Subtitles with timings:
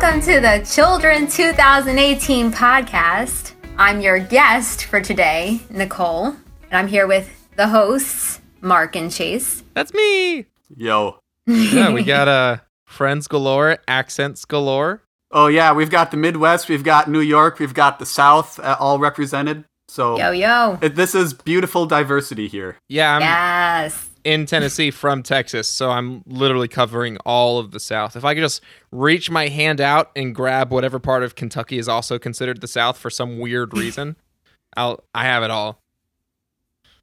[0.00, 3.54] Welcome to the Children 2018 podcast.
[3.76, 6.38] I'm your guest for today, Nicole, and
[6.70, 9.64] I'm here with the hosts, Mark and Chase.
[9.74, 10.46] That's me.
[10.76, 11.18] Yo.
[11.46, 15.02] Yeah, we got uh friends galore, accents galore.
[15.32, 18.76] Oh yeah, we've got the Midwest, we've got New York, we've got the South, uh,
[18.78, 19.64] all represented.
[19.88, 20.78] So Yo, yo.
[20.80, 22.76] it, this is beautiful diversity here.
[22.88, 24.07] Yeah, I'm Yes.
[24.28, 28.14] In Tennessee from Texas, so I'm literally covering all of the South.
[28.14, 31.88] If I could just reach my hand out and grab whatever part of Kentucky is
[31.88, 34.16] also considered the South for some weird reason,
[34.76, 35.80] I'll I have it all.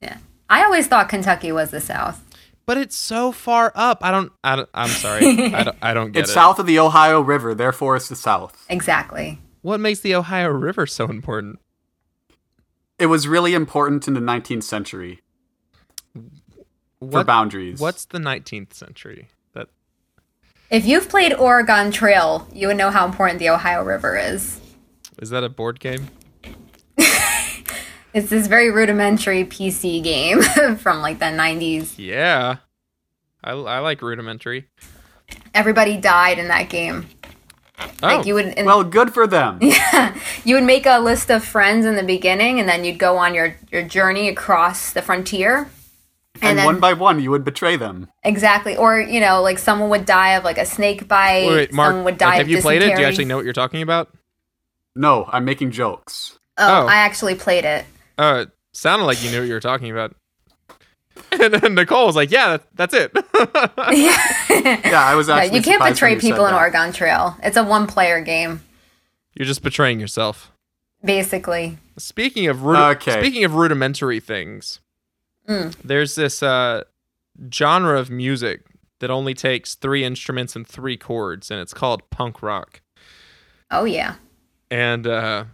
[0.01, 0.17] Yeah.
[0.51, 2.23] I always thought Kentucky was the South.
[2.67, 3.99] But it's so far up.
[4.03, 4.31] I don't.
[4.43, 5.25] I don't I'm sorry.
[5.25, 5.77] I don't.
[5.81, 6.31] I don't get It's it.
[6.31, 8.65] It's south of the Ohio River, therefore it's the South.
[8.69, 9.39] Exactly.
[9.63, 11.57] What makes the Ohio River so important?
[12.99, 15.24] It was really important in the 19th century for
[17.11, 17.79] What, boundaries.
[17.79, 19.27] what's the 19th century?
[19.53, 19.67] That
[20.69, 24.59] If you've played Oregon Trail, you would know how important the Ohio River is.
[25.21, 26.09] is that a board game?
[28.15, 30.41] It's this very rudimentary PC game
[30.77, 31.95] from like the 90s.
[31.97, 32.57] Yeah.
[33.43, 34.67] I, I like rudimentary.
[35.53, 37.07] Everybody died in that game.
[37.77, 39.59] Oh, Like you would in, Well, good for them.
[39.61, 43.17] Yeah, you would make a list of friends in the beginning and then you'd go
[43.17, 45.69] on your, your journey across the frontier.
[46.41, 48.07] And then one by one, you would betray them.
[48.23, 51.73] exactly or you know like someone would die of like a snake bite wait, wait,
[51.73, 51.89] Mark.
[51.89, 52.95] someone would like, die have of you played it?
[52.95, 54.15] Do you actually know what you're talking about?
[54.95, 56.37] No, I'm making jokes.
[56.57, 56.87] oh, Oh.
[56.87, 57.85] i actually played it
[58.17, 60.15] Uh, it sounded like you knew what you were talking about.
[61.31, 63.11] And then Nicole was like, "Yeah, that, that's it."
[64.85, 66.57] Yeah, I was Yeah, actually you can't betray you people in that.
[66.59, 68.61] oregon trail it's a one player game
[69.33, 70.51] you're just betraying yourself.
[71.03, 73.19] basically Speaking of rudi- Okay.
[73.21, 74.79] speaking of rudimentary things,
[75.47, 75.75] Mm.
[75.83, 76.83] there's this uh,
[77.53, 78.61] genre of music
[78.99, 82.81] that only takes three instruments and three chords, and it's called punk rock.
[83.71, 84.15] oh yeah
[84.71, 85.45] And uh,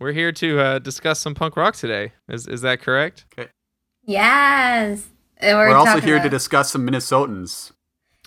[0.00, 2.12] we're here to uh, discuss some punk rock today.
[2.28, 3.26] Is is that correct?
[3.38, 3.50] Okay.
[4.04, 7.72] yes And we're, We're also talking here to discuss some Minnesotans.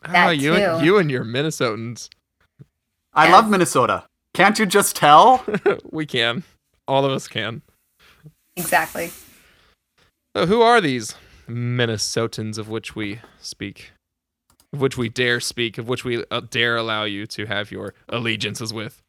[0.08, 0.86] That oh, you and, too.
[0.86, 2.10] you and your Minnesotans.
[3.14, 3.34] I Yes.
[3.34, 4.06] love Minnesota.
[4.34, 5.46] Can't you just tell?
[5.92, 6.44] we can.
[6.88, 7.62] All of us can.
[8.56, 9.12] exactly
[10.36, 11.16] So who are these
[11.48, 13.92] Minnesotans of which we speak?
[14.72, 17.94] Of which we dare speak, of which we uh, dare allow you to have your
[18.10, 19.02] allegiances with?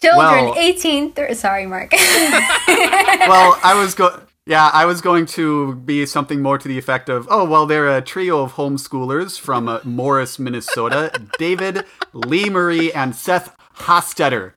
[0.00, 4.20] children Well- 18 thir- sorry mark well, I was going.
[4.46, 7.94] Yeah, I was going to be something more to the effect of, oh, well, they're
[7.94, 14.54] a trio of homeschoolers from uh, Morris, Minnesota, David, Lee Marie, and Seth Hostetter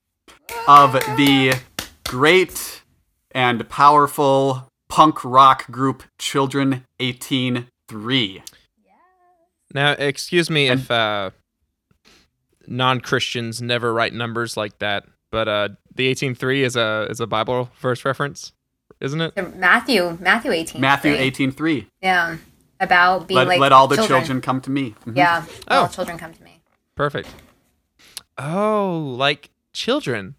[0.65, 1.55] of the
[2.07, 2.83] great
[3.31, 8.41] and powerful punk rock group Children 18:3.
[9.73, 11.29] Now, excuse me if uh,
[12.67, 17.69] non-Christians never write numbers like that, but uh, the 18.3 is a is a Bible
[17.79, 18.51] verse reference,
[18.99, 19.55] isn't it?
[19.57, 21.33] matthew matthew 18 Matthew right?
[21.33, 21.87] 18.3.
[22.01, 22.35] yeah
[22.81, 24.93] about being Let, like let all the children, come to me.
[25.05, 25.15] Mhm.
[25.15, 25.87] yeah all Oh.
[25.87, 26.61] children come to me
[26.95, 27.29] Perfect.
[28.37, 30.35] Oh, like children.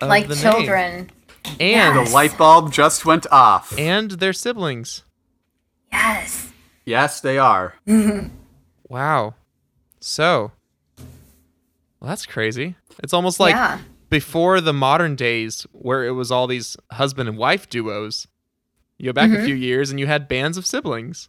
[0.00, 0.96] like children.
[0.96, 1.08] name.
[1.46, 3.76] Children and The light bulb just went off.
[3.78, 5.02] and their siblings.
[5.92, 6.52] yes
[6.84, 7.74] Yes, they are.
[8.88, 9.34] Wow.
[9.98, 10.52] So,
[10.98, 12.76] well, that's crazy.
[13.02, 17.36] It's almost like yeah before the modern days where it was all these husband and
[17.36, 18.28] wife duos.
[18.98, 19.42] You go back Mm-hmm.
[19.42, 21.28] a few years and you had bands of siblings.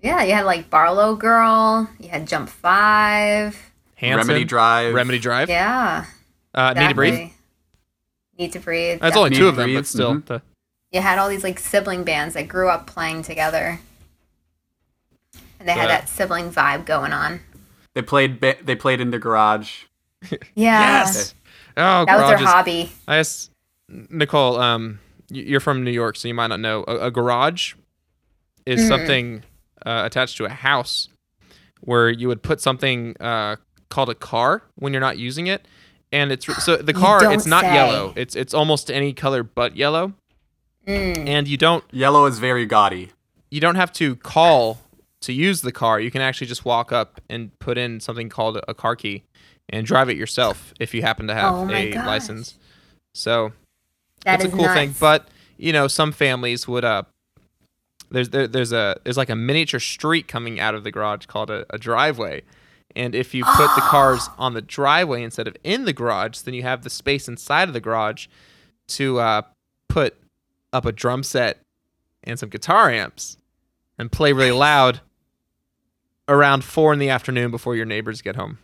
[0.00, 3.58] Yeah, you had like Barlow Girl, you had Jump Five.
[3.96, 4.94] Hanson, Remedy Drive.
[4.94, 5.48] Remedy Drive.
[5.48, 6.04] Yeah.
[6.54, 7.30] Uh, Need to breathe.
[8.44, 8.46] Exactly.
[8.46, 9.00] Need to breathe.
[9.00, 10.14] That's only two of them, but still.
[10.14, 10.24] mhm.
[10.26, 10.42] the-
[10.90, 13.80] You had all these like sibling bands that grew up playing together.
[15.58, 17.40] And they had that sibling vibe going on.
[17.94, 18.40] They played.
[18.40, 19.84] Ba- they played in the garage.
[20.54, 21.02] Yeah.
[21.04, 21.34] Yes.
[21.76, 22.92] Oh, That was their hobby.
[23.08, 23.50] I asked
[23.88, 24.58] Nicole.
[24.60, 25.00] Um,
[25.30, 26.84] you're from New York, so you might not know.
[26.86, 27.74] A, a garage
[28.66, 28.88] is Mm-hmm.
[28.88, 29.42] something
[29.84, 31.08] uh, attached to a house
[31.80, 33.56] where you would put something uh,
[33.88, 35.66] called a car when you're not using it,
[36.12, 37.32] and it's so the car.
[37.32, 37.74] It's not say.
[37.74, 38.12] yellow.
[38.16, 40.12] It's it's almost any color but yellow,
[40.86, 41.28] Mm.
[41.28, 43.10] and you don't Yellow is very gaudy.
[43.50, 44.78] you don't have to call
[45.20, 46.00] to use the car.
[46.00, 49.22] You can actually just walk up and put in something called a car key
[49.68, 52.04] and drive it yourself if you happen to have Oh a gosh.
[52.06, 52.58] license.
[53.14, 53.52] So
[54.24, 54.74] That it's a cool nuts.
[54.74, 54.94] thing.
[54.98, 57.04] But you know, some families would uh
[58.10, 61.50] there's there, there's a there's like a miniature street coming out of the garage called
[61.50, 62.42] a, a driveway.
[62.94, 66.54] And if you put the cars on the driveway instead of in the garage, then
[66.54, 68.26] you have the space inside of the garage
[68.88, 69.42] to uh,
[69.88, 70.16] put
[70.72, 71.58] up a drum set
[72.24, 73.36] and some guitar amps
[73.98, 75.00] and play really loud
[76.28, 78.58] around four in the afternoon before your neighbors get home.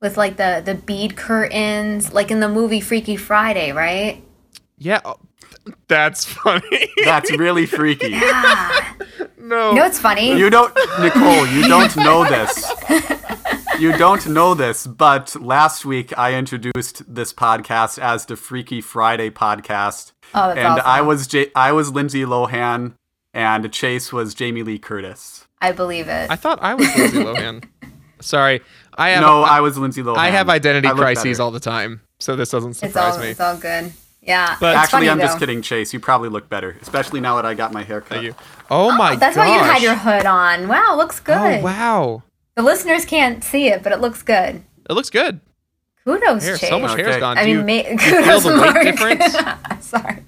[0.00, 4.22] with like the the bead curtains, like in the movie Freaky Friday, right?
[4.78, 5.16] Yeah, oh,
[5.88, 6.88] that's funny.
[7.04, 8.10] That's really freaky.
[8.14, 8.96] Ah,
[9.38, 9.70] no.
[9.70, 10.36] you know what's funny?
[10.36, 11.46] You don't, Nicole.
[11.46, 12.70] You don't know this.
[13.78, 19.28] You don't know this, but last week I introduced this podcast as the Freaky Friday
[19.28, 20.82] podcast, oh, that's and awesome.
[20.86, 22.94] I was J- I was Lindsay Lohan,
[23.34, 25.46] and Chase was Jamie Lee Curtis.
[25.60, 26.30] I believe it.
[26.30, 27.64] I thought I was Lindsay Lohan.
[28.20, 28.62] Sorry,
[28.94, 29.20] I have.
[29.22, 30.16] no, I was Lindsay Lohan.
[30.16, 31.42] I have identity I crises better.
[31.42, 33.28] all the time, so this doesn't it's surprise all me.
[33.28, 33.92] it's all good.
[34.22, 35.92] Yeah, But- it's Actually, funny, I'm just kidding, Chase.
[35.92, 38.08] You probably look better, especially now that I got my hair cut.
[38.08, 38.34] Thank you.
[38.70, 39.20] Oh my god.
[39.20, 39.48] That's gosh.
[39.48, 40.66] why you had your hood on.
[40.66, 41.60] Wow, looks oh, good.
[41.60, 42.22] Oh wow,
[42.56, 44.62] The listeners can't see it, but it looks good.
[44.88, 45.40] it looks good.
[46.04, 46.68] Kudos, Hair, Chase.
[46.68, 47.36] so much hair has gone.
[47.36, 48.82] I Do mean, you, ma- you feel kudos, the weight Mark.
[48.82, 49.84] difference?
[49.86, 50.22] Sorry.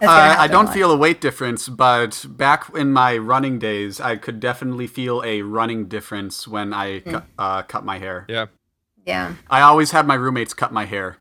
[0.00, 4.40] Uh, I don't feel a weight difference, but back in my running days, I could
[4.40, 7.10] definitely feel a running difference when I Hmm.
[7.10, 8.26] cu- uh, cut my hair.
[8.28, 8.46] Yeah.
[9.04, 9.34] Yeah.
[9.50, 11.18] I always had my roommates cut my hair.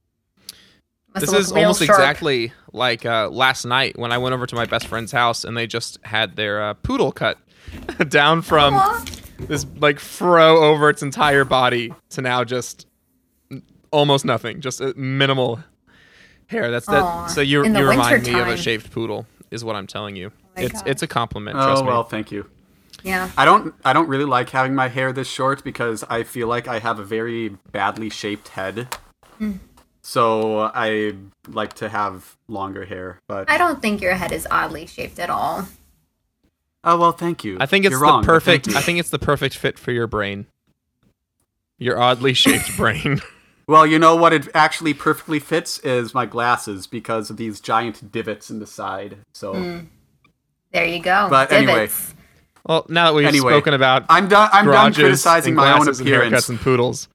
[1.13, 1.99] Must This is almost sharp.
[1.99, 5.57] exactly like uh, last night when I went over to my best friend's house and
[5.57, 7.37] they just had their uh, poodle cut
[8.07, 9.05] down from Aw.
[9.47, 12.87] This like fro over its entire body to now just
[13.91, 15.59] almost nothing, just a minimal
[16.47, 16.71] hair.
[16.71, 17.03] That's that.
[17.03, 20.15] Aw, So you in you remind me of a shaved poodle, is what I'm telling
[20.15, 20.31] you.
[20.55, 20.83] my it's gosh.
[20.85, 21.57] it's a compliment.
[21.59, 21.87] Oh me.
[21.87, 22.49] well, thank you.
[23.03, 23.29] Yeah.
[23.37, 26.67] I don't I don't really like having my hair this short because I feel like
[26.67, 28.87] I have a very badly shaped head.
[29.37, 29.53] Hmm.
[30.03, 31.13] So I
[31.47, 35.29] like to have longer hair, but I don't think your head is oddly shaped at
[35.29, 35.67] all.
[36.83, 37.57] Oh well, thank you.
[37.59, 38.69] I think it's You're the wrong, perfect.
[38.75, 40.45] I think it's the perfect fit for your brain.
[41.77, 43.21] Your oddly shaped brain.
[43.67, 48.11] Well, you know what it actually perfectly fits is my glasses because of these giant
[48.11, 49.17] divots in the side.
[49.33, 49.79] So Hmm.
[50.73, 51.27] There you go.
[51.29, 51.73] But anyway.
[51.87, 52.13] Divots.
[52.65, 54.49] Well, now that we've Anyway, spoken about I'm done.
[54.53, 56.33] I'm done garages criticizing and my own glasses and appearance.
[56.45, 57.07] haircuts and poodles.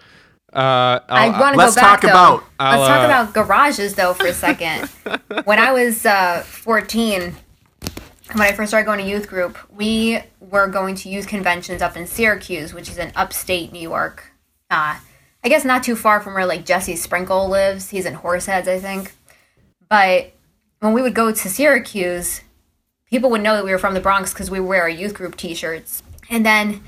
[0.53, 2.09] Uh, I want to go back talk though.
[2.09, 4.89] about- Let's talk uh, about garages though for a second.
[5.45, 7.35] when I was uh, 14,
[8.33, 11.97] when I first started going to youth group, we were going to youth conventions up
[11.97, 14.33] in Syracuse, which is in upstate New York.
[14.71, 14.99] Uh,
[15.45, 17.91] I guess not too far from where like Jesse Sprinkle lives.
[17.91, 19.15] He's in Horseheads, I think.
[19.89, 20.33] But
[20.81, 22.41] when we would go to Syracuse,
[23.09, 25.37] people would know that we were from the Bronx because we wear our youth group
[25.37, 26.03] T-shirts.
[26.29, 26.83] And then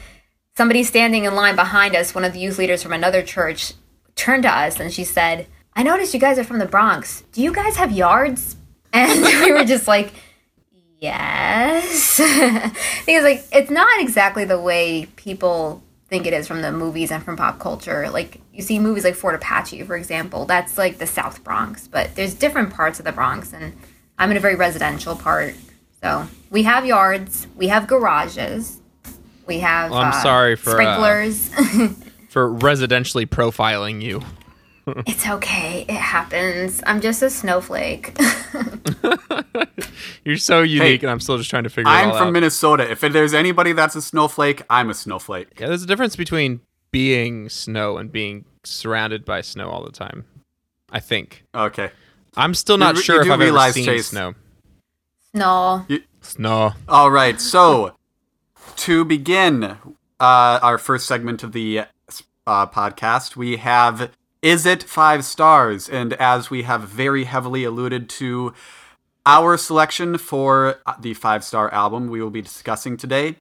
[0.56, 3.74] somebody standing in line behind us, one of the youth leaders from another church,
[4.16, 5.46] turned to us and she said,
[5.76, 7.22] "I noticed you guys are from the Bronx.
[7.30, 8.56] Do you guys have yards?"
[8.90, 10.14] And we were just like,
[11.00, 12.18] "Yes,"
[13.06, 17.22] because like it's not exactly the way people think it is from the movies and
[17.22, 18.08] from pop culture.
[18.10, 20.46] Like you see movies like Fort Apache, for example.
[20.46, 23.76] That's like the South Bronx, but there's different parts of the Bronx, and
[24.18, 25.54] I'm in a very residential part.
[26.02, 28.80] So we have yards, we have garages,
[29.46, 29.90] we have.
[29.90, 31.48] Well, I'm uh, sorry for, uh, sprinklers.
[32.28, 34.22] for residentially profiling you.
[35.06, 36.82] it's okay, it happens.
[36.86, 38.16] I'm just a snowflake.
[40.24, 42.32] You're so unique, and I'm still just trying to figure it I'm from out.
[42.32, 42.90] Minnesota.
[42.90, 45.48] If there's anybody that's a snowflake, I'm a snowflake.
[45.58, 50.24] yeah, there's a difference between being snow and being surrounded by snow all the time.
[50.90, 51.44] I think.
[51.54, 51.90] Okay.
[52.36, 54.34] I'm still not re- sure you if do I've ever realize, seen Chase- snow.
[55.32, 55.86] Snow.
[56.22, 56.72] Snow.
[56.88, 57.40] All right.
[57.40, 57.94] So
[58.76, 59.76] to begin uh,
[60.20, 61.80] our first segment of the
[62.46, 64.10] uh, podcast, we have
[64.42, 65.88] Is It Five Stars?
[65.88, 68.54] And as we have very heavily alluded to,
[69.26, 73.36] our selection for the five star album we will be discussing today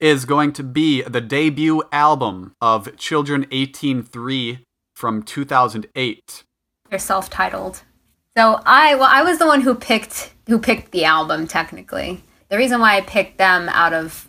[0.00, 4.58] is going to be the debut album of Children 18-3
[4.94, 6.42] from 2008.
[6.90, 7.82] They're self-titled.
[8.36, 12.20] So I well I was the one who picked who picked the album technically.
[12.48, 14.28] The reason why I picked them out of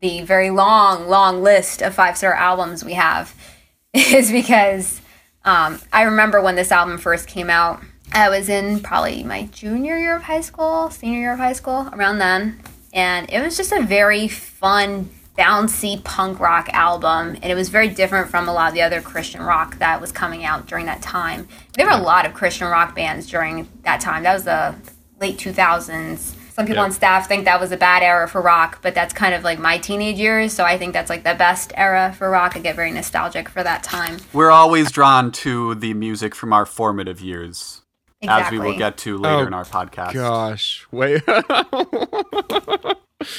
[0.00, 3.34] the very long long list of five-star albums we have
[3.94, 5.00] is because
[5.44, 7.82] um, I remember when this album first came out.
[8.12, 11.88] I was in probably my junior year of high school, senior year of high school,
[11.92, 12.60] around then.
[12.92, 17.36] And it was just a very fun, bouncy punk rock album.
[17.42, 20.12] And it was very different from a lot of the other Christian rock that was
[20.12, 21.48] coming out during that time.
[21.74, 24.22] There were a lot of Christian rock bands during that time.
[24.22, 24.76] That was the
[25.20, 26.36] late 2000s.
[26.54, 26.84] Some people Yeah.
[26.84, 29.58] on staff think that was a bad era for rock, but that's kind of like
[29.58, 30.52] my teenage years.
[30.52, 32.52] So I think that's like the best era for rock.
[32.56, 34.18] I get very nostalgic for that time.
[34.32, 37.82] We're always drawn to the music from our formative years,
[38.22, 38.58] Exactly.
[38.58, 40.12] as we will get to later Oh, in our podcast.
[40.14, 41.22] Gosh, wait,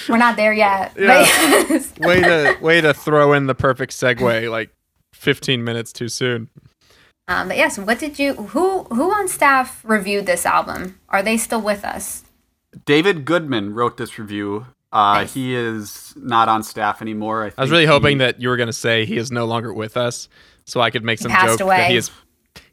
[0.10, 0.92] We're not there yet.
[0.98, 1.26] Yeah.
[1.70, 4.72] But way to way to throw in the perfect segue like
[5.14, 6.50] 15 minutes too soon.
[7.30, 8.34] Um, but yes, what did you?
[8.34, 11.00] Who who on staff reviewed this album?
[11.10, 12.24] Are they still with us?
[12.86, 14.66] David Goodman wrote this review.
[14.92, 15.34] Uh, Nice.
[15.34, 17.46] He is not on staff anymore.
[17.46, 19.46] I, I was really hoping he- that you were going to say he is no
[19.46, 20.30] longer with us,
[20.66, 21.88] so I could make some passed joke that away.
[21.90, 22.12] he is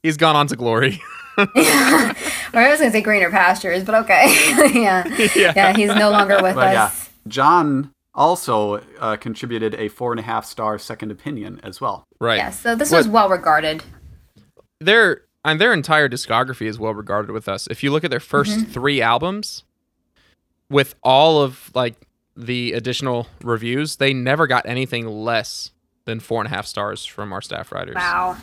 [0.03, 1.01] he's gone on to glory.
[1.39, 4.27] or I was gonna say greener pastures, but okay.
[4.81, 5.07] yeah.
[5.35, 5.53] Yeah.
[5.57, 5.73] yeah.
[5.77, 7.11] he's no longer with But yeah, us.
[7.27, 12.05] John also uh, contributed a four and a half star second opinion as well.
[12.21, 12.37] right.
[12.37, 12.51] Yeah.
[12.51, 13.83] So this What- was well regarded.
[14.81, 17.67] their and their entire discography is well regarded with us.
[17.69, 18.71] If you look at their 1st Mm-hmm.
[18.73, 19.65] three albums,
[20.73, 21.95] with all of like
[22.37, 25.71] the additional reviews, they never got anything less
[26.07, 27.95] than four and a half stars from our staff writers.
[27.95, 28.37] Wow.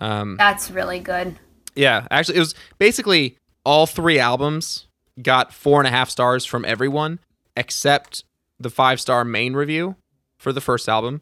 [0.00, 1.36] Um, That's really good.
[1.74, 4.86] yeah, actually, it was basically all three albums
[5.20, 7.18] got four and a half stars from everyone
[7.56, 8.22] except
[8.60, 9.96] the five star main review
[10.38, 11.20] for the first album,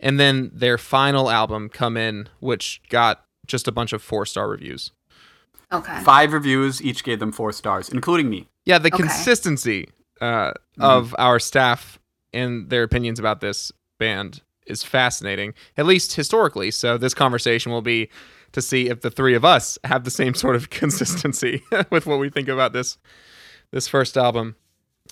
[0.00, 4.48] and then their final album come in, which got just a bunch of four star
[4.48, 4.90] reviews.
[5.72, 6.00] Okay.
[6.02, 8.48] Five reviews, each gave them four stars, including me.
[8.66, 8.96] Yeah, the Okay.
[8.98, 9.88] consistency
[10.20, 11.98] uh, of our staff
[12.32, 16.70] and their opinions about this band is fascinating, at least historically.
[16.72, 18.10] So this conversation will be
[18.52, 22.18] to see if the three of us have the same sort of consistency with what
[22.18, 22.98] we think about this
[23.72, 24.56] this first album.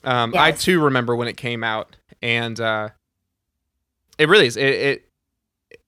[0.03, 2.89] Um, I too remember when it came out, and uh,
[4.19, 4.57] it really is.
[4.57, 5.09] It it,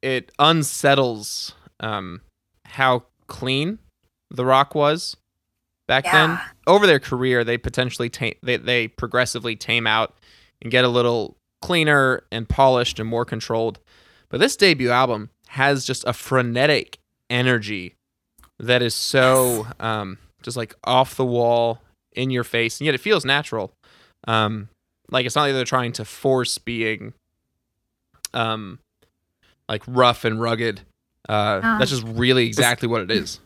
[0.02, 2.20] it unsettles um,
[2.64, 3.78] how clean
[4.30, 5.16] the rock was
[5.87, 6.38] back then.
[6.66, 10.14] Over their career, they potentially ta- they they progressively tame out
[10.62, 13.78] and get a little cleaner and polished and more controlled.
[14.28, 16.99] But this debut album has just a frenetic
[17.31, 17.95] energy
[18.59, 21.81] that is so um, just like off the wall,
[22.12, 23.73] in your face, and yet it feels natural.
[24.26, 24.69] Um,
[25.11, 27.12] like it's not like they're trying to force being
[28.35, 28.78] um,
[29.69, 30.81] like rough and rugged.
[31.28, 31.76] Uh, Ah.
[31.78, 33.40] That's just really exactly what it is.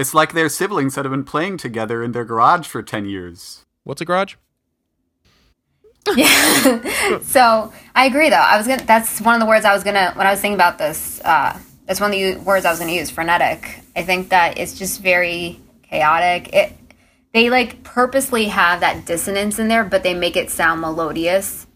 [0.00, 3.66] It's like their siblings that have been playing together in their garage for 10 years.
[3.84, 4.36] What's a garage?
[6.16, 7.18] Yeah.
[7.22, 8.36] so I agree, though.
[8.36, 8.82] I was gonna.
[8.84, 11.20] That's one of the words I was gonna when I was thinking about this.
[11.22, 13.10] Uh, that's one of the u- words I was gonna use.
[13.10, 13.80] Frenetic.
[13.94, 16.54] I think that it's just very chaotic.
[16.54, 16.72] It.
[17.34, 21.66] They like purposely have that dissonance in there, but they make it sound melodious,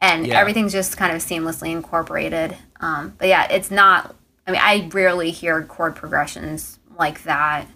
[0.00, 0.40] and Yeah.
[0.40, 2.56] everything's just kind of seamlessly incorporated.
[2.80, 4.16] Um, but yeah, it's not.
[4.46, 7.66] I mean, I rarely hear chord progressions like that.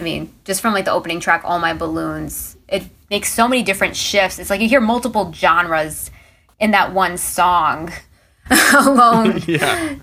[0.00, 3.62] I mean, just from like the opening track, All My Balloons, it makes so many
[3.62, 4.38] different shifts.
[4.38, 6.10] It's like you hear multiple genres
[6.58, 7.90] in that one song
[8.74, 9.40] alone.
[9.46, 9.96] Yeah.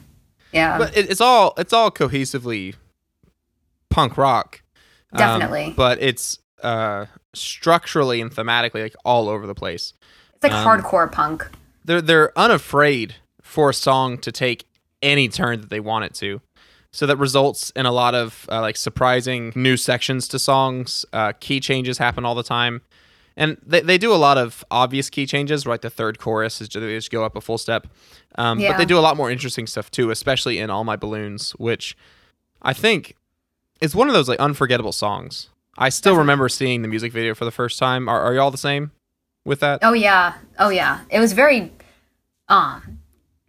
[0.52, 2.74] Yeah, but it, it's all it's all cohesively
[3.92, 4.64] punk rock
[5.14, 5.74] Um, Definitely.
[5.78, 9.94] but it's uh structurally and thematically like all over the place
[10.34, 11.48] it's like um, hardcore punk.
[11.86, 14.66] they're they're unafraid for a song to take
[15.04, 16.42] any turn that they want it to
[16.92, 21.06] so that results in a lot of uh, like surprising new sections to songs.
[21.14, 22.82] Uh, key changes happen all the time.
[23.38, 25.82] And they, they do a lot of obvious key changes right?
[25.82, 27.88] the third chorus is just, they just go up a full step.
[28.36, 31.52] Um, but they do a lot more interesting stuff too especially in all my balloons
[31.52, 31.98] which
[32.62, 33.16] i think
[33.82, 35.50] is one of those like unforgettable songs.
[35.78, 38.10] I still remember seeing the music video for the first time.
[38.10, 38.92] Are, are y'all the same
[39.46, 39.80] with that?
[39.82, 41.02] Oh yeah, oh yeah.
[41.10, 41.72] It was very
[42.50, 43.00] um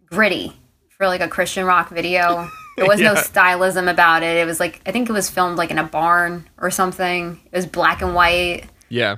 [0.05, 0.53] gritty
[0.89, 2.49] for like a Christian rock video.
[2.77, 4.37] There was no stylism about it.
[4.37, 7.39] It was like I think it was filmed like in a barn or something.
[7.51, 8.63] It was black and white.
[8.89, 9.17] yeah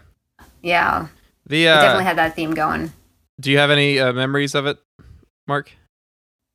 [0.61, 1.07] Yeah,
[1.45, 2.91] the it uh, definitely had that theme going.
[3.39, 4.77] Do you have any uh, memories of it,
[5.47, 5.71] Mark?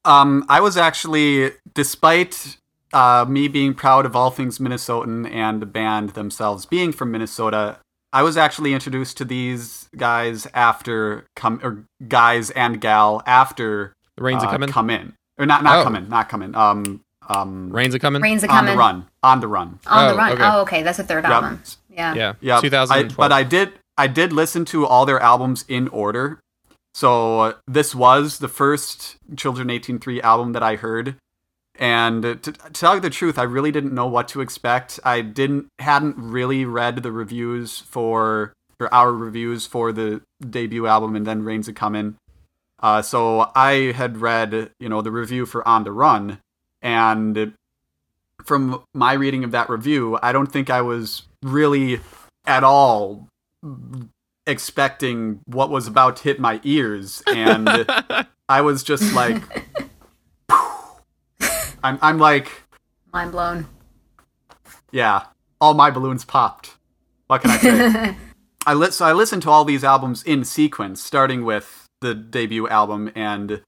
[0.04, 2.56] Um, I was actually, despite
[2.92, 7.78] uh, me being proud of all things Minnesotan and the band themselves being from Minnesota,
[8.12, 14.22] I was actually introduced to these guys after come or guys and gal after The
[14.22, 14.68] rains uh, are coming.
[14.70, 15.84] come in or not not Oh.
[15.84, 16.50] come in not coming.
[16.50, 18.22] in um um rains are coming.
[18.22, 18.58] Rains are coming.
[18.58, 19.78] on coming the run on the run.
[19.86, 20.32] on the Oh, run.
[20.32, 20.42] okay.
[20.44, 21.32] Oh, okay, that's the third Yep.
[21.32, 21.62] album.
[21.90, 22.14] Yeah.
[22.14, 22.32] Yeah.
[22.40, 23.16] Yeah, 2012.
[23.16, 26.38] but I did I did listen to all their albums in order.
[26.94, 31.16] So uh, this was the first Children 18:3 album that I heard.
[31.80, 34.98] And to, to tell you the truth, I really didn't know what to expect.
[35.04, 41.14] I didn't hadn't really read the reviews for or our reviews for the debut album
[41.16, 42.16] and then Rains a Comin'.
[42.80, 46.38] Uh, so I had read, you know, the review for On the Run,
[46.80, 47.54] and
[48.44, 52.00] from my reading of that review, I don't think I was really
[52.46, 53.26] at all
[54.46, 57.68] expecting what was about to hit my ears, and
[58.48, 59.42] I was just like,
[61.82, 62.50] I'm, I'm like,
[63.12, 63.66] Mind blown.
[64.92, 65.24] yeah,
[65.60, 66.76] all my balloons popped.
[67.26, 68.16] What can I say?
[68.66, 72.68] I li- so I listened to all these albums in sequence, starting with the debut
[72.68, 73.62] album, and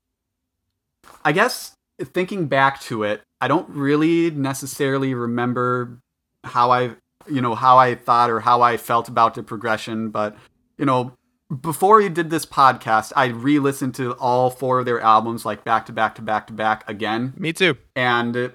[1.25, 1.73] I guess
[2.03, 5.99] thinking back to it, I don't really necessarily remember
[6.45, 6.93] how I,
[7.29, 10.37] you know, how I thought or how I felt about the progression, but
[10.79, 11.13] you know,
[11.61, 15.87] before we did this podcast, I re-listened to all four of their albums like back
[15.87, 17.77] to back to back to back again, Me too.
[17.97, 18.49] and uh,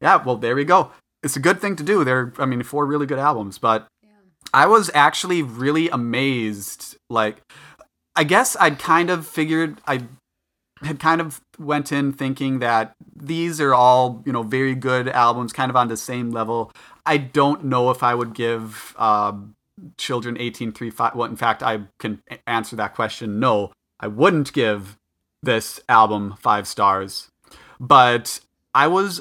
[0.00, 0.92] yeah, well, there we go.
[1.22, 2.04] It's a good thing to do.
[2.04, 3.88] They're, I mean, four really good albums, but
[4.54, 6.96] I was actually really amazed.
[7.10, 7.42] Like,
[8.16, 10.04] I guess I'd kind of figured I
[10.82, 15.52] had kind of went in thinking that these are all you know very good albums,
[15.52, 16.72] kind of on the same level.
[17.04, 19.54] I don't know if I would give um,
[19.98, 21.14] Children eighteen three five.
[21.14, 23.38] Well, in fact, I can answer that question.
[23.38, 24.96] No, I wouldn't give
[25.42, 27.30] this album five stars.
[27.78, 28.40] But
[28.74, 29.20] I was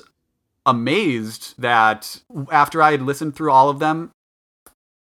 [0.66, 2.22] amazed that
[2.52, 4.12] after I had listened through all of them,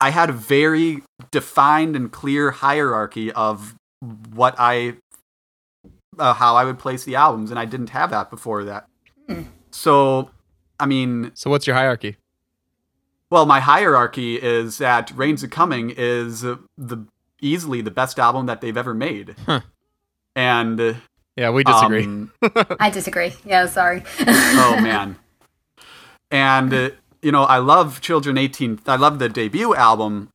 [0.00, 3.76] I had a very defined and clear hierarchy of
[4.34, 4.96] what I,
[6.18, 8.86] uh, how I would place the albums, and I didn't have that before that.
[9.70, 10.30] So,
[10.80, 12.16] I mean, So what's your hierarchy?
[13.30, 17.06] well, my hierarchy is that Rains a Comin' is uh, the
[17.40, 19.60] easily the best album that they've ever made, Huh.
[20.36, 20.94] and uh,
[21.36, 22.04] Yeah, we disagree.
[22.04, 22.30] um,
[22.80, 23.32] I disagree.
[23.46, 24.02] Yeah, sorry.
[24.20, 25.16] oh man
[26.30, 26.90] and uh,
[27.20, 30.30] you know i love children 18 i love the debut album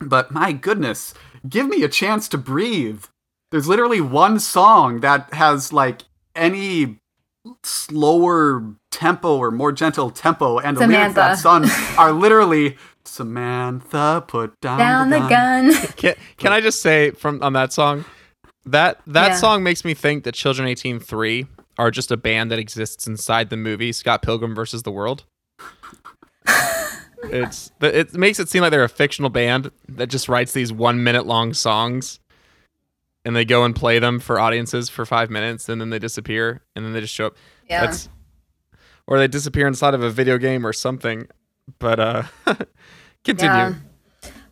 [0.00, 1.12] but my goodness
[1.48, 3.04] give me a chance to breathe
[3.50, 6.02] there's literally one song that has like
[6.34, 6.98] any
[7.62, 11.68] slower tempo or more gentle tempo and the lyrics that Samantha.
[11.68, 15.70] song are literally samantha put down, Down the the gun.
[15.72, 15.86] gun.
[15.96, 18.04] Can, can I just say from on that song,
[18.64, 19.36] that that Yeah.
[19.36, 21.46] song makes me think that Children 18 3
[21.78, 25.24] are just a band that exists inside the movie Scott Pilgrim versus the World.
[27.30, 31.02] it's it makes it seem like they're a fictional band that just writes these one
[31.02, 32.20] minute long songs,
[33.24, 36.62] and they go and play them for audiences for five minutes, and then they disappear,
[36.74, 37.36] and then they just show up.
[37.68, 37.86] Yeah.
[37.86, 38.08] That's
[39.06, 41.26] or they disappear inside of a video game or something.
[41.78, 42.22] But uh,
[43.24, 43.54] continue.
[43.54, 43.74] Yeah.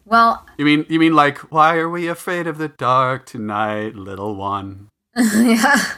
[0.05, 4.35] Well, you mean you mean like why are we afraid of the dark tonight little
[4.35, 5.95] one yeah.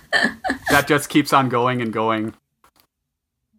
[0.70, 2.34] that just keeps on going and going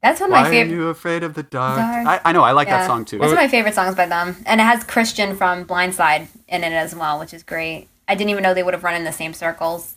[0.02, 0.74] That's one of Why my favorite.
[0.74, 1.78] are you afraid of the dark?
[1.78, 2.08] Dark.
[2.08, 2.80] I, I know, I like Yeah.
[2.80, 3.18] that song too.
[3.18, 6.64] That's one of my favorite songs by them, and it has Christian from Blindside in
[6.64, 7.88] it as well, which is great.
[8.08, 9.96] I didn't even know they would have run in the same circles.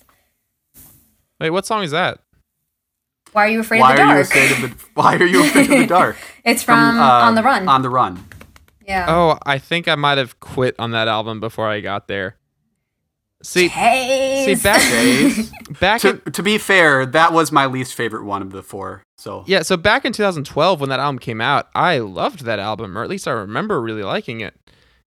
[1.40, 2.20] Wait, what song is that?
[3.32, 4.26] Why are you afraid Why of the are you dark?
[4.26, 6.16] afraid of the Why are you afraid of the dark?
[6.44, 7.68] it's from, uh, On the Run.
[7.68, 8.24] On the Run.
[8.86, 9.04] yeah.
[9.08, 12.36] Oh, I think I might have quit on that album before I got there.
[13.42, 14.44] See, Hey.
[14.44, 15.52] see back Days.
[15.80, 19.02] back to, in, to be fair, that was my least favorite one of the four.
[19.16, 22.98] So yeah, so back in 2012 when that album came out, I loved that album,
[22.98, 24.54] or at least I remember really liking it,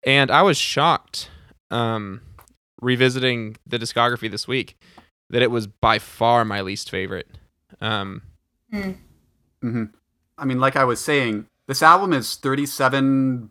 [0.04, 1.30] and I was shocked,
[1.70, 2.20] um,
[2.80, 4.76] revisiting the discography this week,
[5.30, 7.28] that it was by far my least favorite.
[7.80, 8.22] Um,
[8.72, 9.85] mm-hmm
[10.40, 13.50] I mean, like I was saying, this album is 37,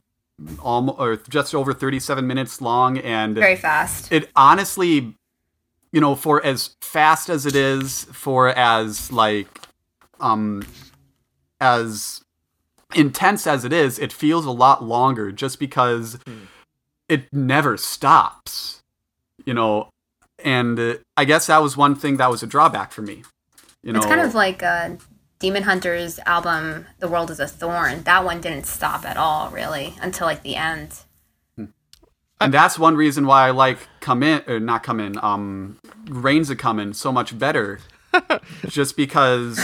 [0.60, 4.12] almost, or just over 37 minutes long, and Very fast.
[4.12, 5.16] it honestly,
[5.92, 9.48] you know, for as fast as it is, for as like,
[10.20, 10.64] um,
[11.60, 12.22] as
[12.96, 16.18] intense as it is, it feels a lot longer just because
[17.08, 18.82] it never stops,
[19.46, 19.90] you know.
[20.44, 23.24] And uh, I guess that was one thing that was a drawback for me.
[23.84, 24.92] You know, It's kind of like uh,
[25.40, 28.04] Demon Hunter's album, The World is a Thorn.
[28.04, 30.94] That one didn't stop at all, really, until like the end.
[31.58, 35.78] and that's one reason why I like come in or not come in, um,
[36.10, 37.80] Reigns of come in so much better,
[38.68, 39.58] just because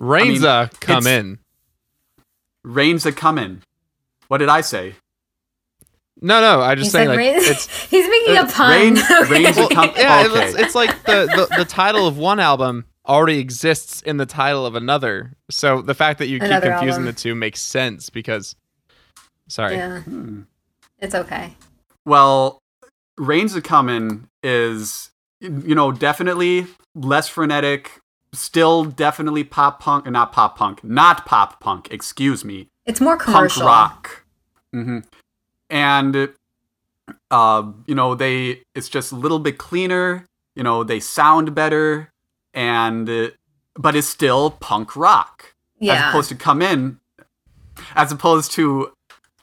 [0.00, 1.38] Rainza, come it's- in.
[2.64, 3.62] Reigns of come in.
[4.28, 4.94] What did I say?
[6.20, 8.70] No, no, I just He's saying like, like Rain- it's he's making a uh, pun.
[8.70, 9.30] Rain- Okay.
[9.44, 10.44] Rain's a com- yeah, okay.
[10.50, 14.64] it's, it's like the, the the title of one album already exists in the title
[14.64, 15.32] of another.
[15.50, 17.04] So the fact that you keep confusing album.
[17.06, 18.54] the two makes sense because
[19.48, 19.76] sorry.
[19.76, 20.42] yeah, Hmm.
[20.98, 21.54] it's okay.
[22.04, 22.58] Well,
[23.18, 25.10] Rains a Comin' is,
[25.40, 28.00] you know, definitely less frenetic,
[28.32, 33.24] still definitely pop punk, not pop punk, not pop punk, excuse me, It's more punk
[33.34, 33.66] commercial.
[33.66, 34.24] rock.
[34.72, 35.00] hmm
[35.70, 36.30] And,
[37.30, 42.10] uh, you know, they, it's just a little bit cleaner, you know, they sound better,
[42.54, 43.28] and, uh,
[43.74, 45.54] but is still punk rock.
[45.78, 45.94] Yeah.
[45.94, 47.00] As opposed to Come In,
[47.94, 48.92] as opposed to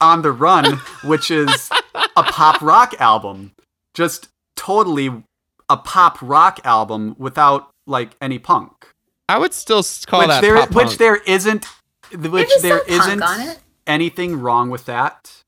[0.02, 1.69] On the Run, which is
[2.15, 3.54] a pop rock album.
[3.93, 5.24] Just totally
[5.69, 8.93] a pop rock album without like any punk.
[9.28, 10.98] I would still call which that there pop which punk.
[11.00, 11.65] there isn't
[12.12, 15.43] which There's there some punk isn't anything wrong with that.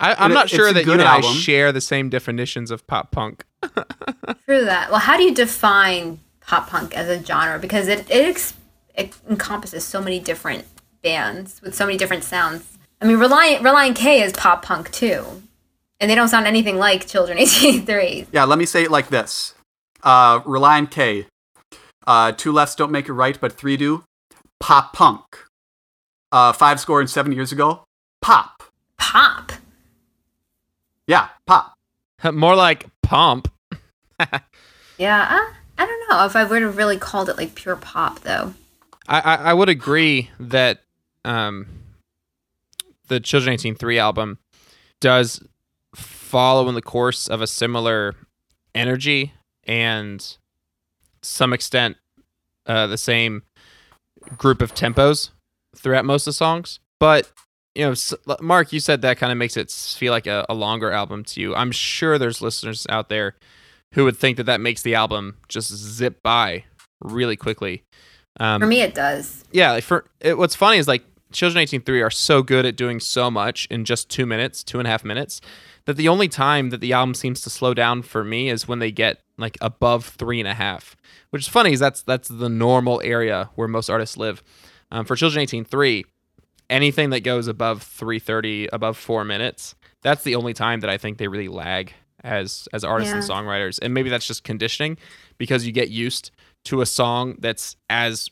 [0.00, 2.86] I, I'm it- not sure that you good and I share the same definitions of
[2.86, 3.44] pop punk.
[3.62, 4.90] True that.
[4.90, 7.58] Well, how do you define pop punk as a genre?
[7.58, 8.54] Because it it, ex-
[8.94, 10.64] it encompasses so many different
[11.02, 12.78] bands with so many different sounds.
[13.00, 15.42] I mean, Relient Relient K is pop punk too.
[16.00, 18.26] and they don't sound anything like Children '83.
[18.32, 19.54] Yeah, let me say it like this.
[20.02, 21.26] Uh, Relient K.
[22.06, 24.04] Uh, two lefts don't make a right, but three do.
[24.60, 25.22] Pop punk.
[26.32, 27.84] Uh, five score and seven years ago.
[28.20, 28.62] Pop.
[28.98, 29.52] Pop.
[31.06, 31.74] Yeah, pop.
[32.32, 33.48] More like pomp.
[34.98, 35.40] Yeah,
[35.78, 38.54] I don't know if I would have really called it like pure pop though.
[39.08, 40.80] I, I, I would agree that
[41.24, 41.66] um,
[43.08, 44.38] the Children 18:3 album
[45.00, 45.42] does
[45.94, 48.14] follow in the course of a similar
[48.74, 49.32] energy
[49.64, 50.36] and
[51.22, 51.96] some extent
[52.66, 53.42] uh, the same
[54.36, 55.30] group of tempos
[55.76, 56.80] throughout most of the songs.
[56.98, 57.30] But
[57.74, 60.90] you know, Mark, you said that kind of makes it feel like a, a longer
[60.92, 61.54] album to you.
[61.54, 63.34] I'm sure there's listeners out there
[63.94, 66.64] who would think that that makes the album just zip by
[67.00, 67.84] really quickly.
[68.38, 69.44] Um, For me, it does.
[69.52, 73.00] yeah, like for it, what's funny is like Children 18:3 are so good at doing
[73.00, 75.40] so much in just two minutes, two and a half minutes,
[75.86, 78.78] that the only time that the album seems to slow down for me is when
[78.78, 80.96] they get like above three and a half.
[81.30, 84.42] Which is funny, is that's that's the normal area where most artists live.
[84.92, 86.04] Um, for Children 18:3,
[86.70, 91.18] anything that goes above 330, above four minutes, that's the only time that I think
[91.18, 91.92] they really lag
[92.24, 93.78] as as artists and songwriters.
[93.80, 94.96] And maybe that's just conditioning
[95.38, 96.30] because you get used
[96.64, 98.28] to a song that's as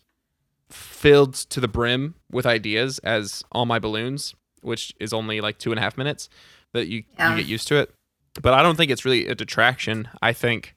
[0.70, 5.72] filled to the brim with ideas as all my balloons which is only like two
[5.72, 6.28] and a half minutes
[6.72, 7.32] that you, Yeah.
[7.34, 7.92] you get used to it.
[8.40, 10.08] But i don't think it's really a detraction.
[10.22, 10.74] I think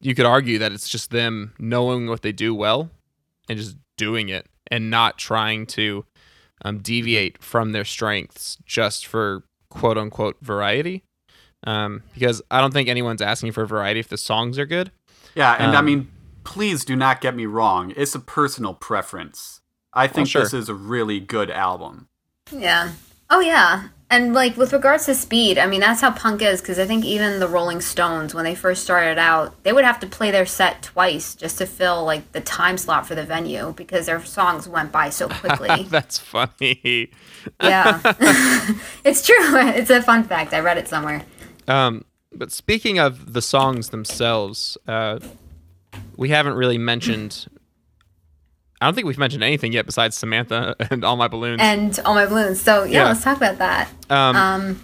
[0.00, 2.88] you could argue that it's just them knowing what they do well
[3.48, 6.04] and just doing it and not trying to
[6.64, 11.02] um, deviate from their strengths just for quote unquote variety
[11.66, 14.90] um, because i don't think anyone's asking for variety if the songs are good
[15.34, 16.08] Yeah, and I Um, mean,
[16.44, 17.92] please do not get me wrong.
[17.94, 19.60] It's a personal preference.
[19.92, 20.42] I think sure.
[20.42, 22.08] this is a really good album.
[22.50, 22.92] Yeah.
[23.28, 23.88] Oh yeah.
[24.08, 27.04] And like with regards to speed, I mean that's how punk is because I think
[27.04, 30.46] even the Rolling Stones when they first started out, they would have to play their
[30.46, 34.68] set twice just to fill like the time slot for the venue because their songs
[34.68, 35.82] went by so quickly.
[35.90, 37.10] that's funny
[37.62, 38.00] yeah.
[39.04, 39.36] it's true.
[39.38, 40.52] It's a fun fact.
[40.54, 41.22] I read it somewhere.
[41.68, 45.18] Um, but speaking of the songs themselves, uh,
[46.16, 47.46] we haven't really mentioned.
[48.80, 51.60] I don't think we've mentioned anything yet besides Samantha and All My Balloons.
[51.62, 52.60] And all my balloons.
[52.60, 53.04] So yeah, Yeah.
[53.08, 53.88] let's talk about that.
[54.10, 54.82] um, Um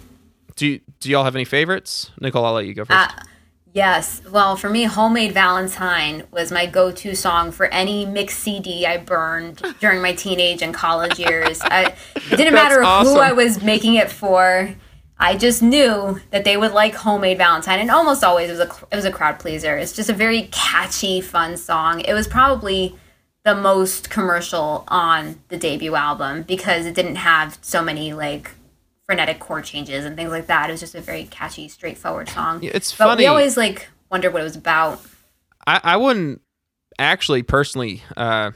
[0.55, 2.11] do you, do y'all have any favorites?
[2.21, 2.99] Nicole, I'll let you go first.
[3.17, 3.21] Uh,
[3.75, 4.21] Yes.
[4.29, 8.97] Well, for me, Homemade Valentine was my go to song for any mixed CD I
[8.97, 11.59] burned during my teenage and college years.
[11.61, 11.95] I, it
[12.29, 13.13] didn't That's matter awesome.
[13.15, 14.75] who I was making it for.
[15.23, 18.85] I just knew that they would like Homemade Valentine, and almost always it was a
[18.91, 19.77] it was a crowd pleaser.
[19.77, 22.01] It's just a very catchy, fun song.
[22.01, 22.97] It was probably
[23.45, 28.51] the most commercial on the debut album because it didn't have so many like
[29.05, 30.69] frenetic chord changes and things like that.
[30.69, 32.61] It was just a very catchy, straightforward song.
[32.61, 33.23] It's But funny.
[33.23, 35.01] we always like wonder what it was about.
[35.65, 36.41] I, I wouldn't
[36.99, 38.51] actually personally uh,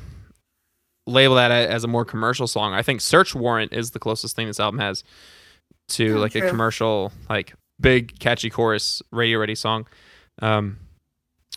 [1.06, 2.74] label that as a more commercial song.
[2.74, 5.06] I think Search Warrant is the closest thing this album has
[5.89, 9.88] to like a commercial, like big catchy chorus, radio ready song.
[10.41, 10.78] Um,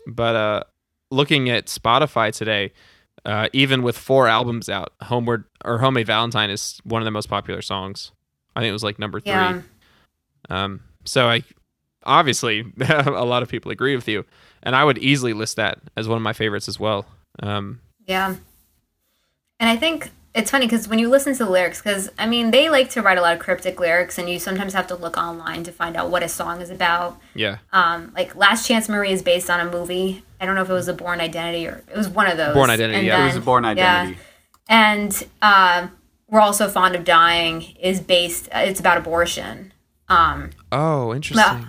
[0.06, 0.62] but uh,
[1.10, 2.72] looking at Spotify today,
[3.24, 7.28] uh, even with four albums out, Homeward or Homemade Valentine is one of the most
[7.28, 8.12] popular songs.
[8.56, 9.32] I think it was like number three.
[9.32, 9.62] Yeah.
[10.48, 11.42] Um, so I
[12.04, 14.24] obviously a lot of people agree with you,
[14.62, 17.06] and I would easily list that as one of my favorites as well.
[17.42, 18.36] Um, Yeah.
[19.58, 22.50] And I think it's funny because when you listen to the lyrics, because I mean,
[22.52, 25.16] they like to write a lot of cryptic lyrics, and you sometimes have to look
[25.16, 27.18] online to find out what a song is about.
[27.34, 30.22] yeah, Um, like Last Chance Marie is based on a movie.
[30.40, 32.54] I don't know if it was a Bourne Identity or it was one of those.
[32.54, 33.22] Bourne Identity, And yeah.
[33.22, 33.70] It was a then- Bourne yeah.
[33.70, 34.18] Identity.
[34.68, 35.88] And uh,
[36.28, 39.72] We're Also Fond of Dying is based, it's about abortion.
[40.08, 41.66] Um, Oh, interesting.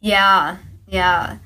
[0.00, 0.56] Yeah,
[0.88, 1.38] yeah.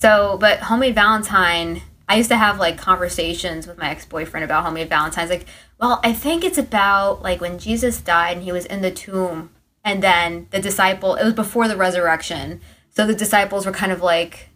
[0.00, 4.64] So, but Homemade Valentine, I used to have like conversations with my ex boyfriend about
[4.64, 5.30] Homemade Valentine's.
[5.30, 5.46] Like,
[5.78, 9.50] well, I think it's about like when Jesus died and he was in the tomb,
[9.84, 12.60] and then the disciple, it was before the resurrection.
[12.90, 14.48] So the disciples were kind of like,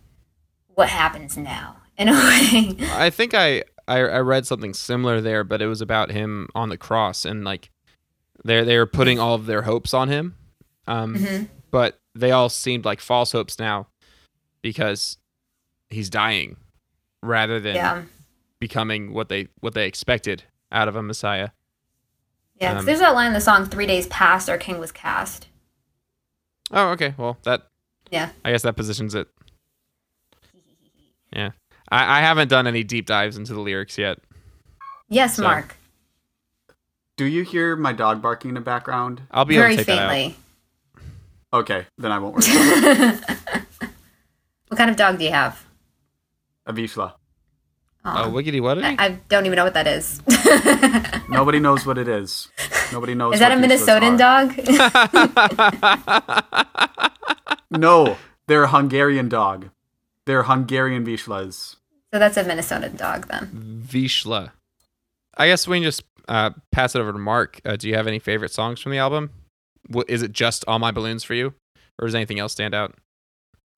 [0.68, 1.76] what happens now?
[1.98, 2.74] In a way.
[2.92, 6.70] I think I, I I read something similar there, but it was about him on
[6.70, 7.68] the cross and like
[8.42, 10.34] they they were putting all of their hopes on him,
[10.86, 11.48] um, Mhm.
[11.70, 13.88] but they all seemed like false hopes now
[14.62, 15.18] because
[15.90, 16.56] he's dying
[17.22, 18.02] rather than yeah.
[18.60, 21.50] becoming what they what they expected out of a Messiah.
[22.60, 25.48] Yeah, Um, there's that line in the song, Three Days Past, Our King Was Cast.
[26.70, 27.14] Oh, okay.
[27.16, 27.68] Well, that
[28.10, 28.30] Yeah.
[28.44, 29.28] I guess that positions it.
[31.32, 31.50] Yeah,
[31.88, 34.18] I, I haven't done any deep dives into the lyrics yet.
[35.08, 35.76] Yes, So, Mark.
[37.16, 39.22] Do you hear my dog barking in the background?
[39.30, 40.10] I'll be able Very to take that out.
[40.10, 40.36] faintly.
[41.52, 43.18] Okay, then I won't worry.
[44.68, 45.64] What kind of dog do you have?
[46.66, 47.14] a Vizsla.
[48.04, 48.24] Aw.
[48.24, 48.82] Oh, wiggity what?
[48.82, 50.22] I, I don't even know what that is.
[51.28, 52.48] Nobody knows what it is.
[52.92, 53.34] Nobody knows.
[53.34, 54.54] is that a what Vizslas Minnesotan dog?
[57.70, 58.16] No,
[58.48, 59.68] they're a Hungarian dog.
[60.26, 61.76] They're Hungarian Vizslas.
[62.12, 63.48] so that's a Minnesotan dog then.
[63.86, 64.50] Vishla.
[65.36, 67.60] I guess we can just uh, pass it over to Mark.
[67.64, 69.30] Uh, do you have any favorite songs from the album?
[69.94, 71.54] Wh- Is it just All My Balloons for you?
[71.98, 72.94] Or does anything else stand out?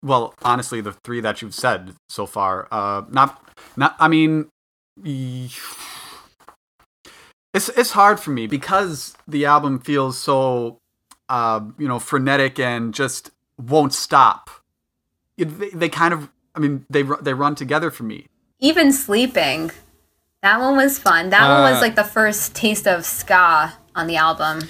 [0.04, 3.46] Well, honestly, the three that you've said so far, uh, not,
[3.78, 3.96] not.
[4.00, 4.50] I mean,
[5.06, 5.60] it's
[7.70, 10.80] it's hard for me because the album feels so,
[11.30, 14.50] uh, you know, frenetic and just won't stop.
[15.38, 18.28] It, they, they kind of, I mean, they they run together for me.
[18.60, 19.72] Even sleeping.
[20.42, 21.30] That one was fun.
[21.30, 24.62] That one was Uh, like the first taste of ska on the album.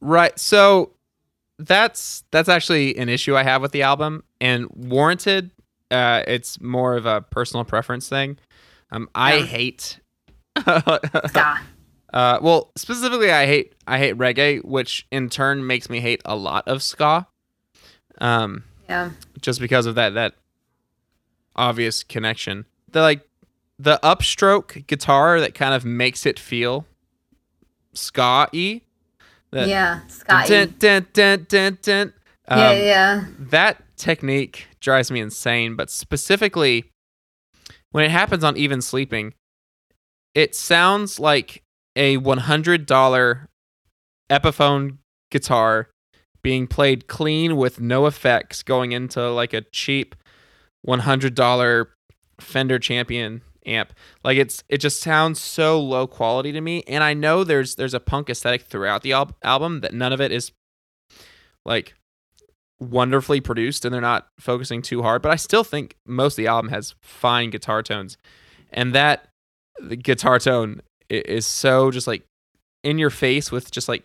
[0.00, 0.36] Right.
[0.38, 0.90] So
[1.66, 5.50] that's that's actually an issue I have with the album and warranted.
[5.90, 8.38] Uh, it's more of a personal preference thing.
[8.92, 9.44] Um, I Yeah.
[9.46, 10.00] hate.
[10.58, 11.60] Ska.
[12.12, 16.36] uh, well, specifically, I hate I hate reggae, which in turn makes me hate a
[16.36, 17.26] lot of ska.
[18.18, 19.10] Um, Yeah.
[19.40, 20.34] just because of that that
[21.56, 22.66] obvious connection.
[22.90, 23.20] The like
[23.78, 26.86] the upstroke guitar that kind of makes it feel
[27.94, 28.82] ska-y.
[29.52, 30.00] That Yeah.
[30.08, 30.44] Ska.
[30.46, 32.12] dun, dun, dun, dun, dun.
[32.48, 33.24] Um, yeah, yeah.
[33.38, 36.90] That technique drives me insane, but specifically
[37.92, 39.34] when it happens on even sleeping,
[40.34, 41.62] it sounds like
[41.96, 43.46] a $100
[44.30, 44.98] Epiphone
[45.30, 45.88] guitar
[46.42, 50.14] being played clean with no effects going into like a cheap
[50.86, 51.86] $100
[52.40, 53.92] Fender Champion amp.
[54.24, 57.94] Like it's it just sounds so low quality to me and I know there's there's
[57.94, 60.52] a punk aesthetic throughout the al- album that none of it is
[61.64, 61.94] like
[62.80, 66.46] wonderfully produced and they're not focusing too hard, but I still think most of the
[66.46, 68.16] album has fine guitar tones.
[68.72, 69.28] And that
[69.78, 72.24] the guitar tone is so just like
[72.82, 74.04] in your face with just like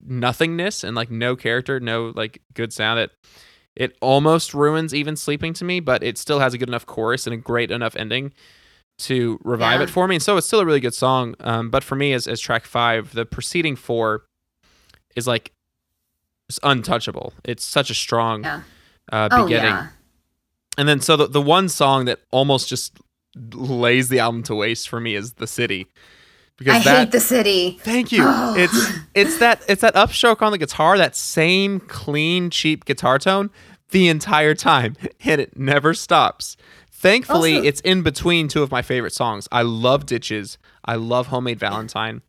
[0.00, 3.10] nothingness and like no character, no like good sound that
[3.76, 7.26] it almost ruins even sleeping to me, but it still has a good enough chorus
[7.26, 8.32] and a great enough ending
[9.00, 9.84] to revive Yeah.
[9.84, 10.16] it for me.
[10.16, 11.34] And so it's still a really good song.
[11.40, 14.24] Um, but for me as, as track five, the preceding four
[15.16, 15.52] is like
[16.48, 17.32] it's untouchable.
[17.44, 18.62] It's such a strong Yeah.
[19.12, 19.70] uh, Oh, beginning.
[19.70, 19.88] yeah.
[20.78, 22.98] And then so the, the one song that almost just
[23.54, 25.86] lays the album to waste for me is The City.
[26.58, 27.78] Because I that hate the city.
[27.80, 28.22] Thank you.
[28.26, 28.54] Oh.
[28.54, 33.48] It's it's that it's that upstroke on the guitar, that same clean, cheap guitar tone
[33.92, 36.58] the entire time, and it never stops.
[37.00, 39.48] Thankfully, Also- it's in between two of my favorite songs.
[39.50, 40.58] I love Ditches.
[40.84, 42.20] I love Homemade Valentine.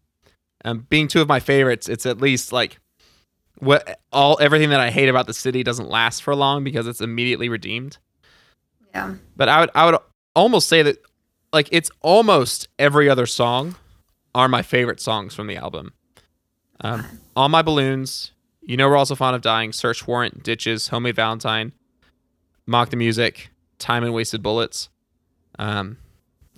[0.64, 2.80] Um, being two of my favorites, it's at least like
[3.60, 7.02] what all everything that I hate about the city doesn't last for long because it's
[7.02, 7.98] immediately redeemed.
[8.96, 9.16] Yeah.
[9.36, 10.00] But I would I would
[10.36, 10.98] almost say that
[11.52, 13.76] like it's almost every other song
[14.34, 15.92] are my favorite songs from the album.
[16.80, 18.32] Um, All My Balloons,
[18.62, 21.74] You Know We're Also Fond of Dying, Search Warrant, Ditches, Homemade Valentine,
[22.66, 23.51] Mock the Music,
[23.82, 24.90] Time and Wasted Bullets.
[25.60, 25.98] Um,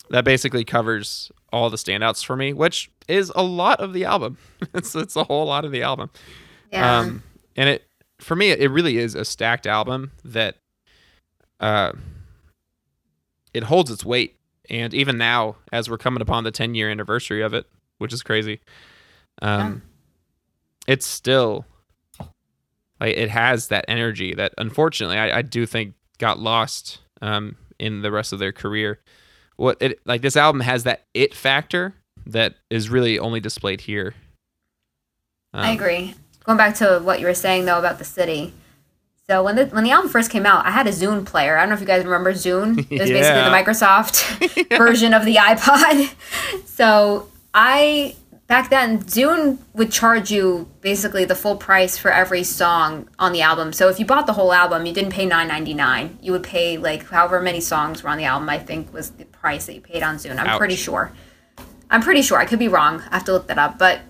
[0.09, 4.37] that basically covers all the standouts for me, which is a lot of the album.
[4.73, 6.11] it's it's a whole lot of the album.
[6.71, 6.99] Yeah.
[6.99, 7.23] Um,
[7.55, 7.83] and it
[8.19, 10.57] for me, it really is a stacked album that
[11.59, 11.93] uh,
[13.53, 14.37] it holds its weight.
[14.69, 17.65] And even now, as we're coming upon the 10 year anniversary of it,
[17.97, 18.61] which is crazy,
[19.41, 19.81] um,
[20.87, 21.65] it's still
[22.99, 28.01] like it has that energy that unfortunately I, I do think got lost um, in
[28.01, 28.99] the rest of their career.
[29.55, 31.93] What it like this album has that it factor
[32.27, 34.13] that is really only displayed here.
[35.53, 36.15] I Um, agree.
[36.43, 38.53] Going back to what you were saying though about the city.
[39.29, 41.55] So when the when the album first came out, I had a Zune player.
[41.57, 42.79] I don't know if you guys remember Zune.
[42.91, 46.13] It was basically the Microsoft version of the iPod.
[46.65, 48.15] So I
[48.47, 53.41] back then Zune would charge you basically the full price for every song on the
[53.41, 53.73] album.
[53.73, 56.17] So if you bought the whole album, you didn't pay nine ninety nine.
[56.21, 58.49] You would pay like however many songs were on the album.
[58.49, 60.37] I think was the price that you paid on Zune.
[60.37, 60.57] I'm Ouch.
[60.57, 61.11] pretty sure.
[61.89, 62.37] I'm pretty sure.
[62.37, 63.01] I could be wrong.
[63.09, 64.01] I have to look that up, but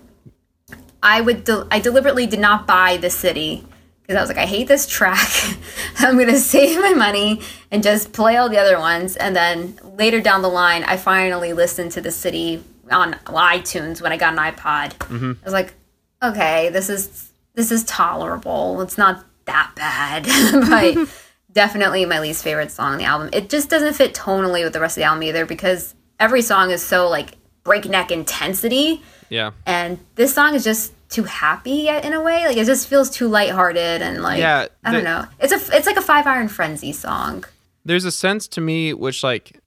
[1.02, 3.66] I would de- I deliberately did not buy the city
[4.02, 5.28] because I was like I hate this track.
[5.98, 9.16] I'm gonna save my money and just play all the other ones.
[9.16, 14.12] And then later down the line, I finally listened to the city on iTunes when
[14.12, 14.90] I got an iPod.
[14.98, 15.32] Mm-hmm.
[15.40, 15.74] I was like,
[16.22, 18.80] okay, this is this is tolerable.
[18.82, 20.24] It's not that bad,
[20.96, 21.08] but
[21.52, 23.30] definitely my least favorite song on the album.
[23.32, 26.70] It just doesn't fit tonally with the rest of the album either because every song
[26.70, 29.52] is so like breakneck intensity Yeah.
[29.66, 32.44] and this song is just too happy in a way.
[32.46, 35.26] Like it just feels too lighthearted and like Yeah, I don't know.
[35.38, 37.44] It's a it's like a Five Iron Frenzy song.
[37.84, 39.60] there's a sense to me which like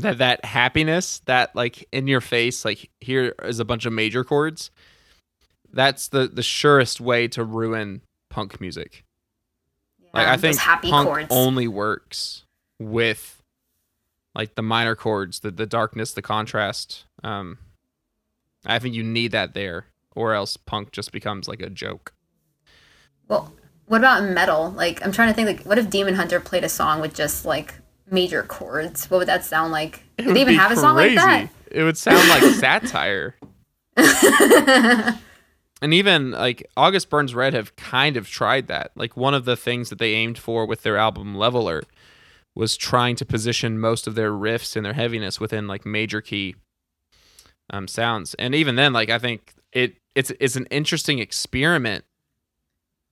[0.00, 4.24] that that happiness that like in your face like here is a bunch of major
[4.24, 4.70] chords
[5.72, 9.04] that's the the surest way to ruin punk music
[10.12, 11.26] like i think happy punk chords.
[11.30, 12.44] only works
[12.78, 13.42] with
[14.34, 17.58] like the minor chords the the darkness the contrast um
[18.66, 19.86] i think you need that there
[20.16, 22.12] or else punk just becomes like a joke
[23.28, 23.52] Well,
[23.86, 24.70] what about metal?
[24.70, 25.46] Like, I'm trying to think.
[25.46, 27.74] Like, what if Demon Hunter played a song with just like
[28.10, 29.10] major chords?
[29.10, 30.04] What would that sound like?
[30.16, 31.48] It Did would they even have a song like that?
[31.70, 33.36] It would sound like satire.
[33.96, 38.92] and even like August Burns Red have kind of tried that.
[38.94, 41.82] Like one of the things that they aimed for with their album Leveler
[42.54, 46.56] was trying to position most of their riffs and their heaviness within like major key
[47.70, 48.34] um, sounds.
[48.34, 52.04] And even then, like I think it it's it's an interesting experiment,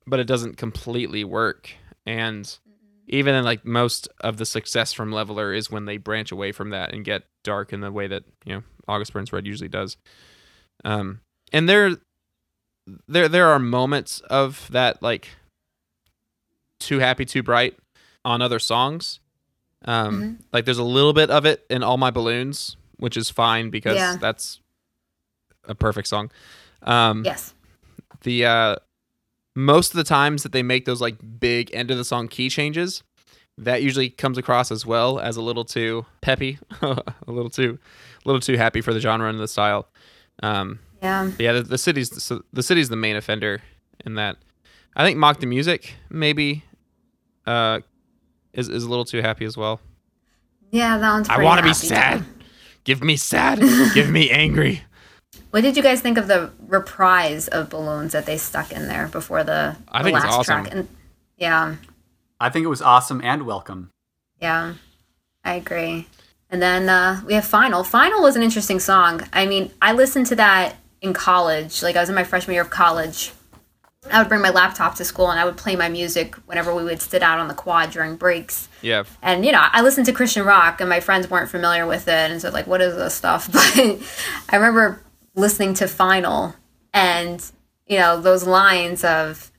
[0.07, 1.71] but it doesn't completely work.
[2.05, 2.59] And
[3.09, 6.71] even in like most of the success from Leveler is when they branch away from
[6.71, 9.97] that and get dark in the way that you know August Burns Red usually does.
[10.85, 11.21] Um,
[11.53, 11.97] and there,
[13.09, 15.29] there, there are moments of that like
[16.81, 17.77] too happy, too bright
[18.25, 19.21] on other songs.
[19.85, 20.43] Um, Mhm.
[20.53, 23.97] like there's a little bit of it in All My Balloons, which is fine because
[23.97, 24.17] Yeah.
[24.21, 24.61] that's
[25.65, 26.31] a perfect song.
[26.83, 27.55] Um, yes.
[28.23, 28.77] the uh
[29.59, 32.49] most of the times that they make those like big end of the song key
[32.49, 33.03] changes
[33.59, 37.77] that usually comes across as well as a little too peppy a little too
[38.25, 39.89] a little too happy for the genre and the style.
[40.45, 41.33] Um Yeah.
[41.41, 43.61] yeah the, the city's the, the city's the main offender
[44.07, 44.37] in that.
[44.95, 46.63] I think mock the music maybe
[47.45, 47.81] uh
[48.53, 49.81] is, is a little too happy as well.
[50.71, 51.29] Yeah, that one's.
[51.29, 52.25] i want to be sad.
[52.85, 53.59] Give me sad.
[53.95, 54.83] Give me angry
[55.51, 59.09] What did you guys think of the reprise of balloons that they stuck in there
[59.09, 60.65] before the, I the think it's last awesome.
[60.65, 60.75] track?
[60.75, 60.89] And
[61.39, 61.77] yeah,
[62.41, 63.91] I think it was awesome and welcome.
[64.41, 64.75] yeah,
[65.45, 66.07] I agree.
[66.51, 67.85] And then uh, we have Final.
[67.85, 69.23] Final was an interesting song.
[69.33, 71.83] I mean, I listened to that in college.
[71.83, 73.33] Like I was in my freshman year of college.
[74.11, 76.85] I would bring my laptop to school and I would play my music whenever we
[76.85, 78.69] would sit out on the quad during breaks.
[78.81, 82.07] yeah and you know i listened to christian rock and my friends weren't familiar with
[82.07, 84.01] it and so like what is this stuff but
[84.49, 85.03] i remember
[85.39, 86.55] listening to final
[86.93, 87.51] and
[87.87, 89.51] you know those lines of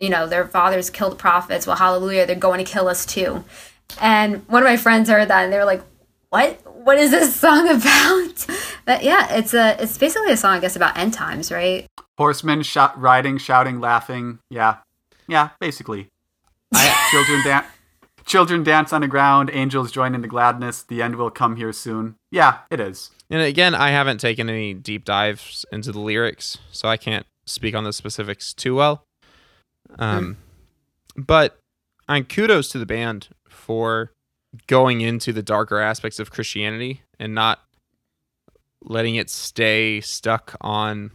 [0.00, 3.44] you know their fathers killed prophets well hallelujah they're going to kill us too
[4.00, 5.82] and one of my friends heard that and they were like
[6.30, 8.46] what what is this song about
[8.84, 11.86] but yeah it's a it's basically a song i guess about end times right
[12.20, 14.40] Horsemen shot, riding, shouting, laughing.
[14.50, 14.76] Yeah,
[15.26, 16.08] yeah, basically.
[17.10, 17.66] children dance.
[18.26, 19.48] Children dance on the ground.
[19.54, 20.82] Angels join in the gladness.
[20.82, 22.16] The end will come here soon.
[22.30, 23.10] Yeah, it is.
[23.28, 27.74] And again, I haven't taken any deep dives into the lyrics, so I can't speak
[27.74, 29.04] on the specifics too well.
[29.98, 30.36] Um,
[31.16, 31.58] But
[32.08, 34.12] I kudos to the band for
[34.66, 37.60] going into the darker aspects of Christianity and not
[38.82, 41.10] letting it stay stuck on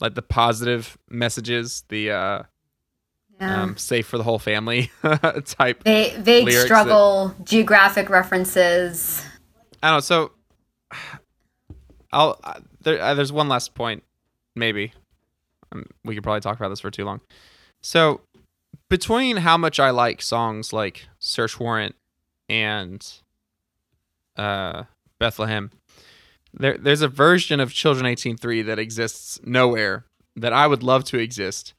[0.00, 2.42] like the positive messages, the uh,
[3.40, 3.62] yeah.
[3.62, 4.90] um, safe for the whole family
[5.44, 5.84] type.
[5.84, 9.24] Va- vague lyrics that- struggle geographic references
[9.82, 10.00] I don't know.
[10.00, 10.32] So,
[12.12, 13.00] I'll uh, there.
[13.00, 14.02] Uh, there's one last point,
[14.54, 14.92] maybe.
[15.72, 17.20] Um, we could probably talk about this for too long.
[17.82, 18.20] So,
[18.88, 21.94] between how much I like songs like "Search Warrant"
[22.48, 23.06] and
[24.36, 24.84] uh,
[25.18, 25.70] "Bethlehem,"
[26.52, 30.04] there there's a version of Children 18:3 that exists nowhere
[30.36, 31.74] that I would love to exist.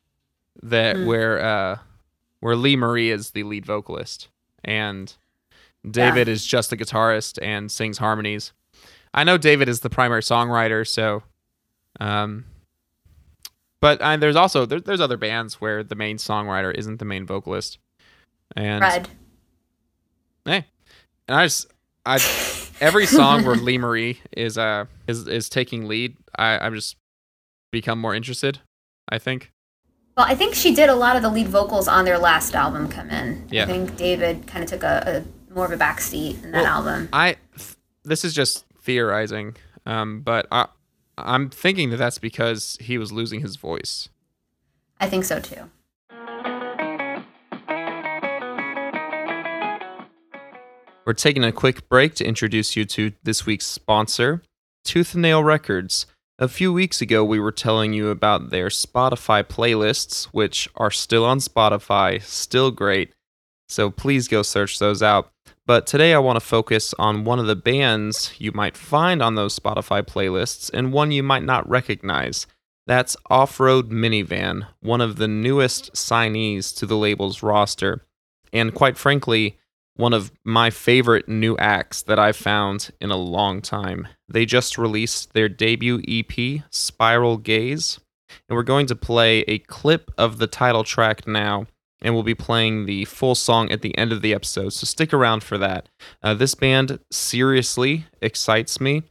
[0.63, 1.77] That where uh,
[2.39, 4.27] where Lee Marie is the lead vocalist
[4.63, 5.13] and
[5.89, 8.51] David is just the guitarist and sings harmonies.
[9.13, 11.23] I know David is the primary songwriter, so
[11.99, 12.45] um
[13.79, 17.25] but I, there's also there, there's other bands where the main songwriter isn't the main
[17.25, 17.77] vocalist.
[18.55, 19.09] And red
[20.45, 20.65] Hey,
[21.27, 21.67] and I just
[22.05, 22.15] I
[22.79, 26.95] every song where Lee Marie is uh is is taking lead, I I'm just
[27.71, 28.59] become more interested.
[29.09, 29.51] I think.
[30.17, 32.89] well i think she did a lot of the lead vocals on their last album
[32.89, 33.63] come in Yeah.
[33.63, 36.63] i think david kind of took a, a more of a back seat in that
[36.63, 37.37] Well, album I
[38.03, 40.67] this is just theorizing, um, but I
[41.17, 44.09] I'm thinking that that's because he was losing his voice.
[44.99, 45.63] i think so too
[51.05, 54.41] We're taking a quick break to introduce you to this week's sponsor,
[54.83, 56.05] Tooth and Nail Records.
[56.37, 61.23] A few weeks ago, we were telling you about their Spotify playlists, which are still
[61.23, 63.13] on Spotify, still great.
[63.69, 65.31] So please go search those out.
[65.67, 69.35] But today, I want to focus on one of the bands you might find on
[69.35, 72.47] those Spotify playlists and one you might not recognize.
[72.85, 78.05] That's Off Road Minivan, one of the newest signees to the label's roster,
[78.53, 79.57] and quite frankly,
[79.97, 84.07] one of my favorite new acts that I've found in a long time.
[84.29, 87.99] They just released their debut EP, Spiral Gaze,
[88.47, 91.67] and we're going to play a clip of the title track now,
[92.01, 95.13] and we'll be playing the full song at the end of the episode, so stick
[95.13, 95.89] around for that.
[96.21, 99.03] Uh, this band seriously excites me.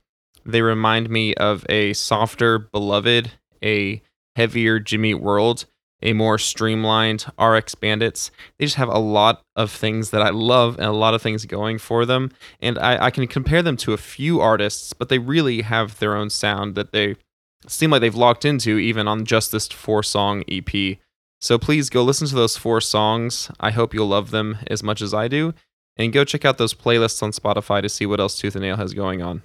[0.45, 3.32] They remind me of a softer Beloved,
[3.62, 4.03] a
[4.37, 5.64] heavier Jimmy World,
[6.03, 8.30] a more streamlined RX Bandits.
[8.59, 11.45] They just have a lot of things that I love and a lot of things
[11.47, 12.30] going for them.
[12.61, 16.14] And I, I can compare them to a few artists, but they really have their
[16.14, 17.16] own sound that they
[17.66, 20.99] seem like they've locked into even on just this four song EP.
[21.41, 23.51] So please go listen to those four songs.
[23.61, 25.55] I hope you'll love them as much as I do.
[25.97, 28.76] And go check out those playlists on Spotify to see what else Tooth and Nail
[28.76, 29.43] has going on.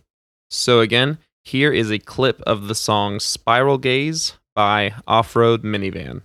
[0.50, 6.24] So, again, here is a clip of the song Spiral Gaze by Off Road Minivan.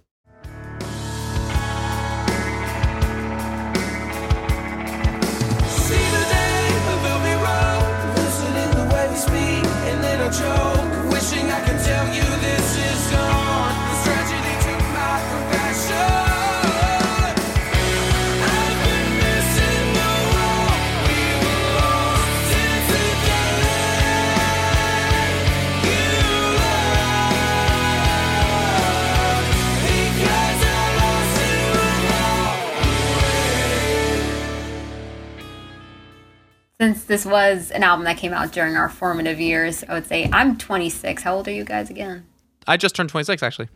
[37.07, 40.57] This was an album that came out during our formative years, I would say I'm
[40.59, 41.23] 26.
[41.23, 42.27] How old are you guys again?
[42.67, 43.69] I just turned 26, actually.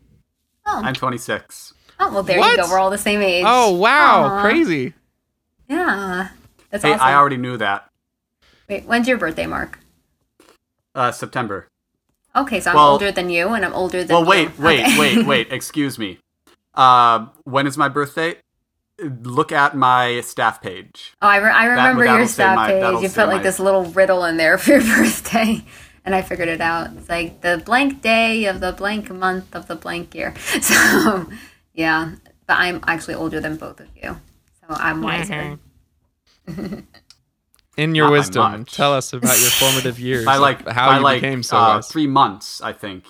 [0.66, 1.74] Oh, I'm 26.
[2.00, 2.56] oh well, there What?
[2.56, 2.70] you go.
[2.70, 3.44] We're all the same age.
[3.46, 4.24] Oh, wow.
[4.24, 4.42] Aw.
[4.42, 4.94] Crazy.
[5.68, 6.28] Yeah.
[6.70, 7.06] That's Hey, awesome.
[7.06, 7.88] I already knew that.
[8.68, 9.78] Wait, when's your birthday, Mark?
[10.94, 11.68] Uh, September.
[12.36, 14.28] Okay, so I'm Well- older than you, and I'm older than Well, you.
[14.48, 14.98] wait, wait, Okay.
[14.98, 15.52] wait, wait.
[15.52, 16.18] Excuse me.
[16.74, 18.36] Uh, when is my birthday?
[19.22, 21.14] Look at my staff page.
[21.22, 23.02] Oh, I, re- I remember that'll your staff my- page.
[23.02, 25.62] You put like my- this little riddle in there for your birthday,
[26.04, 26.90] and I figured it out.
[26.96, 30.34] It's like the blank day of the blank month of the blank year.
[30.60, 31.26] So,
[31.74, 32.12] yeah,
[32.46, 34.18] but I'm actually older than both of you,
[34.60, 35.58] so I'm wiser.
[37.76, 40.24] In your Not wisdom, tell us about your formative years.
[40.26, 41.88] By like how by you like became so uh, wise.
[41.88, 43.04] three months, I think.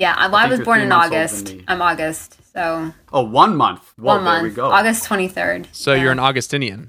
[0.00, 1.54] Yeah, I, well, I, think was born in months older than August.
[1.68, 3.92] I'm August, so Oh, one month.
[3.98, 4.44] Well, one there month.
[4.44, 4.70] we go.
[4.72, 5.66] August 23rd.
[5.72, 6.02] So Yeah.
[6.02, 6.88] you're an Augustinian.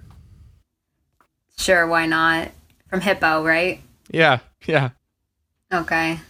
[1.58, 2.52] Sure, why not?
[2.90, 3.82] From Hippo, right?
[4.10, 4.92] Yeah, yeah.
[5.74, 6.22] Okay.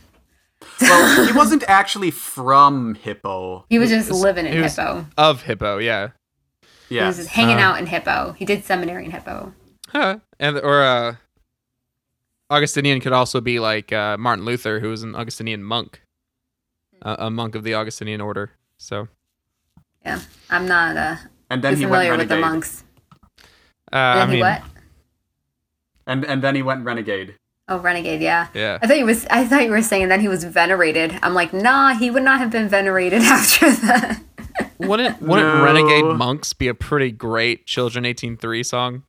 [0.81, 3.65] Well, he wasn't actually from Hippo.
[3.69, 5.05] He was just was- living in Hippo.
[5.17, 6.09] Of Hippo, yeah.
[6.89, 7.01] Yeah.
[7.03, 8.33] He was just hanging Uh, out in Hippo.
[8.39, 9.53] He did seminary in Hippo.
[9.89, 10.17] Huh.
[10.39, 11.15] And or uh
[12.49, 16.01] Augustinian could also be like uh, Martin Luther, who was an Augustinian monk,
[17.01, 18.51] a monk of the Augustinian order.
[18.77, 19.07] So,
[20.05, 21.15] Yeah, I'm not uh,
[21.49, 22.51] And then too he went familiar with the renegade.
[22.51, 22.83] monks.
[23.93, 24.61] uh, I mean, what?
[26.07, 27.35] And and then he went renegade.
[27.67, 28.21] Oh, renegade.
[28.21, 28.47] Yeah.
[28.53, 28.79] yeah.
[28.81, 29.25] I thought he was.
[29.29, 31.17] I thought you were saying that he was venerated.
[31.21, 34.21] I'm like, nah, he would not have been venerated after that.
[34.79, 35.63] Wouldn't wouldn't No.
[35.63, 39.03] Renegade Monks be a pretty great Children 18:3 song?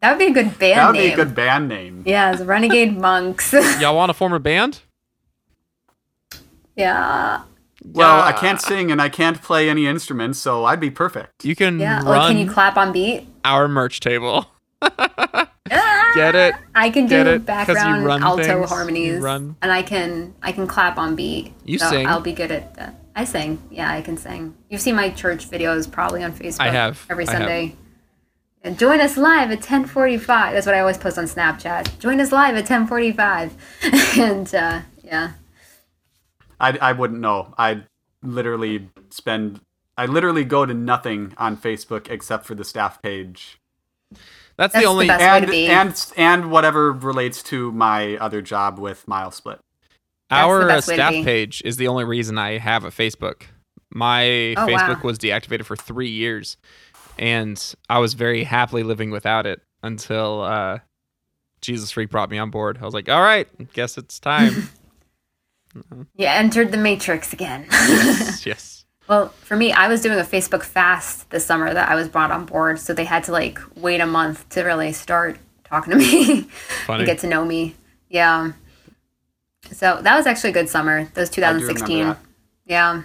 [0.00, 1.08] That would be a good band That would name.
[1.08, 2.02] be a good band name.
[2.06, 3.52] Yeah, it's Renegade Monks.
[3.80, 4.80] Y'all want to form a band?
[6.76, 7.42] Yeah.
[7.84, 11.44] Well, I can't sing and I can't play any instruments, so I'd be perfect.
[11.44, 11.96] You can Yeah.
[11.98, 13.28] run Like, can you clap on beat?
[13.44, 14.46] our merch table.
[14.82, 15.48] Ah!
[16.14, 16.54] Get it?
[16.74, 17.46] I can Get do it?
[17.46, 19.56] 'Cause you background run alto things, harmonies, run.
[19.60, 21.52] and I can I can clap on beat.
[21.64, 22.06] You so sing.
[22.06, 22.94] I'll be good at that.
[23.14, 23.60] I sing.
[23.70, 24.54] Yeah, I can sing.
[24.70, 26.60] You've seen my church videos probably on Facebook.
[26.60, 27.04] I have.
[27.10, 27.40] every I have.
[27.40, 27.74] Sunday.
[28.62, 30.52] And join us live at 10:45.
[30.52, 31.98] That's what I always post on Snapchat.
[31.98, 33.52] Join us live at 10:45.
[34.18, 35.30] and uh, yeah,
[36.60, 37.54] I I wouldn't know.
[37.58, 37.82] I
[38.22, 39.60] literally spend.
[39.98, 43.58] I literally go to nothing on Facebook except for the staff page
[44.12, 44.20] That's,
[44.58, 45.20] That's the the only best.
[45.20, 45.66] way to and be.
[45.68, 49.58] and and whatever relates to my other job with Mile Split.
[50.30, 53.44] Our uh, best way to staff page is the only reason I have a Facebook.
[53.90, 54.24] My
[54.56, 55.00] Oh, Facebook wow.
[55.04, 56.56] was deactivated for three years,
[57.18, 60.80] and I was very happily living without it until uh,
[61.62, 62.78] Jesus Freak brought me on board.
[62.82, 64.68] I was like, "All right, guess it's time."
[66.16, 67.66] you entered the matrix again.
[67.70, 68.84] yes, yes.
[69.08, 72.32] Well, for me, I was doing a Facebook fast this summer that I was brought
[72.32, 75.98] on board, so they had to like wait a month to really start talking to
[75.98, 76.48] me
[76.88, 77.76] and get to know me.
[78.08, 78.52] Yeah.
[79.72, 81.04] So that was actually a good summer.
[81.14, 82.04] That was I do 2016.
[82.06, 82.18] that.
[82.66, 83.02] Yeah.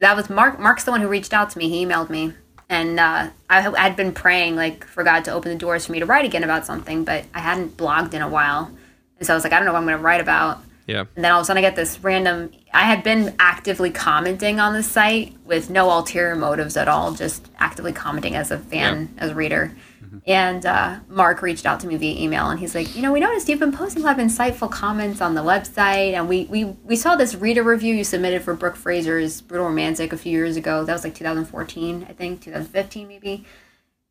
[0.00, 0.58] That was Mark.
[0.58, 1.68] Mark's the one who reached out to me.
[1.68, 2.34] He emailed me,
[2.68, 5.92] and uh, I had- had been praying like for God to open the doors for
[5.92, 8.70] me to write again about something, but I hadn't blogged in a while,
[9.18, 10.58] and so I was like, I don't know what I'm going to write about.
[10.86, 11.04] Yeah.
[11.14, 12.50] And then all of a sudden I get this random.
[12.72, 17.48] I had been actively commenting on the site with no ulterior motives at all, just
[17.58, 19.72] actively commenting as a fan, as a reader.
[20.26, 23.20] And uh, Mark reached out to me via email, and he's like, you know, we
[23.20, 26.64] noticed you've been posting a lot of insightful comments on the website, and we we,
[26.64, 30.56] we saw this reader review you submitted for Brooke Fraser's Brutal Romantic a few years
[30.56, 30.84] ago.
[30.84, 33.46] That was like 2014, I think, 2015 maybe.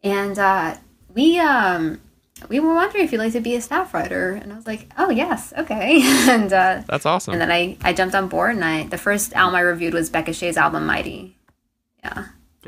[0.04, 0.78] And uh,
[1.14, 2.02] we um
[2.50, 4.90] we were wondering if you'd like to be a staff writer, and I was like,
[4.98, 6.02] oh yes, okay.
[6.30, 7.34] and uh, That's awesome.
[7.34, 10.10] and then I, I jumped on board and I the first album I reviewed was
[10.10, 11.36] Bekah Shae's album Mighty.
[12.04, 12.26] Yeah.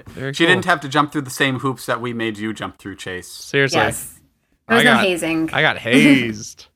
[0.08, 0.54] Very She cool.
[0.56, 3.28] didn't have to jump through the same hoops that we made you jump through, Chase.
[3.32, 3.80] Seriously.
[3.80, 4.20] Yes.
[4.68, 5.50] There was I no got- hazing.
[5.54, 6.68] I got hazed.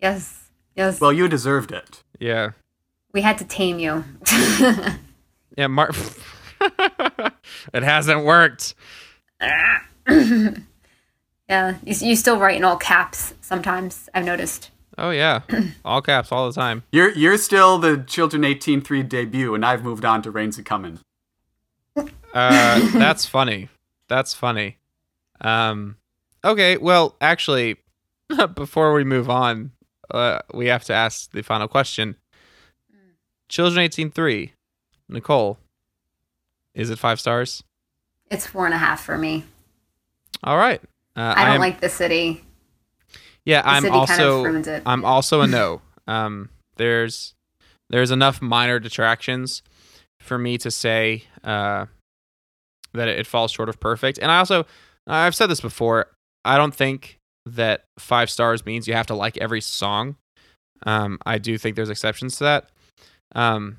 [0.00, 0.48] yes.
[0.76, 1.00] Yes.
[1.00, 2.02] Well, you deserved it.
[2.20, 2.50] yeah.
[3.12, 4.04] we had to tame you.
[5.54, 5.94] Yeah, Mark.
[7.74, 8.74] it hasn't worked.
[11.52, 11.76] Yeah.
[11.84, 14.70] You, you still write in all caps sometimes, I've noticed.
[14.96, 15.42] Oh yeah,
[15.84, 16.82] all caps all the time.
[16.92, 21.00] You're you're still the Children 18:3 debut, and I've moved on to Rains a Comin'.
[21.94, 22.08] Uh,
[22.94, 23.68] that's funny.
[24.08, 24.78] That's funny.
[25.42, 25.96] Um,
[26.42, 26.78] okay.
[26.78, 27.76] Well, actually,
[28.54, 29.72] before we move on,
[30.10, 32.16] uh, we have to ask the final question.
[33.50, 34.54] Children eighteen three,
[35.06, 35.58] Nicole.
[36.74, 37.62] Is it five stars?
[38.30, 39.44] It's four and a half for me.
[40.42, 40.80] All right.
[41.16, 42.44] Uh, I don't am- like the city.
[43.44, 44.82] Yeah, The I'm city kind of also it.
[44.86, 45.82] I'm also a no.
[46.06, 47.34] Um, there's
[47.90, 49.62] there's enough minor detractions
[50.20, 51.86] for me to say uh,
[52.94, 54.18] that it, it falls short of perfect.
[54.18, 54.64] And I also
[55.06, 56.06] I've said this before.
[56.44, 60.16] I don't think that five stars means you have to like every song.
[60.86, 62.68] Um, I do think there's exceptions to that.
[63.34, 63.76] Um,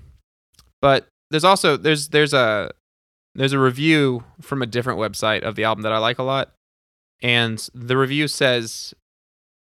[0.81, 2.71] but there's also there's there's a
[3.35, 6.51] there's a review from a different website of the album that I like a lot,
[7.21, 8.93] and the review says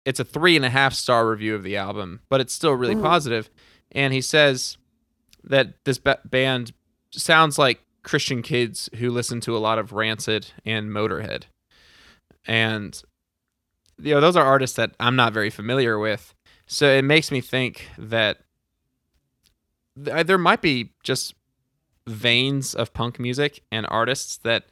[0.05, 2.95] it's a three and a half star review of the album, but it's still really
[2.95, 3.01] Ooh.
[3.01, 3.49] positive.
[3.91, 4.77] And he says
[5.43, 6.73] that this ba- band
[7.11, 11.43] sounds like Christian kids who listen to a lot of Rancid and Motorhead.
[12.45, 13.01] And
[13.99, 16.33] you know, those are artists that I'm not very familiar with.
[16.67, 18.39] So it makes me think that
[20.03, 21.35] th- there might be just
[22.07, 24.65] veins of punk music and artists that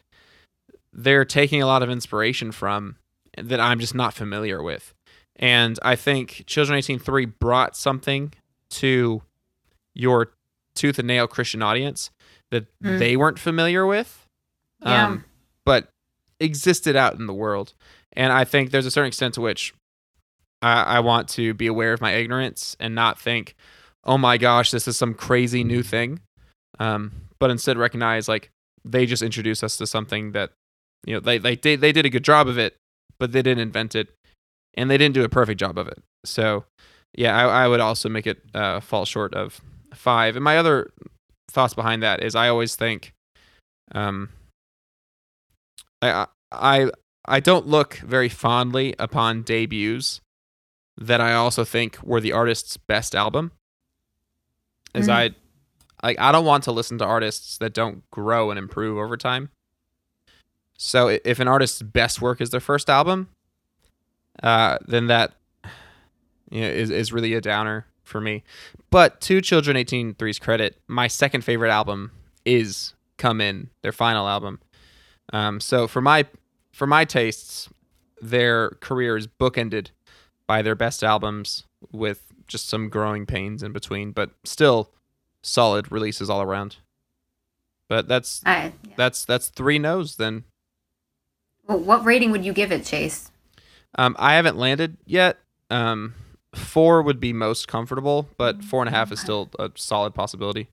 [0.93, 2.97] they're taking a lot of inspiration from
[3.37, 4.93] that I'm just not familiar with.
[5.35, 8.33] And I think Children 18:3 brought something
[8.71, 9.21] to
[9.95, 10.31] your
[10.75, 12.11] tooth and nail Christian audience
[12.51, 12.99] that Mm.
[12.99, 14.27] they weren't familiar with,
[14.81, 15.07] Yeah.
[15.07, 15.25] um,
[15.65, 15.89] but
[16.39, 17.73] existed out in the world.
[18.13, 19.73] And I think there's a certain extent to which
[20.61, 23.55] I, I want to be aware of my ignorance and not think,
[24.03, 26.19] oh my gosh, this is some crazy new thing.
[26.79, 28.51] Um, but instead recognize like
[28.85, 30.51] they just introduced us to something that,
[31.06, 32.76] you know, they, they, did, they did a good job of it,
[33.20, 34.10] but they didn't invent it
[34.76, 36.01] and they didn't do a perfect job of it.
[36.26, 36.66] So,
[37.16, 39.62] yeah, I, I would also make it uh, fall short of
[39.93, 40.36] five.
[40.36, 40.91] And my other
[41.51, 43.14] thoughts behind that is I always think,
[43.93, 44.30] um,
[46.01, 46.91] I I
[47.26, 50.22] I don't look very fondly upon debuts
[50.97, 53.51] that I also think were the artist's best album.
[54.93, 55.12] As Mm.
[55.12, 55.30] I
[56.06, 59.49] like, I don't want to listen to artists that don't grow and improve over time.
[60.78, 63.30] So if an artist's best work is their first album,
[64.41, 65.34] uh, then that
[66.49, 68.43] you know, is is really a downer for me.
[68.89, 72.11] But to Children 18:3's credit, my second favorite album
[72.45, 74.59] is Come In, their final album.
[75.32, 76.26] Um, so for my
[76.71, 77.69] for my tastes,
[78.21, 79.89] their career is bookended
[80.47, 84.91] by their best albums with just some growing pains in between, but still
[85.41, 86.78] solid releases all around.
[87.89, 88.71] But that's yeah.
[88.95, 90.43] that's that's three no's then.
[91.68, 93.32] Well, what rating would you give it, Chase?
[93.95, 95.38] Um, I haven't landed yet.
[95.70, 96.16] Um,
[96.53, 100.68] four would be most comfortable, but four and a half is still a solid possibility.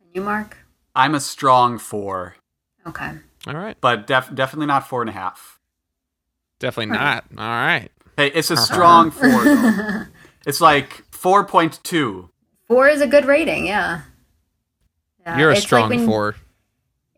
[0.00, 0.58] And you, Mark?
[0.94, 2.36] I'm a strong four,
[2.86, 3.12] Okay.
[3.46, 5.58] All right, but def- definitely not four and a half.
[6.58, 7.24] definitely not.
[7.36, 9.28] All right, Hey, it's a strong four.
[9.44, 10.02] Though.
[10.46, 12.30] It's like four point two.
[12.68, 14.02] Four is a good rating, yeah.
[15.22, 16.36] Yeah, you're a it's like strong when- four.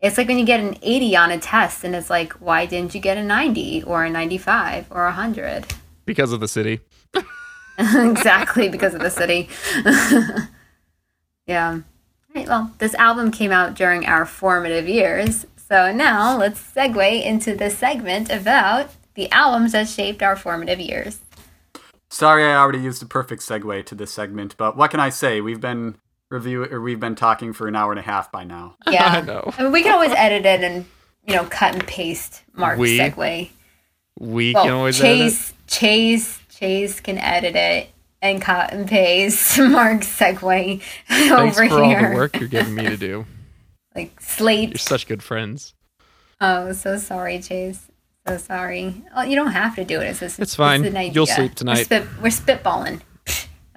[0.01, 2.95] It's like when you get an 80 on a test, and it's like, why didn't
[2.95, 5.65] you get a 90 or a 95 or a 100?
[6.09, 6.79] because of the city.
[7.77, 9.47] exactly, because of the city.
[11.45, 11.73] yeah.
[11.73, 11.81] All
[12.33, 15.45] right, well, this album came out during our formative years.
[15.55, 21.19] So now let's segue into the segment about the albums that shaped our formative years.
[22.09, 25.41] Sorry, I already used a perfect segue to this segment, but what can I say?
[25.41, 25.97] We've been
[26.29, 28.75] review or we've been talking for an hour and a half by now.
[28.89, 29.05] Yeah.
[29.17, 29.51] I know.
[29.57, 30.85] I mean, we can always edit it and,
[31.25, 32.97] you know, cut and paste Mark's We?
[32.99, 33.49] segue.
[34.19, 35.17] We Well, can always edit.
[35.31, 37.89] Chase, Chase, Chase can edit it.
[38.21, 42.09] and cut and paste Mark's segue Thanks over for all here.
[42.09, 43.25] the work you're giving me to do.
[43.95, 44.71] Like sleep.
[44.71, 45.73] You're such good friends.
[46.41, 47.87] Oh, so sorry, Chase.
[48.27, 49.03] So sorry.
[49.15, 50.05] Oh, you don't have to do it.
[50.07, 50.83] It's just It's fine.
[50.85, 51.13] an idea.
[51.13, 51.83] You'll sleep We're, tonight.
[51.85, 53.01] spit, we're spitballing.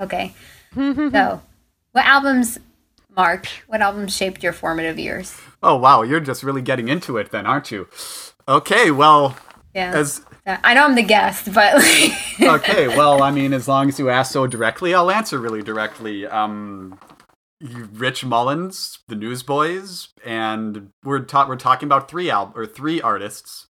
[0.00, 0.34] okay.
[0.74, 1.40] so,
[1.92, 2.58] what albums,
[3.14, 3.46] Mark?
[3.66, 5.36] What albums shaped your formative years?
[5.62, 7.88] Oh wow, you're just really getting into it then, aren't you?
[8.48, 9.36] Okay, well,
[9.74, 9.92] Yeah.
[9.94, 12.12] as I know I'm the guest, but like,
[12.42, 16.26] okay, well, I mean, as long as you ask so directly, I'll answer really directly.
[16.26, 16.98] Um,
[17.60, 23.68] Rich Mullins, the Newsboys, and we're ta- we're talking about three al- or three artists.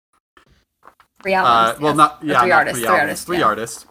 [1.22, 1.80] three Uh, albums.
[1.80, 1.96] well, yes.
[1.96, 2.78] not yeah, three not artists.
[2.78, 3.24] three, Three artists.
[3.24, 3.86] three artists,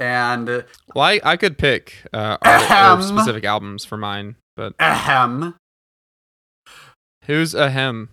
[0.00, 5.54] and Well, I, I could pick uh, art- or specific albums for mine, but ahem.
[7.24, 8.08] who's Ahem?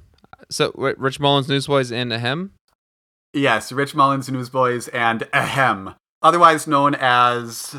[0.50, 2.52] So Rich Mullins, Newsboys, and Ahem.
[3.34, 7.76] Yes, Rich Mullins, Newsboys, and Ahem, otherwise known as.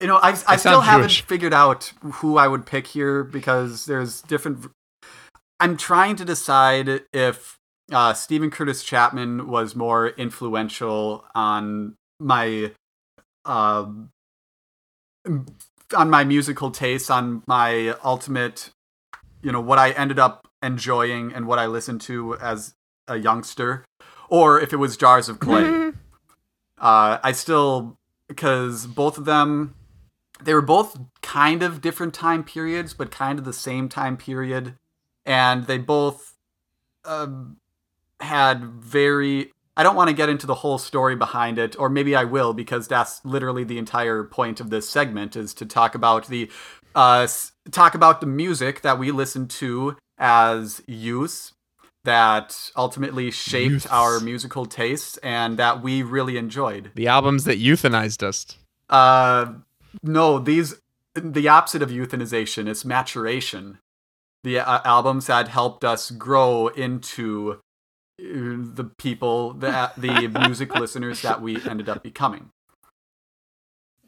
[0.00, 1.22] You know, I, I still haven't Jewish.
[1.26, 4.70] figured out who I would pick here because there's different.
[5.58, 7.56] I'm trying to decide if
[7.92, 12.72] uh, Steven Curtis Chapman was more influential on my,
[13.44, 13.86] uh,
[15.26, 18.70] on my musical tastes, on my ultimate,
[19.42, 22.74] you know, what I ended up enjoying and what I listened to as
[23.08, 23.84] a youngster,
[24.28, 25.92] or if it was Jars of Clay.
[26.78, 29.74] uh, I still because both of them
[30.42, 34.76] they were both kind of different time periods, but kind of the same time period,
[35.26, 36.34] and they both
[37.04, 37.58] um,
[38.20, 39.52] had very.
[39.76, 42.52] I don't want to get into the whole story behind it, or maybe I will,
[42.52, 46.50] because that's literally the entire point of this segment is to talk about the
[46.94, 47.26] uh,
[47.70, 51.52] talk about the music that we listened to as youth
[52.04, 53.86] that ultimately shaped Youths.
[53.86, 56.90] our musical tastes and that we really enjoyed.
[56.94, 58.56] The albums that euthanized us.
[58.88, 59.54] Uh,
[60.02, 60.80] no, these
[61.14, 62.68] the opposite of euthanization.
[62.68, 63.78] It's maturation.
[64.42, 67.60] The uh, albums that helped us grow into
[68.22, 72.50] the people, the the music listeners that we ended up becoming.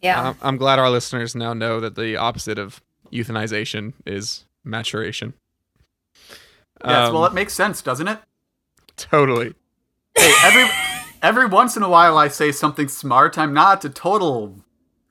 [0.01, 0.31] Yeah.
[0.31, 2.83] I'm, I'm glad our listeners now know that the opposite of
[3.13, 5.35] euthanization is maturation.
[6.85, 8.19] Yes, well, Um, it makes sense, doesn't it?
[8.97, 9.55] totally.
[10.17, 10.69] Hey, every
[11.23, 13.39] every once in a while, I say something smart.
[13.39, 14.57] I'm not a total.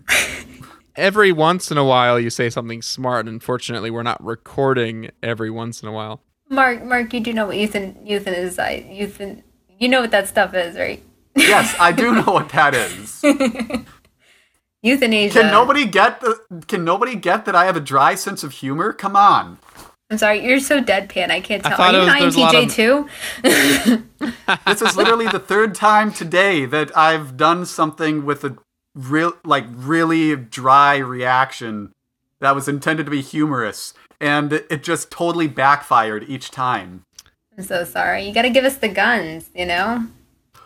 [0.97, 3.21] Every once in a while, you say something smart.
[3.25, 6.21] And unfortunately, we're not recording every once in a while.
[6.51, 8.59] Mark, Mark, you do know what euthan, euthan is.
[8.59, 9.41] I, euthan,
[9.79, 11.01] you know what that stuff is, right?
[11.35, 13.23] Yes, I do know what that is.
[14.83, 15.39] Euthanasia.
[15.41, 16.39] Can nobody get the?
[16.67, 18.91] Can nobody get that I have a dry sense of humor?
[18.91, 19.59] Come on.
[20.09, 21.29] I'm sorry, you're so deadpan.
[21.31, 21.77] I can't I tell.
[21.77, 22.73] thought Are you it an was- there's a lot INTJ of-
[23.93, 23.97] too?
[24.67, 28.57] This is literally the third time today that I've done something with a
[28.93, 31.93] real, like, really dry reaction
[32.41, 37.03] that was intended to be humorous, and it just totally backfired each time.
[37.57, 38.25] I'm so sorry.
[38.25, 39.49] You got to give us the guns.
[39.53, 40.05] You know.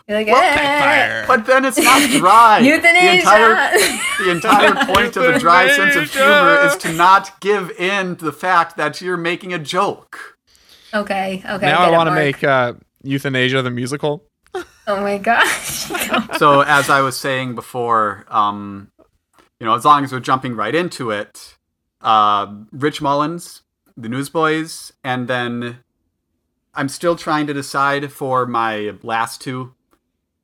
[0.07, 1.25] You're like, Well, eh.
[1.25, 2.59] But then it's not dry.
[2.61, 3.17] the Euthanasia.
[3.17, 3.71] entire
[4.23, 8.25] the entire point of a dry sense of humor is to not give in to
[8.25, 10.37] the fact that you're making a joke.
[10.93, 11.41] okay.
[11.49, 11.65] Okay.
[11.65, 14.23] now I want to make uh, euthanasia the musical.
[14.87, 15.87] Oh my gosh.
[16.37, 18.91] so as I was saying before, um,
[19.59, 21.57] you know, as long as we're jumping right into it,
[22.05, 23.63] uh, Rich Mullins,
[23.97, 25.79] the Newsboys, and then
[26.75, 29.73] I'm still trying to decide for my last two,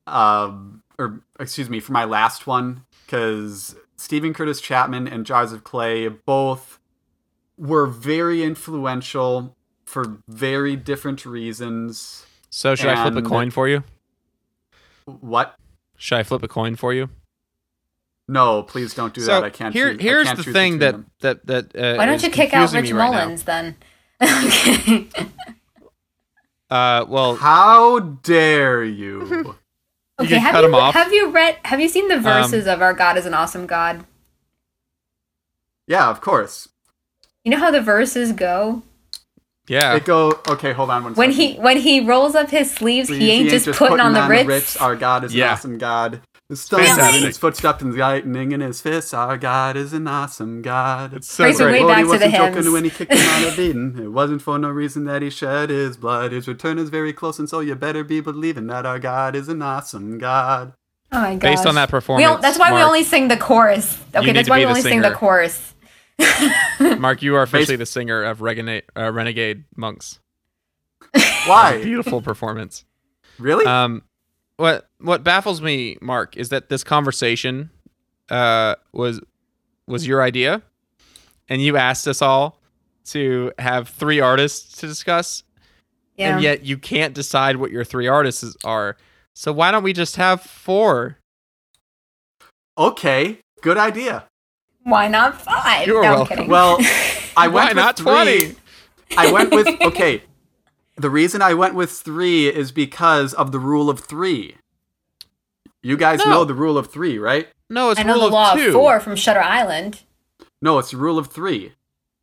[0.07, 5.63] um, or excuse me, for my last one, because Steven Curtis Chapman and Jars of
[5.63, 6.79] Clay both
[7.57, 9.55] were very influential
[9.85, 12.25] for very different reasons.
[12.49, 13.83] So should I flip a coin for you?
[15.05, 15.55] What?
[15.95, 17.09] Should I flip a coin for you?
[18.31, 19.43] No, please don't do so that.
[19.43, 19.73] I can't.
[19.73, 21.75] here, choose, I here's can't the choose thing that between that that.
[21.75, 23.19] Uh, Why don't you kick out Rich me right now.
[23.19, 23.75] Mullins then?
[24.23, 25.07] okay.
[26.69, 27.35] Uh, well.
[27.35, 29.55] How dare you?
[30.19, 30.29] Okay.
[30.35, 30.95] can Have cut you 'em off.
[30.95, 31.57] Um, have you read?
[31.65, 34.05] Have you seen the verses of "Our God is an Awesome God"?
[35.87, 36.69] yeah, of course.
[37.43, 38.83] You know how the verses go.
[39.67, 39.95] yeah.
[39.95, 40.39] It go.
[40.47, 41.53] Okay, hold on one When second.
[41.55, 44.77] he when he rolls up his sleeves, Please, he ain't just putting, on the Ritz.
[44.77, 45.45] Our God is Yeah.
[45.47, 46.21] an awesome God.
[46.51, 47.21] His thumbs Fantastic.
[47.21, 49.13] in his footsteps and the lightning in his fists.
[49.13, 51.13] Our God is an awesome God.
[51.13, 51.73] It's so Brings me great.
[51.75, 52.55] way Lord, back he to the wasn't hymns.
[52.57, 53.99] joking when he kicked him out of Eden.
[54.03, 56.33] It wasn't for no reason that he shed his blood.
[56.33, 59.47] His return is very close, and so you better be believing that our God is
[59.47, 60.73] an awesome God.
[61.13, 61.39] Oh my god!
[61.39, 63.97] Based on that performance, don't, that's why we only sing the chorus.
[64.13, 65.73] Okay, need that's to why be we the only sing the chorus.
[66.99, 70.19] Mark, you are officially the singer of Renegade, uh, Renegade Monks.
[71.47, 71.79] Why?
[71.81, 72.83] Beautiful performance.
[73.39, 73.65] really?
[73.65, 74.03] Um,
[74.57, 77.69] what what baffles me, Mark, is that this conversation
[78.29, 79.19] uh, was
[79.87, 80.61] was your idea,
[81.49, 82.59] and you asked us all
[83.05, 85.43] to have three artists to discuss,
[86.15, 86.33] Yeah.
[86.35, 88.95] and yet you can't decide what your three artists are.
[89.33, 91.17] So why don't we just have four?
[92.77, 94.25] Okay, good idea.
[94.83, 95.87] Why not five?
[95.87, 96.35] You're no, I'm welcome.
[96.37, 96.49] kidding.
[96.51, 96.77] Well,
[97.37, 98.05] I went Why with not three.
[98.05, 98.55] 20?
[99.17, 100.23] I went with okay.
[100.97, 104.55] The reason I went with three is because of the rule of three.
[105.83, 106.25] You guys No.
[106.29, 107.49] know the rule of three, right?
[107.69, 108.67] No, it's I know rule the of law two.
[108.67, 110.01] of four from Shutter Island.
[110.61, 111.73] No, it's the rule of three.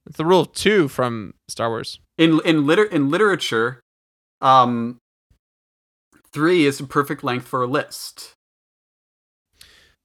[0.07, 1.99] It's the rule of two from Star Wars.
[2.17, 3.81] In in liter in literature,
[4.41, 4.99] um,
[6.33, 8.35] three is the perfect length for a list.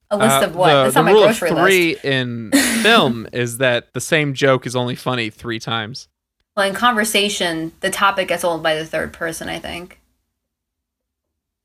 [0.09, 0.67] A list Uh, of what?
[0.69, 1.63] The, That's the on my rule of grocery list.
[1.63, 2.51] three in
[2.81, 6.07] film is that the same joke is only funny three times.
[6.55, 9.47] Well, in conversation, the topic gets old by the third person.
[9.49, 9.99] I think.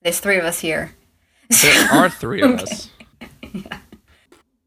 [0.02, 0.94] There's three of us here.
[1.48, 2.90] There are three of us.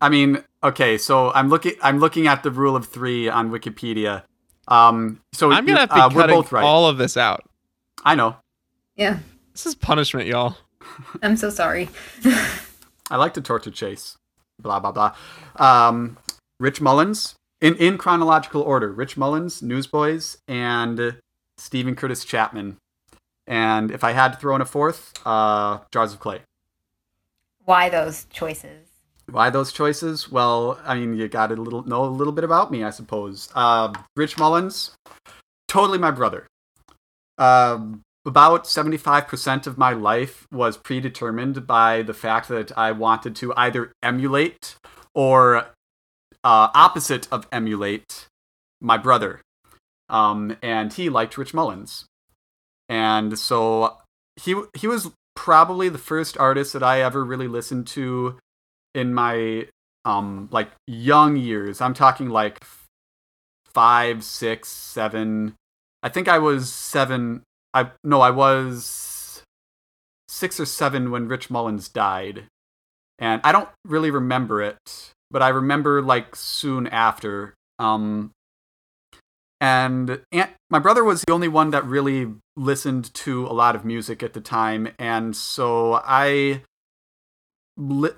[0.01, 4.23] I mean, okay, so I'm looking I'm looking at the rule of three on Wikipedia.
[4.67, 6.63] Um, so I'm gonna have to uh, be we're cutting both right.
[6.63, 7.43] all of this out.
[8.03, 8.37] I know.
[8.95, 9.19] Yeah,
[9.53, 10.57] This is punishment, y'all.
[11.23, 11.89] I'm so sorry.
[13.09, 14.17] I like to torture chase.
[14.59, 15.15] Blah blah blah.
[15.55, 16.17] Um,
[16.59, 18.91] Rich Mullins in in chronological order.
[18.91, 21.17] Rich Mullins, Newsboys, and
[21.57, 22.77] Steven Curtis Chapman.
[23.45, 26.41] And if I had to throw in a fourth, uh, Jars of Clay.
[27.71, 28.89] Why those choices?
[29.29, 30.29] Why those choices?
[30.29, 33.47] Well, I mean, you got to little know a little bit about me, I suppose.
[33.55, 34.91] Uh, Rich Mullins,
[35.69, 36.47] totally my brother.
[37.37, 43.37] Um, about seventy-five percent of my life was predetermined by the fact that I wanted
[43.37, 44.75] to either emulate
[45.15, 45.67] or
[46.43, 48.27] uh, opposite of emulate
[48.81, 49.39] my brother.
[50.09, 52.03] Um, and he liked Rich Mullins,
[52.89, 53.95] and so
[54.35, 58.37] he he was probably the first artist that I ever really listened to
[58.93, 59.67] in my
[60.05, 61.81] um like young years.
[61.81, 62.63] I'm talking like
[63.65, 65.55] five, six, seven.
[66.03, 67.43] I think I was seven.
[67.73, 69.43] I no, I was
[70.27, 72.45] six or seven when Rich Mullins died,
[73.19, 77.53] and I don't really remember it, but I remember like soon after.
[77.79, 78.31] Um,
[79.61, 83.85] and Aunt, my brother was the only one that really listened to a lot of
[83.85, 86.63] music at the time, and so I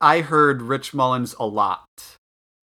[0.01, 2.17] I heard Rich Mullins a lot,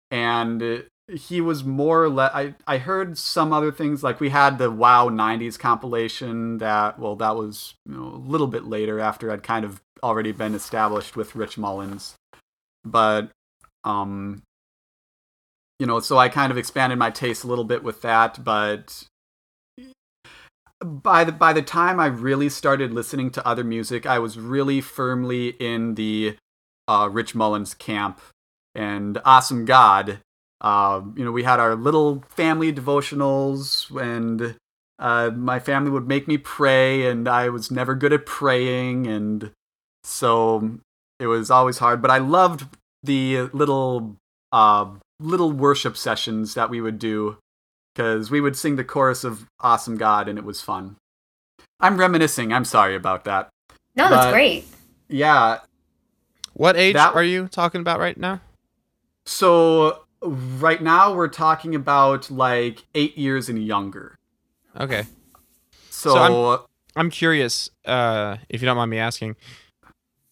[0.10, 2.32] and he was more or less.
[2.34, 7.16] I I heard some other things like we had the Wow '90s compilation that well
[7.18, 11.16] that was you know, a little bit later after I'd kind of already been established
[11.16, 12.16] with Rich Mullins,
[12.84, 13.30] but
[13.84, 14.42] um
[15.80, 19.06] you know so I kind of expanded my taste a little bit with that, but
[20.84, 24.82] by the by the time I really started listening to other music, I was really
[24.82, 26.38] firmly in the
[26.88, 28.20] uh, Rich Mullins camp
[28.76, 30.20] and Awesome God.
[30.62, 34.56] Uh, you know, we had our little family devotionals, and
[35.00, 39.52] uh, my family would make me pray, and I was never good at praying, and
[40.04, 40.80] so
[41.20, 42.02] it was always hard.
[42.02, 42.66] But I loved
[43.04, 44.16] the little
[44.52, 47.38] uh, little worship sessions that we would do
[47.94, 50.96] because we would sing the chorus of Awesome God, and it was fun.
[51.80, 52.52] I'm reminiscing.
[52.54, 53.50] I'm sorry about that.
[53.96, 54.66] No, that's But- great.
[55.10, 55.60] Yeah,
[56.56, 58.40] What age That- are you talking about right now?
[59.26, 64.16] So right now we're talking about like eight years and younger.
[64.80, 65.06] Okay.
[65.90, 66.18] So, So
[66.52, 66.60] I'm-
[66.96, 69.36] I'm curious, uh, if you don't mind me asking,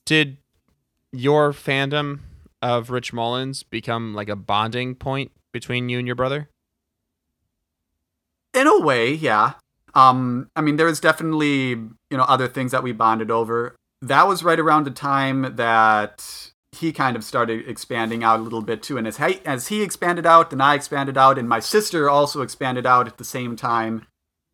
[0.05, 0.37] did
[1.11, 2.19] your fandom
[2.61, 6.49] of Rich Mullins become like a bonding point between you and your brother?
[8.53, 9.53] in a way, yeah.
[9.93, 13.75] Um, I mean, there was definitely you know other things that we bonded over.
[14.01, 18.61] That was right around the time that he kind of started expanding out a little
[18.61, 18.97] bit too.
[18.97, 22.41] And as he, as he expanded out, then I expanded out, and my sister also
[22.41, 24.07] expanded out at the same time.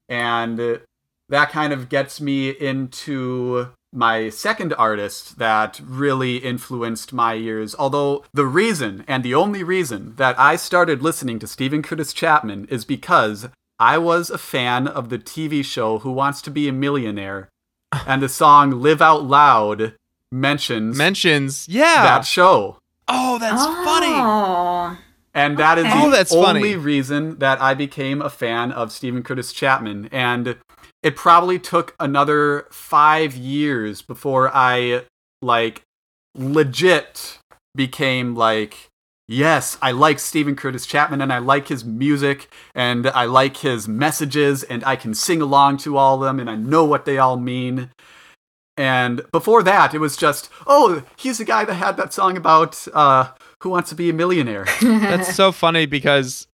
[0.09, 0.81] And
[1.29, 7.75] that kind of gets me into my second artist that really influenced my years.
[7.77, 12.67] Although the reason, and the only reason, that I started listening to Steven Curtis Chapman
[12.69, 13.47] is because
[13.79, 17.49] I was a fan of the TV show Who Wants to Be a Millionaire.
[18.05, 19.93] And the song Live Out Loud
[20.31, 22.03] mentions Mentions, yeah.
[22.03, 22.79] that show.
[23.07, 24.11] oh, that's funny.
[24.11, 24.97] Oh.
[25.33, 25.93] And that is Okay.
[26.09, 26.75] the Oh, only funny.
[26.75, 30.09] reason that I became a fan of Steven Curtis Chapman.
[30.11, 30.57] And
[31.03, 35.03] it probably took another five years before I,
[35.41, 35.83] like,
[36.35, 37.39] legit
[37.75, 38.89] became like,
[39.27, 43.87] yes, I like Steven Curtis Chapman and I like his music and I like his
[43.87, 47.17] messages and I can sing along to all of them and I know what they
[47.17, 47.91] all mean.
[48.75, 52.87] And before that, it was just, oh, he's the guy that had that song about
[52.93, 53.31] uh,
[53.63, 54.67] Who Wants to Be a Millionaire?
[54.81, 56.47] That's so funny because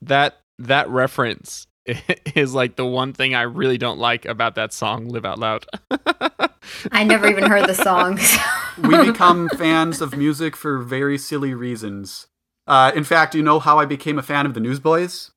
[0.00, 1.66] that that reference
[2.34, 5.66] is like the one thing I really don't like about that song "Live Out Loud."
[6.92, 8.18] I never even heard the song.
[8.18, 8.40] so-
[8.82, 12.26] we become fans of music for very silly reasons.
[12.66, 15.32] Uh, in fact, you know how I became a fan of the Newsboys?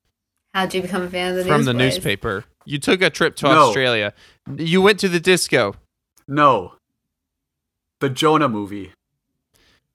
[0.54, 1.56] How'd you become a fan of the Newsboys?
[1.58, 3.68] From the newspaper, you took a trip to No.
[3.68, 4.14] Australia.
[4.56, 5.76] You went to the disco.
[6.28, 6.76] No.
[8.00, 8.92] The Jonah movie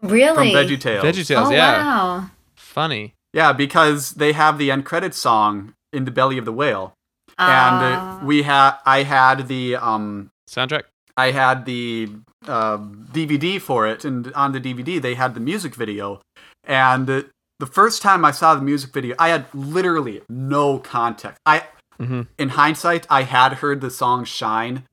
[0.03, 0.35] Really?
[0.35, 1.03] from VeggieTales.
[1.03, 2.31] VeggieTales, oh yeah, wow.
[2.57, 3.15] funny.
[3.33, 6.93] Yeah, because they have the end credits song in the belly of the whale,
[7.39, 8.21] and uh, Ah.
[8.23, 10.85] we had I had the um Soundtrack.
[11.17, 12.11] I had the
[12.47, 12.79] uh,
[13.13, 16.21] DVD for it, and on the DVD they had the music video.
[16.65, 17.23] And uh,
[17.59, 21.39] the first time I saw the music video, I had literally no context.
[21.45, 21.65] I,
[21.99, 22.29] Mhm.
[22.39, 24.85] in hindsight, I had heard the song "Shine,"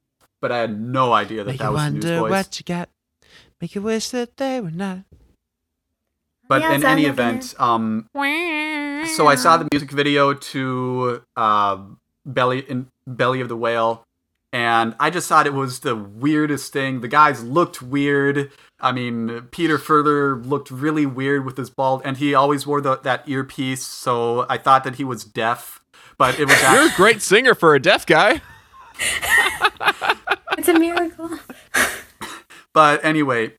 [0.41, 2.31] but I had no idea that Make that you was wonder Newsboys.
[2.31, 2.89] what you got.
[3.61, 4.99] Make you wish that they were not.
[6.47, 8.07] But Yeah, in any event, um,
[9.05, 11.77] so I saw the music video to uh,
[12.25, 14.03] "Belly in Belly of the Whale,"
[14.51, 17.01] and I just thought it was the weirdest thing.
[17.01, 18.51] The guys looked weird.
[18.79, 22.97] I mean, Peter Furler looked really weird with his bald, and he always wore the,
[22.97, 23.83] that earpiece.
[23.83, 25.83] So I thought that he was deaf,
[26.17, 28.41] but it was You're a great singer for a deaf guy.
[30.57, 31.29] It's a miracle.
[32.73, 33.53] but anyway.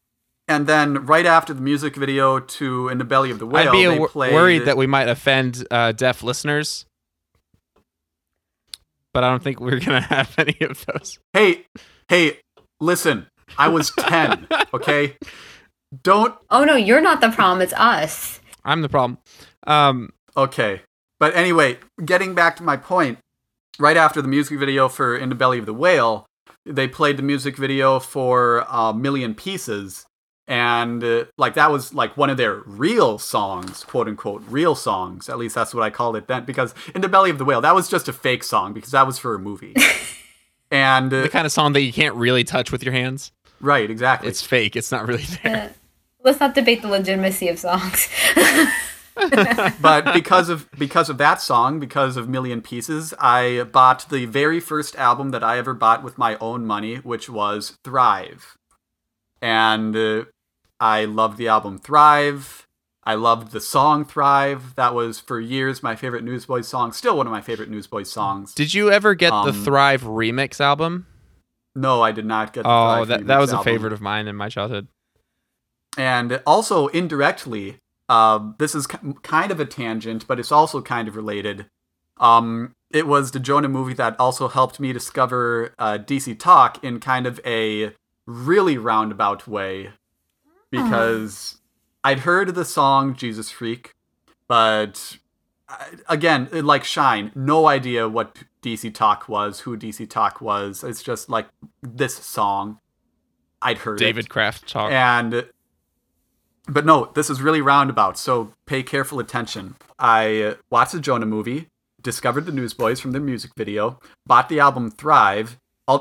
[0.49, 3.73] And then right after the music video to "In the Belly of the Whale," I'd
[3.73, 4.33] be they a- played.
[4.35, 6.87] worried that we might offend uh, deaf listeners,
[9.13, 11.19] but I don't think we're gonna have any of those.
[11.33, 11.67] Hey,
[12.09, 12.39] hey,
[12.81, 13.27] listen!
[13.59, 14.47] I was ten.
[14.75, 15.17] Okay,
[16.03, 17.63] don't Oh no, you're not the problem.
[17.63, 18.41] It's us.
[18.65, 19.19] I'm the problem.
[19.67, 20.83] Um, Okay.
[21.19, 23.19] But anyway, getting back to my point,
[23.79, 26.27] right after the music video for In the Belly of the Whale,
[26.67, 30.05] they played the music video for uh, Million Pieces.
[30.49, 35.29] And uh, like that was like one of their real songs, quote unquote, real songs.
[35.29, 36.45] At least that's what I called it then.
[36.45, 39.07] Because In the Belly of the Whale, that was just a fake song because that
[39.07, 39.75] was for a movie.
[40.71, 43.33] and uh, the kind of song that you can't really touch with your hands.
[43.61, 44.29] right, exactly.
[44.29, 44.77] It's fake.
[44.77, 45.57] It's not really there.
[45.57, 45.69] Uh,
[46.23, 48.09] Let's not debate the legitimacy of songs.
[49.81, 54.59] but because of because of that song, because of Million Pieces, I bought the very
[54.59, 58.59] first album that I ever bought with my own money, which was Thrive,
[59.41, 60.25] and uh,
[60.81, 62.67] I loved the album Thrive.
[63.05, 64.75] I loved the song Thrive.
[64.75, 66.93] That was for years my favorite Newsboys song.
[66.93, 68.53] Still one of my favorite Newsboys songs.
[68.55, 71.07] Did you ever get the Um, Thrive remix album?
[71.75, 72.63] no, I did not get.
[72.65, 73.73] The Oh, Thrive that that was a album.
[73.73, 74.89] favorite of mine in my childhood.
[75.99, 77.77] And also indirectly,
[78.09, 81.67] uh, this is ki- kind of a tangent, but it's also kind of related.
[82.19, 87.01] Um, it was the Jonah movie that also helped me discover uh, DC Talk in
[87.01, 87.93] kind of a
[88.27, 89.91] really roundabout way,
[90.83, 91.59] because
[92.05, 93.93] I'd heard the song Jesus Freak,
[94.49, 95.19] but
[95.69, 95.77] uh,
[96.09, 100.85] again, like Shine, no idea what DC Talk was, who DC Talk was.
[100.85, 101.49] It's just like
[101.83, 102.79] this song.
[103.63, 104.05] I'd heard it.
[104.05, 104.93] David Kraft talk.
[104.93, 105.47] And
[106.69, 109.77] but no, this is really roundabout, so pay careful attention.
[109.99, 111.69] I watched the Jonah movie,
[112.01, 115.59] discovered the Newsboys from the music video, bought the album Thrive,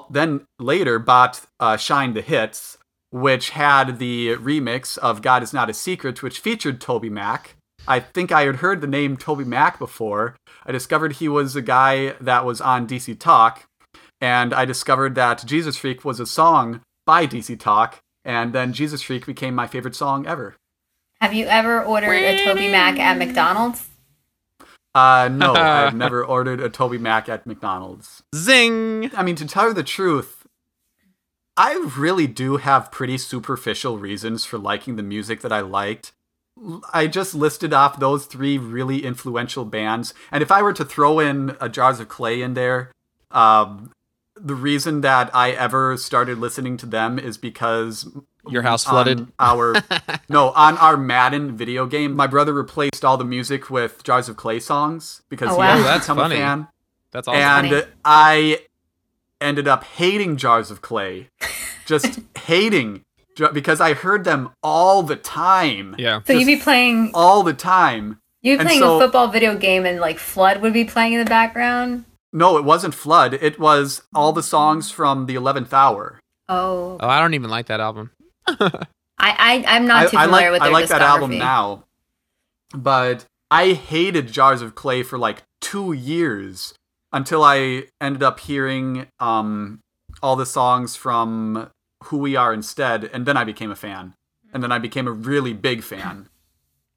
[0.09, 2.78] then later bought uh, Shine the Hits,
[3.16, 7.55] which had the remix of God Is Not a Secret, which featured Toby Mac.
[7.88, 10.36] I think I had heard the name Toby Mac before.
[10.66, 13.63] I discovered he was a guy that was on DC Talk,
[14.20, 19.01] and I discovered that Jesus Freak was a song by DC Talk, and then Jesus
[19.01, 20.57] Freak became my favorite song ever.
[21.22, 23.88] Have you ever ordered a Toby Mac at McDonald's?
[24.93, 28.24] Uh, no, I've never ordered a Toby Mac at McDonald's.
[28.36, 29.09] Zing.
[29.16, 30.44] I mean, to tell you the truth,
[31.58, 36.12] I really do have pretty superficial reasons for liking the music that I liked.
[36.93, 41.20] I just listed off those three really influential bands, and if I were to throw
[41.20, 42.91] in a Jars of Clay in there,
[43.32, 43.91] um,
[44.38, 48.10] the reason that I ever started listening to them is because
[48.49, 49.28] Your house flooded.
[49.39, 49.76] our
[50.30, 52.16] no on our Madden video game.
[52.16, 55.72] My brother replaced all the music with Jars of Clay songs because Oh, he wow.
[55.76, 56.36] had Oh, that's become funny.
[56.36, 56.68] a fan,
[57.12, 57.41] That's awesome.
[57.41, 57.84] and funny.
[58.06, 58.60] I
[59.45, 61.29] ended up hating Jars of Clay,
[61.85, 63.01] just hating
[63.53, 66.21] because I heard them all the time, yeah.
[66.25, 68.19] So you'd be playing all the time.
[68.41, 71.19] you'd be playing so- a football video game and like Flood would be playing in
[71.19, 72.05] the background.
[72.33, 73.33] No, it wasn't Flood.
[73.35, 76.19] It was all the songs from the Eleventh Hour.
[76.49, 78.11] Oh, Oh, I don't even like that album.
[78.47, 78.85] I,
[79.19, 81.85] I I'm not too I, I familiar like with I like that album now,
[82.73, 86.73] but I hated Jars of Clay for like two years
[87.16, 89.80] until I ended up hearing um,
[90.22, 91.72] all the songs from
[92.03, 94.16] Who We Are instead, and then I became a fan,
[94.53, 96.30] and then I became a really big fan.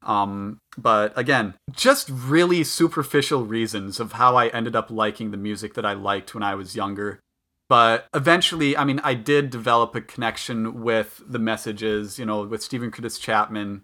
[0.01, 5.73] Um, but again, just really superficial reasons of how I ended up liking the music
[5.73, 7.19] that I liked when I was younger.
[7.67, 12.63] But eventually, I mean, I did develop a connection with the messages, you know, with
[12.63, 13.83] Steven Curtis Chapman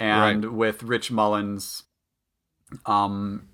[0.00, 1.84] and with Rich Mullins.
[2.84, 3.48] Um,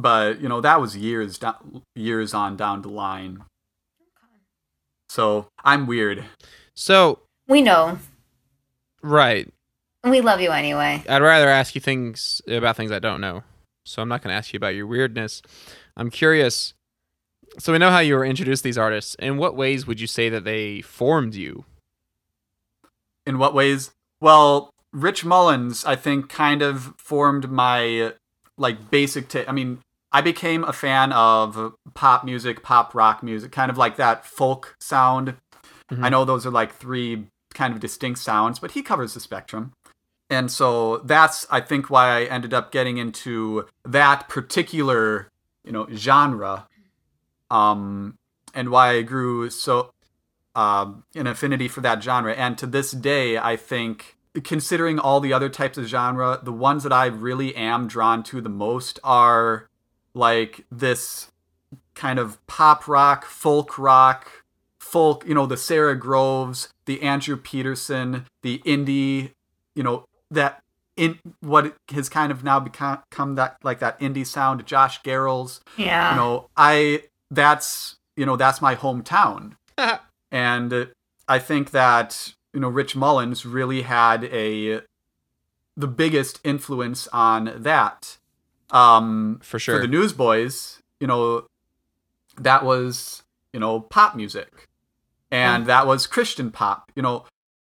[0.00, 3.44] but you know, that was years down, years on down the line.
[5.08, 6.24] So I'm weird.
[6.74, 7.98] So, We know.
[9.02, 9.48] right.
[10.04, 11.02] We love you anyway.
[11.08, 13.42] I'd rather ask you things about things I don't know.
[13.84, 15.42] So I'm not going to ask you about your weirdness.
[15.96, 16.74] I'm curious.
[17.58, 19.16] So we know how you were introduced to these artists.
[19.18, 21.64] In what ways would you say that they formed you?
[23.26, 23.90] In what ways?
[24.20, 28.12] Well, Rich Mullins, I think, kind of formed my
[28.56, 29.28] like basic.
[29.28, 29.80] ta- I mean,
[30.12, 34.76] I became a fan of pop music, pop rock music, kind of like that folk
[34.80, 35.36] sound.
[35.90, 36.04] Mhm.
[36.04, 39.72] I know those are like three kind of distinct sounds, but he covers the spectrum.
[40.30, 45.28] And so that's I think why I ended up getting into that particular,
[45.64, 46.66] you know, genre.
[47.50, 48.16] Um
[48.54, 49.90] and why I grew so
[50.54, 52.32] um an affinity for that genre.
[52.34, 56.82] And to this day, I think considering all the other types of genre, the ones
[56.82, 59.67] that I really am drawn to the most are
[60.18, 61.30] like this
[61.94, 64.44] kind of pop rock, folk rock,
[64.78, 69.32] folk, you know, the Sara Groves, the Andrew Peterson, the indie,
[69.74, 70.62] you know, that
[70.96, 76.10] in what has kind of now become, that like that indie sound, Josh Garrels, Yeah.
[76.10, 79.52] you know, I that's you know that's my hometown,
[80.32, 80.90] and
[81.28, 84.80] I think that you know Rich Mullins really had a
[85.76, 88.16] the biggest influence on that.
[88.70, 89.76] Um, For sure.
[89.76, 91.46] For the Newsboys, you know,
[92.36, 94.68] that was you know pop music,
[95.30, 96.92] and that was Christian pop.
[96.94, 97.24] You know,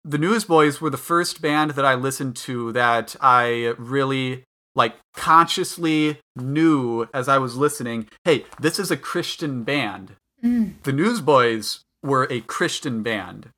[0.05, 4.45] the Newsboys were the first band that I listened to that I really
[4.75, 10.15] like consciously knew as I was listening, hey, this is a Christian band.
[10.43, 10.75] Mm.
[10.85, 13.51] The Newsboys were a Christian band.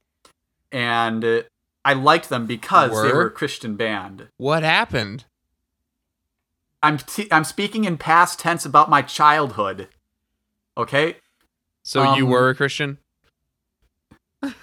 [0.72, 1.44] And
[1.84, 3.16] I liked them because they Were?
[3.16, 4.28] were a Christian band.
[4.38, 5.24] What happened?
[6.82, 9.88] I'm t- I'm speaking in past tense about my childhood.
[10.76, 11.16] Okay?
[11.82, 12.98] So you Um, were a Christian?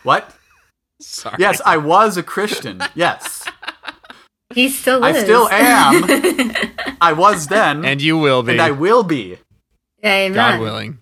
[0.04, 0.36] What?
[1.00, 1.36] Sorry.
[1.40, 2.82] Yes, I was a Christian.
[2.96, 3.46] Yes.
[4.54, 6.04] He still I still am.
[7.02, 8.54] I was then And you will be.
[8.54, 9.38] and I will be.
[10.04, 10.34] Amen.
[10.34, 11.00] God willing.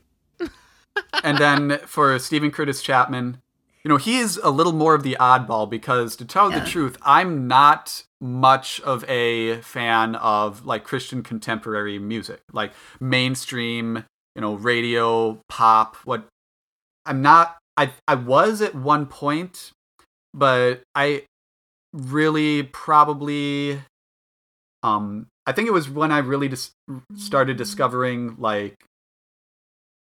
[1.23, 3.41] and then for Steven Curtis Chapman,
[3.83, 6.59] you know, he's a little more of the oddball because to tell Yeah.
[6.59, 14.03] the truth, I'm not much of a fan of like Christian contemporary music, like mainstream,
[14.35, 16.25] you know, radio, pop, what
[17.05, 19.71] I'm not I I was at one point,
[20.33, 21.23] but I
[21.93, 23.79] really probably
[24.81, 26.71] um I think it was when I really just
[27.15, 28.75] started discovering like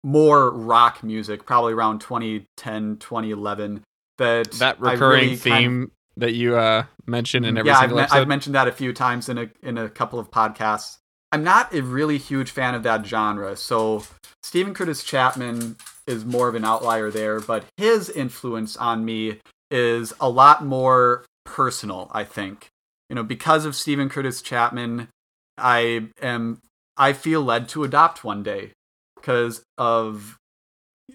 [0.03, 3.83] more rock music, probably around 2010, 2011.
[4.17, 7.91] That That recurring really theme kind of- that you uh, mention in every yeah, I've,
[7.91, 8.17] episode.
[8.17, 10.97] I've mentioned that a few times in a in a couple of podcasts.
[11.31, 14.03] I'm not a really huge fan of that genre, so
[14.41, 15.75] Steven Curtis Chapman
[16.07, 19.39] is more of an outlier there, but his influence on me
[19.69, 22.69] is a lot more personal, I think.
[23.09, 25.09] You know, because of Steven Curtis Chapman,
[25.57, 26.61] I am
[26.97, 28.71] I feel led to adopt one day
[29.15, 30.37] because of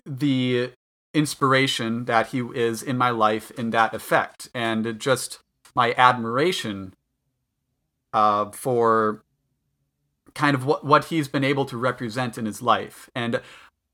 [0.06, 0.70] the
[1.14, 5.38] inspiration that he is in my life in that effect and just
[5.74, 6.94] my admiration
[8.12, 9.22] uh, for
[10.34, 13.08] kind of what, what he's been able to represent in his life.
[13.14, 13.40] And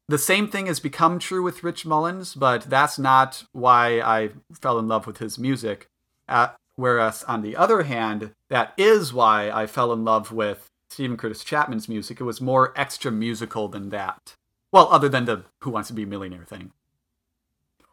[0.09, 4.79] the same thing has become true with Rich Mullins, but that's not why I fell
[4.79, 5.89] in love with his music.
[6.29, 11.16] Uh, whereas, on the other hand, that is why I fell in love with Steven
[11.16, 12.21] Curtis Chapman's music.
[12.21, 14.35] It was more extra musical than that.
[14.73, 16.73] Well, other than the Who Wants to Be a Millionaire thing.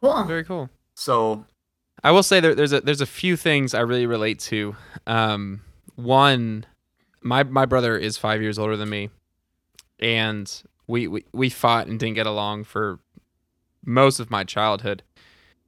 [0.01, 0.23] Cool.
[0.25, 0.69] Very cool.
[0.95, 1.45] So,
[2.03, 4.75] I will say there, there's a there's a few things I really relate to.
[5.05, 5.61] Um,
[5.95, 6.65] one,
[7.21, 9.09] my my brother is five years older than me,
[9.99, 10.51] and
[10.87, 12.99] we, we we fought and didn't get along for
[13.85, 15.03] most of my childhood.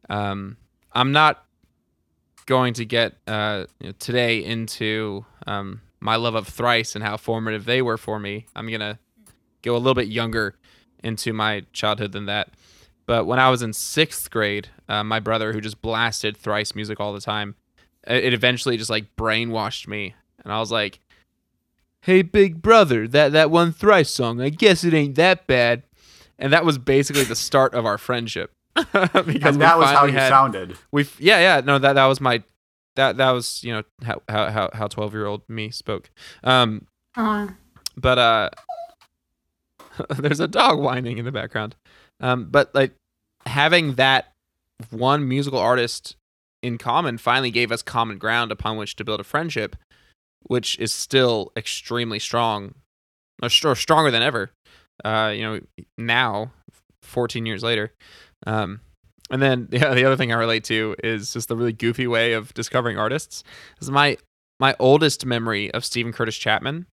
[0.10, 0.58] Um,
[0.94, 1.46] I'm not
[2.46, 7.18] going to get uh, you know, today into um, my love of Thrice and how
[7.18, 8.46] formative they were for me.
[8.56, 9.00] I'm gonna
[9.62, 10.56] go a little bit younger
[11.04, 12.52] into my childhood than that.
[13.10, 17.00] But when I was in sixth grade, uh, my brother, who just blasted thrice music
[17.00, 17.56] all the time,
[18.06, 21.00] it it eventually just like brainwashed me, and I was like,
[22.02, 25.82] "Hey, big brother, that that one thrice song, I guess it ain't that bad,"
[26.38, 28.52] and that was basically the start of our friendship.
[28.76, 28.94] because
[29.56, 30.78] and that was how finally you had- sounded.
[30.92, 32.44] we yeah yeah no that that was my
[32.96, 36.12] that that was you know how how how- how twelve year old me spoke.
[36.44, 36.86] Um,
[37.18, 37.56] Aw.
[37.98, 38.50] but uh,
[40.20, 41.76] there's a dog whining in the background.
[42.22, 42.92] Um, but like
[43.46, 44.32] having that
[44.90, 46.16] one musical artist
[46.62, 49.76] in common finally gave us common ground upon which to build a friendship,
[50.44, 52.76] which is still extremely strong,
[53.42, 54.52] or, str- or stronger than ever.
[55.04, 55.60] Uh, you know,
[55.98, 56.52] now,
[57.04, 57.94] 14 years later.
[58.46, 58.82] Um,
[59.30, 62.34] and then the, the other thing I relate to is just the really goofy way
[62.34, 63.44] of discovering artists.
[63.82, 64.18] Is my
[64.60, 66.86] my oldest memory of Steven Curtis Chapman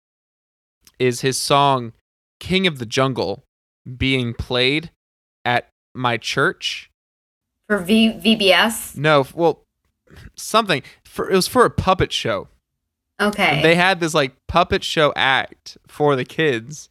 [1.00, 1.94] is his song
[2.40, 3.44] "King of the Jungle"
[3.98, 4.92] being played
[5.44, 6.92] at my church.
[7.68, 8.96] For v- VBS.
[8.98, 9.64] No, well,
[10.36, 12.48] something for it was for a puppet show.
[13.20, 13.62] Okay.
[13.62, 16.90] They had this like puppet show act for the kids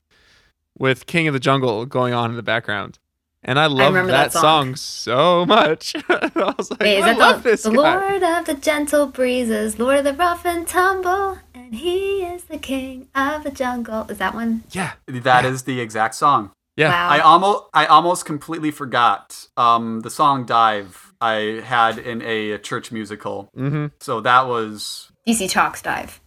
[0.76, 2.98] with King of the Jungle going on in the background.
[3.46, 4.74] And I love that, that song.
[4.74, 4.76] song.
[4.76, 5.94] so much.
[6.08, 8.00] I was like, Wait, is I that love the, this the guy.
[8.10, 12.56] Lord of the gentle breezes, Lord of the rough and tumble, and he is the
[12.56, 14.06] king of the jungle.
[14.08, 14.64] Is that one?
[14.70, 14.92] Yeah.
[15.06, 16.52] That is the exact song.
[16.76, 16.88] Yeah.
[16.90, 17.08] Wow.
[17.10, 22.90] I almost I almost completely forgot um, the song "Dive" I had in a church
[22.92, 23.48] musical.
[23.56, 23.86] Mm-hmm.
[24.00, 26.20] So that was DC Talk's dive.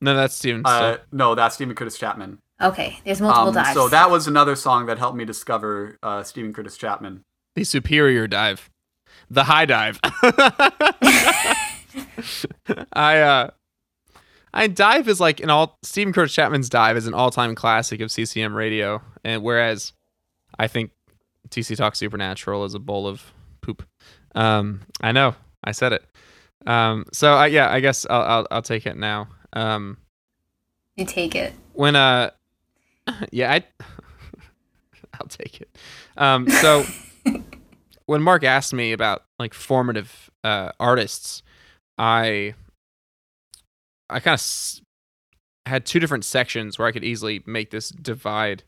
[0.00, 0.62] No, that's Steven.
[0.64, 1.04] uh, still.
[1.12, 2.38] no, that's Steven Curtis Chapman.
[2.60, 3.74] Okay, there's multiple Um, dives.
[3.74, 7.22] so that was another song that helped me discover uh, Steven Curtis Chapman.
[7.54, 8.68] the superior dive.
[9.30, 10.00] The high dive.
[12.92, 13.50] I uh
[14.54, 18.00] I dive is like an all Steven Curtis Chapman's dive is an all time classic
[18.00, 19.00] of CCM radio.
[19.24, 19.92] And whereas
[20.58, 20.90] I think
[21.48, 23.82] DC Talk Supernatural is a bowl of poop.
[24.34, 25.34] Um I know.
[25.64, 26.04] I said it.
[26.66, 29.28] Um so I yeah, I guess I'll I'll, I'll take it now.
[29.52, 29.96] Um
[30.96, 31.54] you take it.
[31.72, 32.30] when uh
[33.32, 33.64] yeah i
[35.14, 35.78] i'll take it
[36.18, 36.84] um so
[38.06, 41.42] when mark asked me about like formative uh artists
[41.98, 42.54] i
[44.12, 44.80] i kind of s-
[45.66, 48.62] had two different sections where i could easily make this divide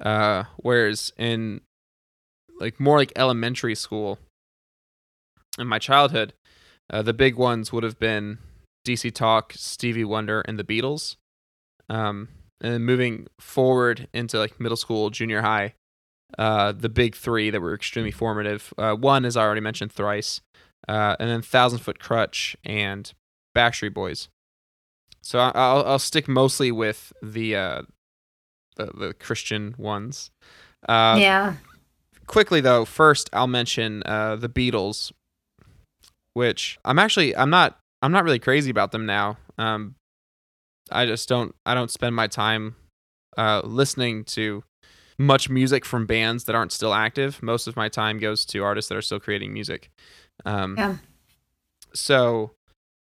[0.00, 1.60] uh whereas in
[2.60, 4.18] like more like elementary school
[5.58, 6.32] in my childhood
[6.90, 8.38] uh, the big ones would have been
[8.86, 11.16] dc talk stevie wonder and the beatles
[11.88, 12.28] um,
[12.60, 15.74] and then moving forward into like middle school, junior high,
[16.38, 18.72] uh, the big three that were extremely formative.
[18.78, 20.40] Uh, one, as I already mentioned, thrice,
[20.88, 23.12] uh, and then Thousand Foot Crutch and
[23.56, 24.28] Backstreet Boys.
[25.26, 27.82] So I- I'll I'll stick mostly with the uh,
[28.76, 30.30] the, the Christian ones.
[30.88, 31.54] Uh, yeah.
[32.26, 35.10] quickly though, first I'll mention uh, the Beatles,
[36.34, 39.38] which I'm actually I'm not I'm not really crazy about them now.
[39.58, 39.96] Um,
[40.92, 42.76] I just don't I don't spend my time
[43.36, 44.62] uh, listening to
[45.18, 47.42] much music from bands that aren't still active.
[47.42, 49.90] Most of my time goes to artists that are still creating music.
[50.44, 50.96] Um, Yeah.
[51.94, 52.52] So,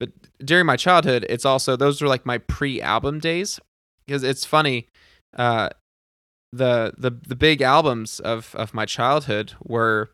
[0.04, 3.60] but during my childhood, it's also those were like my pre-album days
[4.06, 4.88] because it's funny.
[5.36, 5.70] Uh,
[6.52, 10.12] the the the big albums of of my childhood were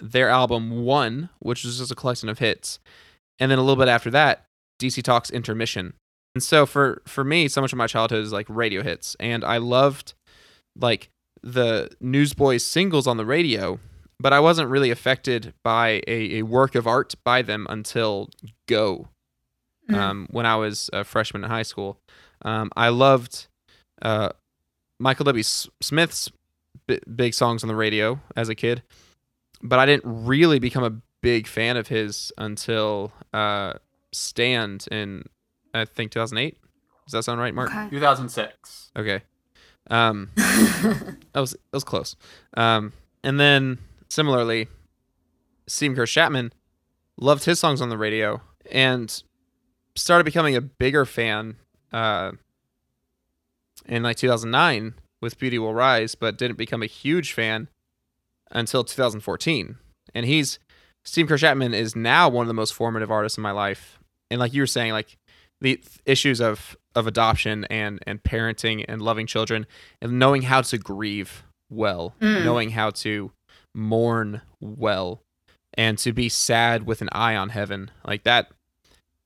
[0.00, 2.80] their album one, which was just a collection of hits,
[3.38, 4.44] and then a little bit after that,
[4.80, 5.94] DC Talks Intermission.
[6.34, 9.44] And so for for me, so much of my childhood is like radio hits, and
[9.44, 10.14] I loved
[10.76, 11.10] like
[11.44, 13.78] the Newsboys singles on the radio,
[14.18, 18.30] but I wasn't really affected by a, a work of art by them until
[18.66, 19.08] Go,
[19.88, 19.96] Mm.
[19.96, 21.98] um, when I was a freshman in high school.
[22.42, 23.46] Um, I loved
[24.02, 24.30] uh,
[24.98, 25.40] Michael W.
[25.40, 26.30] S- Smith's
[26.86, 28.82] b- big songs on the radio as a kid,
[29.62, 33.74] but I didn't really become a big fan of his until uh,
[34.12, 35.24] Stand in
[35.74, 36.56] I think 2008.
[37.06, 37.70] Does that sound right, Mark?
[37.70, 37.88] Okay.
[37.90, 38.90] 2006.
[38.96, 39.22] Okay.
[39.90, 42.14] Um, that was that was close.
[42.56, 42.92] Um,
[43.24, 43.78] and then
[44.08, 44.68] similarly,
[45.66, 46.52] Steven Curtis Chapman
[47.16, 48.40] loved his songs on the radio
[48.70, 49.22] and
[49.98, 51.56] started becoming a bigger fan
[51.92, 52.32] uh,
[53.86, 57.68] in like 2009 with Beauty Will Rise, but didn't become a huge fan
[58.50, 59.76] until 2014.
[60.14, 60.58] And he's
[61.04, 63.98] Steven Curtis Chapman is now one of the most formative artists in my life.
[64.30, 65.16] And like you were saying, like
[65.60, 69.66] the th- issues of of adoption and and parenting and loving children
[70.02, 72.44] and knowing how to grieve well, Mm.
[72.44, 73.32] knowing how to
[73.74, 75.22] mourn well,
[75.74, 78.50] and to be sad with an eye on heaven, like that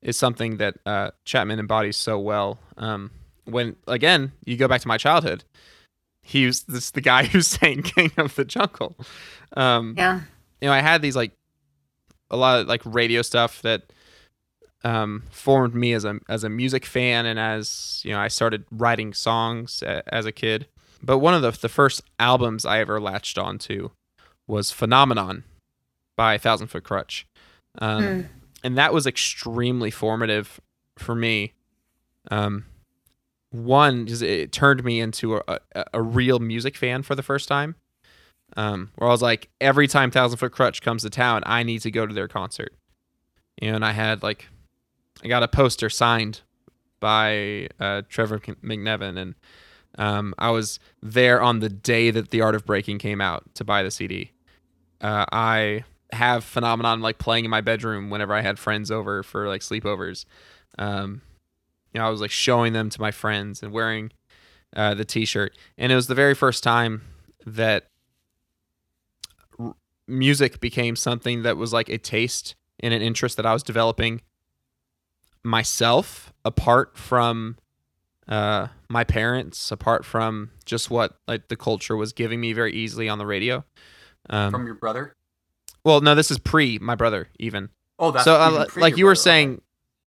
[0.02, 2.58] is something that uh, Chapman embodies so well.
[2.76, 3.10] Um,
[3.44, 5.44] when again you go back to my childhood,
[6.22, 8.96] he was this the guy who sang "King of the Jungle."
[9.56, 10.20] Um, yeah.
[10.60, 11.32] you know, I had these like
[12.30, 13.92] a lot of like radio stuff that
[14.84, 18.64] um, formed me as a as a music fan, and as you know, I started
[18.70, 20.66] writing songs a, as a kid.
[21.02, 23.90] But one of the the first albums I ever latched onto
[24.46, 25.44] was "Phenomenon"
[26.16, 27.26] by Thousand Foot Crutch.
[27.78, 28.28] Um, Mm.
[28.62, 30.60] And that was extremely formative
[30.98, 31.54] for me.
[32.30, 32.66] Um,
[33.50, 37.48] one, because it turned me into a, a, a real music fan for the first
[37.48, 37.76] time.
[38.56, 41.80] Um, where I was like, every time Thousand Foot Crutch comes to town, I need
[41.82, 42.74] to go to their concert.
[43.60, 44.48] And I had like,
[45.22, 46.42] I got a poster signed
[47.00, 49.34] by uh, Trevor McNevin, and
[49.98, 53.64] um, I was there on the day that The Art of Breaking came out to
[53.64, 54.32] buy the CD.
[55.00, 59.48] Uh, I have Phenomenon like playing in my bedroom whenever I had friends over for
[59.48, 60.24] like sleepovers.
[60.78, 61.22] Um,
[61.92, 64.12] you know, I was like showing them to my friends and wearing
[64.74, 67.02] uh, the T-shirt, and it was the very first time
[67.44, 67.88] that
[69.58, 69.74] r-
[70.06, 74.22] music became something that was like a taste and an interest that I was developing
[75.44, 77.56] myself apart from
[78.28, 83.08] uh, my parents, apart from just what like the culture was giving me very easily
[83.08, 83.64] on the radio.
[84.30, 85.14] Um, From your brother?
[85.84, 87.70] Well, no, this is pre my brother even.
[87.98, 89.20] Oh, that's so uh, like you were brother, okay.
[89.20, 89.60] saying,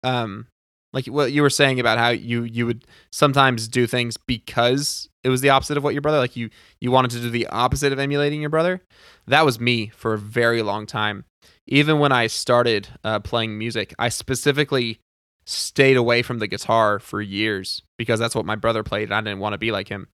[0.03, 0.47] um,
[0.93, 5.29] like what you were saying about how you you would sometimes do things because it
[5.29, 7.91] was the opposite of what your brother like you you wanted to do the opposite
[7.91, 8.81] of emulating your brother.
[9.27, 11.25] That was me for a very long time.
[11.65, 14.99] Even when I started uh, playing music, I specifically
[15.45, 19.03] stayed away from the guitar for years because that's what my brother played.
[19.03, 20.07] And I didn't want to be like him.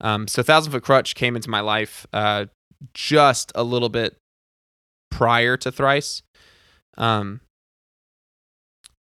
[0.00, 2.46] Um, so Thousand Foot Crutch came into my life uh,
[2.92, 4.16] just a little bit
[5.12, 6.22] prior to Thrice.
[6.96, 7.40] Um,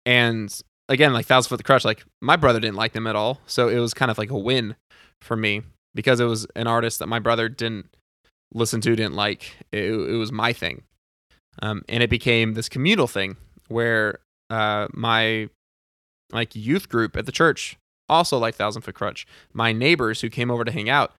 [0.05, 3.41] and again, like Thousand Foot the Crutch, like my brother didn't like them at all.
[3.47, 4.75] So it was kind of like a win
[5.21, 5.63] for me
[5.95, 7.87] because it was an artist that my brother didn't
[8.53, 9.55] listen to, didn't like.
[9.71, 10.83] It, it was my thing.
[11.61, 13.37] Um, and it became this communal thing
[13.69, 14.19] where
[14.49, 15.49] uh, my
[16.31, 17.77] like youth group at the church
[18.09, 19.25] also liked Thousand Foot Crutch.
[19.53, 21.13] My neighbors who came over to hang out,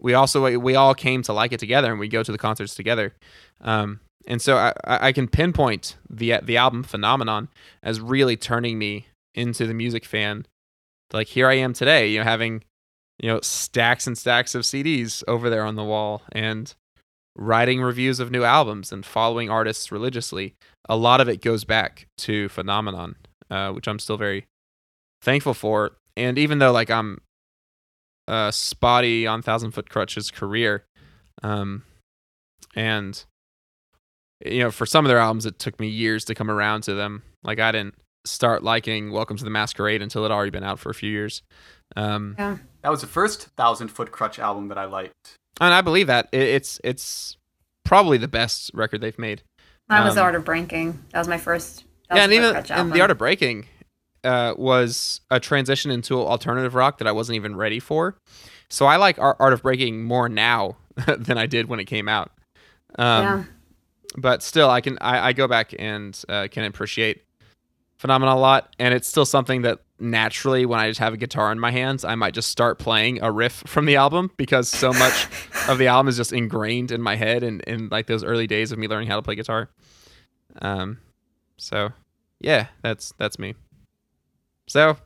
[0.00, 2.74] we also we all came to like it together, and we go to the concerts
[2.74, 3.14] together.
[3.60, 7.48] Um, and so I, I can pinpoint the the album Phenomenon
[7.82, 10.46] as really turning me into the music fan.
[11.12, 12.64] Like here I am today, you know, having
[13.18, 16.74] you know stacks and stacks of CDs over there on the wall, and
[17.36, 20.54] writing reviews of new albums and following artists religiously.
[20.88, 23.16] A lot of it goes back to Phenomenon,
[23.50, 24.46] uh, which I'm still very
[25.22, 25.96] thankful for.
[26.16, 27.20] And even though like I'm
[28.28, 30.84] uh, spotty on Thousand Foot Crutch's career,
[31.42, 31.82] um,
[32.74, 33.22] and
[34.44, 36.94] you know, for some of their albums, it took me years to come around to
[36.94, 37.22] them.
[37.42, 37.94] Like I didn't
[38.26, 41.10] start liking Welcome to the Masquerade until it had already been out for a few
[41.10, 41.42] years.
[41.96, 42.56] Um, Yeah.
[42.82, 45.36] That was the first Thousand Foot Crutch album that I liked.
[45.60, 47.36] and I believe that it, it's it's
[47.84, 49.42] probably the best record they've made.
[49.88, 51.04] Mine was The Um, Art of Breaking.
[51.12, 51.84] That was my first.
[52.08, 53.66] That yeah, and my even Crutch and the art of breaking
[54.24, 58.16] uh, was a transition into alternative rock that I wasn't even ready for.
[58.68, 60.76] So I like art, art of breaking more now
[61.06, 62.30] than I did when it came out.
[62.98, 63.44] Um, yeah.
[64.16, 67.24] But still, I can I, I go back and uh, can appreciate
[67.98, 71.50] Phenomena a lot, and it's still something that naturally, when I just have a guitar
[71.50, 74.92] in my hands, I might just start playing a riff from the album because so
[74.92, 75.28] much
[75.68, 78.72] of the album is just ingrained in my head and in like those early days
[78.72, 79.68] of me learning how to play guitar.
[80.62, 80.98] Um,
[81.56, 81.90] so
[82.40, 83.54] yeah, that's that's me.
[84.66, 84.96] So,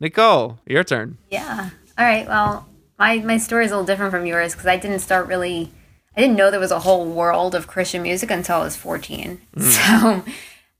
[0.00, 1.18] Nicole, your turn.
[1.30, 1.70] Yeah.
[1.98, 2.26] All right.
[2.26, 5.70] Well, my my story is a little different from yours because I didn't start really.
[6.16, 9.40] I didn't know there was a whole world of Christian music until I was 14.
[9.54, 9.60] Hmm.
[9.70, 10.24] So,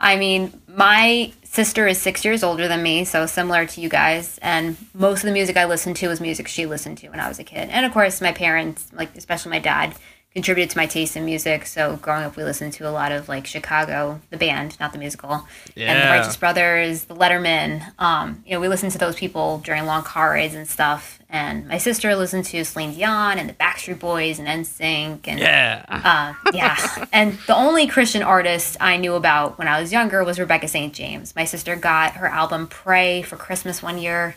[0.01, 4.39] I mean, my sister is six years older than me, so similar to you guys.
[4.43, 7.29] And most of the music I listened to was music she listened to when I
[7.29, 7.69] was a kid.
[7.71, 9.95] And of course, my parents, like especially my dad,
[10.35, 11.65] contributed to my taste in music.
[11.65, 14.99] So growing up, we listened to a lot of like Chicago, the band, not the
[14.99, 15.47] musical,
[15.77, 17.93] and the Righteous Brothers, the Lettermen.
[18.01, 21.21] Um, you know, we listened to those people during long car rides and stuff.
[21.29, 25.85] And my sister listened to Celine Dion and the Backstreet Boys and NSYNC and Yeah.
[25.89, 27.07] uh, yeah.
[27.13, 30.93] And the only Christian artist I knew about when I was younger was Rebecca St.
[30.93, 31.35] James.
[31.37, 34.35] My sister got her album Pray for Christmas one year.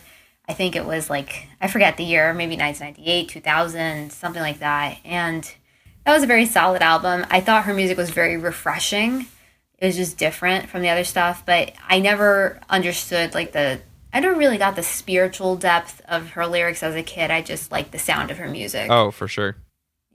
[0.48, 4.96] I think it was like, I forget the year, maybe 1998, 2000, something like that.
[5.04, 5.48] And
[6.08, 7.26] that was a very solid album.
[7.28, 9.26] I thought her music was very refreshing.
[9.76, 14.20] It was just different from the other stuff, but I never understood like the I
[14.20, 17.30] never really got the spiritual depth of her lyrics as a kid.
[17.30, 18.90] I just liked the sound of her music.
[18.90, 19.56] Oh, for sure.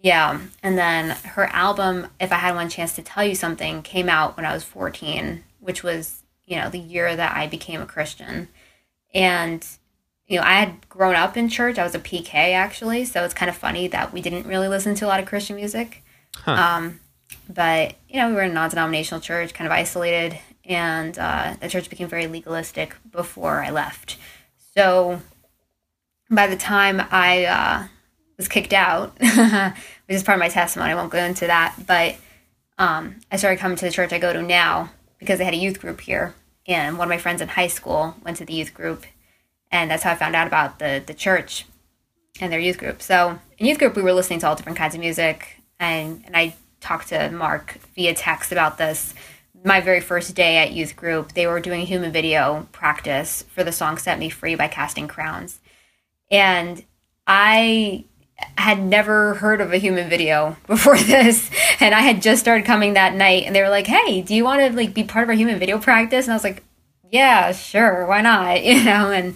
[0.02, 0.42] Yeah.
[0.64, 4.36] And then her album, If I Had One Chance to Tell You Something, came out
[4.36, 8.48] when I was 14, which was, you know, the year that I became a Christian.
[9.14, 9.64] And,
[10.28, 11.78] you know, I had grown up in church.
[11.78, 13.06] I was a PK actually.
[13.06, 15.56] So it's kind of funny that we didn't really listen to a lot of Christian
[15.56, 16.04] music.
[16.36, 16.54] Huh.
[16.54, 17.00] Um,
[17.50, 20.38] but, you know, we were in a non denominational church, kind of isolated.
[20.66, 24.18] And uh, the church became very legalistic before I left.
[24.76, 25.20] So
[26.30, 27.88] by the time I uh,
[28.38, 30.92] was kicked out, which is part of my testimony.
[30.92, 32.16] I won't go into that, but
[32.78, 35.58] um, I started coming to the church I go to now because they had a
[35.58, 36.34] youth group here,
[36.68, 39.06] and one of my friends in high school went to the youth group,
[39.74, 41.66] and that's how I found out about the the church
[42.40, 43.02] and their youth group.
[43.02, 46.38] So in youth group, we were listening to all different kinds of music, and and
[46.38, 49.14] I talked to Mark via text about this.
[49.66, 53.64] My very first day at youth group, they were doing a human video practice for
[53.64, 55.60] the song "Set Me Free" by Casting Crowns,
[56.32, 56.84] and
[57.28, 58.06] I
[58.58, 61.50] had never heard of a human video before this.
[61.80, 64.44] And i had just started coming that night and they were like hey do you
[64.44, 66.26] want to like be part of our human video practice?
[66.26, 66.64] And i was like
[67.10, 68.64] yeah sure why not?
[68.66, 69.36] You know and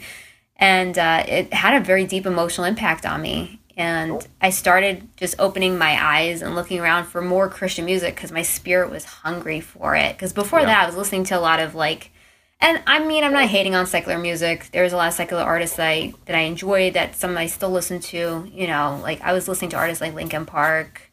[0.58, 5.36] and uh, it had a very deep emotional impact on me and i started just
[5.40, 9.60] opening my eyes and looking around for more christian music because my spirit was hungry
[9.60, 10.66] for it because before Yeah.
[10.68, 12.12] that i was listening to a lot of like
[12.60, 14.70] and I mean, I'm not hating on secular music.
[14.74, 17.70] There's a lot of secular artists that I that I enjoyed that some I still
[17.70, 18.50] listen to.
[18.52, 21.07] You know, like I was listening to artists like Linkin Park.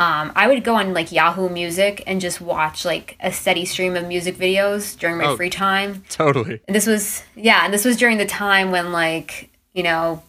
[0.00, 3.96] Um, I would go on like Yahoo Music and just watch like a steady stream
[3.96, 5.36] of music videos during my Oh.
[5.36, 6.04] free time.
[6.08, 6.60] Totally.
[6.66, 10.22] And this was yeah, and this was during the time when like you know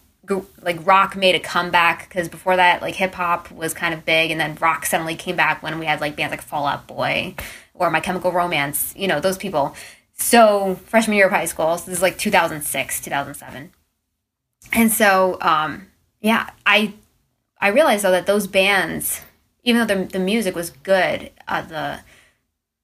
[0.62, 4.30] like rock made a comeback because before that like hip hop was kind of big,
[4.30, 7.34] and then rock suddenly came back when we had like bands like Fall Out Boy
[7.74, 8.92] or My Chemical Romance.
[8.94, 9.74] You know those people.
[10.14, 13.70] So freshman year of high school, so this is like 2006, 2007,
[14.72, 15.86] and so um,
[16.20, 16.92] yeah, I
[17.60, 19.22] I realized though that those bands,
[19.62, 22.00] even though the the music was good, uh, the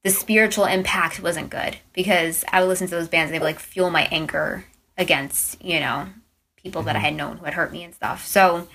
[0.05, 3.47] the spiritual impact wasn't good because I would listen to those bands and they would
[3.47, 4.65] like fuel my anger
[4.97, 6.09] against, you know,
[6.57, 8.27] people that I had known who had hurt me and stuff.
[8.27, 8.69] So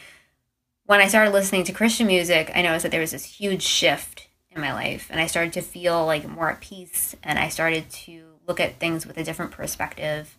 [0.86, 4.28] when I started listening to Christian music, I noticed that there was this huge shift
[4.52, 7.90] in my life and I started to feel like more at peace and I started
[7.90, 10.38] to look at things with a different perspective.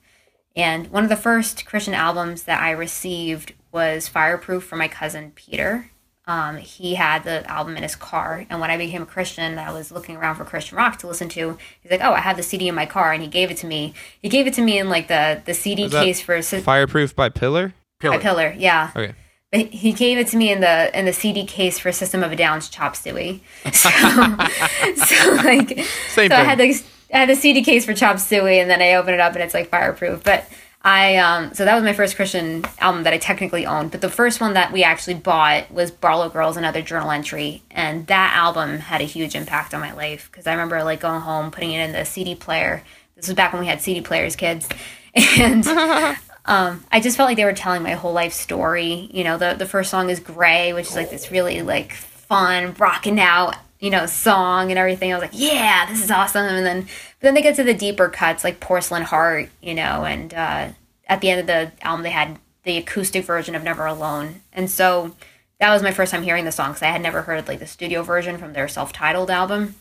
[0.55, 5.32] And one of the first Christian albums that I received was Fireproof from my cousin
[5.35, 5.91] Peter.
[6.26, 9.72] Um, he had the album in his car, and when I became a Christian, I
[9.72, 11.59] was looking around for Christian rock to listen to.
[11.82, 13.66] He's like, "Oh, I have the CD in my car," and he gave it to
[13.66, 13.92] me.
[14.22, 17.14] He gave it to me in like the the CD Was case for Sy- Fireproof
[17.14, 17.74] by Pillar.
[18.01, 18.16] Pillar.
[18.16, 18.90] by Pillar, yeah.
[18.96, 19.14] Okay.
[19.52, 22.32] But he gave it to me in the in the CD case for System of
[22.32, 23.42] a Down's Chop Suey.
[23.72, 23.90] So,
[24.96, 25.78] so like,
[26.09, 26.82] Same so I had the
[27.12, 29.42] I had the CD case for Chop Suey, and then I open it up and
[29.42, 30.24] it's like fireproof.
[30.24, 30.48] But
[30.86, 33.90] I um so that was my first Christian album that I technically owned.
[33.90, 38.06] But the first one that we actually bought was Barlow Girls Another Journal Entry, and
[38.09, 41.51] that album had a huge impact on my life because I remember like going home,
[41.51, 42.85] putting it in the CD player.
[43.16, 44.69] This was back when we had CD players, kids,
[45.15, 45.66] and
[46.44, 49.09] um, I just felt like they were telling my whole life story.
[49.11, 52.74] You know, the the first song is "Gray," which is like this really like fun,
[52.78, 55.12] rocking out, you know, song and everything.
[55.12, 56.47] I was like, yeah, this is awesome.
[56.47, 56.86] And then,
[57.20, 60.69] then they get to the deeper cuts, like "Porcelain Heart," you know, and uh,
[61.06, 64.70] at the end of the album, they had the acoustic version of "Never Alone," and
[64.70, 65.15] so
[65.61, 67.66] that was my first time hearing the song because I had never heard like the
[67.66, 69.74] studio version from their self-titled album,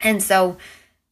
[0.00, 0.56] and so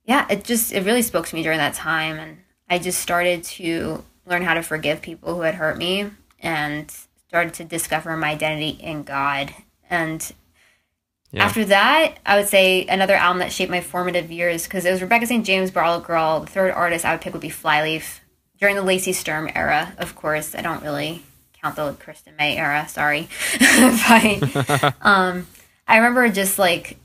[0.07, 2.39] yeah, it just it really spoke to me during that time, and
[2.71, 6.11] I just started to learn how to forgive people who had hurt me,
[6.41, 6.91] and
[7.29, 9.55] started to discover my identity in God.
[9.91, 10.33] And
[11.33, 11.45] Yeah.
[11.45, 15.03] after that, I would say another album that shaped my formative years because it was
[15.03, 15.45] Rebecca St.
[15.45, 16.41] James, Barlow Girl.
[16.41, 18.21] The third artist I would pick would be Flyleaf.
[18.59, 21.23] During the Lacey Sturm era, of course, I don't really
[21.61, 22.89] count the Kristen May era.
[22.89, 23.29] Sorry,
[23.59, 25.47] but um,
[25.87, 26.97] I remember just like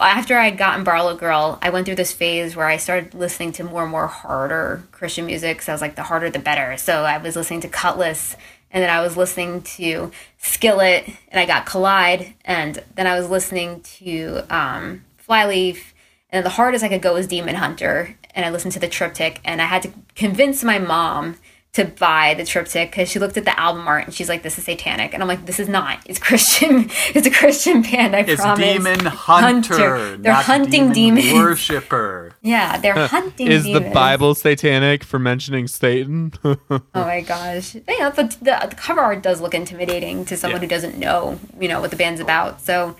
[0.00, 3.52] after I got in Barlow Girl, I went through this phase where I started listening
[3.52, 5.62] to more and more harder Christian music.
[5.62, 6.76] So I was like, the harder the better.
[6.76, 8.36] So I was listening to Kutless,
[8.72, 13.28] and then I was listening to Skillet, and I got Collide, and then I was
[13.28, 15.94] listening to um, Flyleaf,
[16.30, 19.40] and the hardest I could go was Demon Hunter, and I listened to the Triptych,
[19.44, 21.36] and I had to convince my mom
[21.72, 24.58] to buy the triptych because she looked at the album art and she's like, "This
[24.58, 26.00] is satanic," and I'm like, "This is not.
[26.04, 26.90] It's Christian.
[27.14, 28.16] It's a Christian band.
[28.16, 29.74] I It's promise." demon hunter.
[29.78, 30.16] Hunter.
[30.16, 31.32] They're not hunting demon demons.
[31.32, 32.32] Worshipper.
[32.42, 33.48] Yeah, they're hunting.
[33.48, 33.80] Is the.
[33.94, 36.32] Bible satanic for mentioning Satan?
[36.44, 37.76] Oh my gosh!
[37.88, 40.66] Yeah, but the, the cover art does look intimidating to someone Yeah.
[40.66, 42.60] who doesn't know, you know, what the band's about.
[42.62, 42.96] So,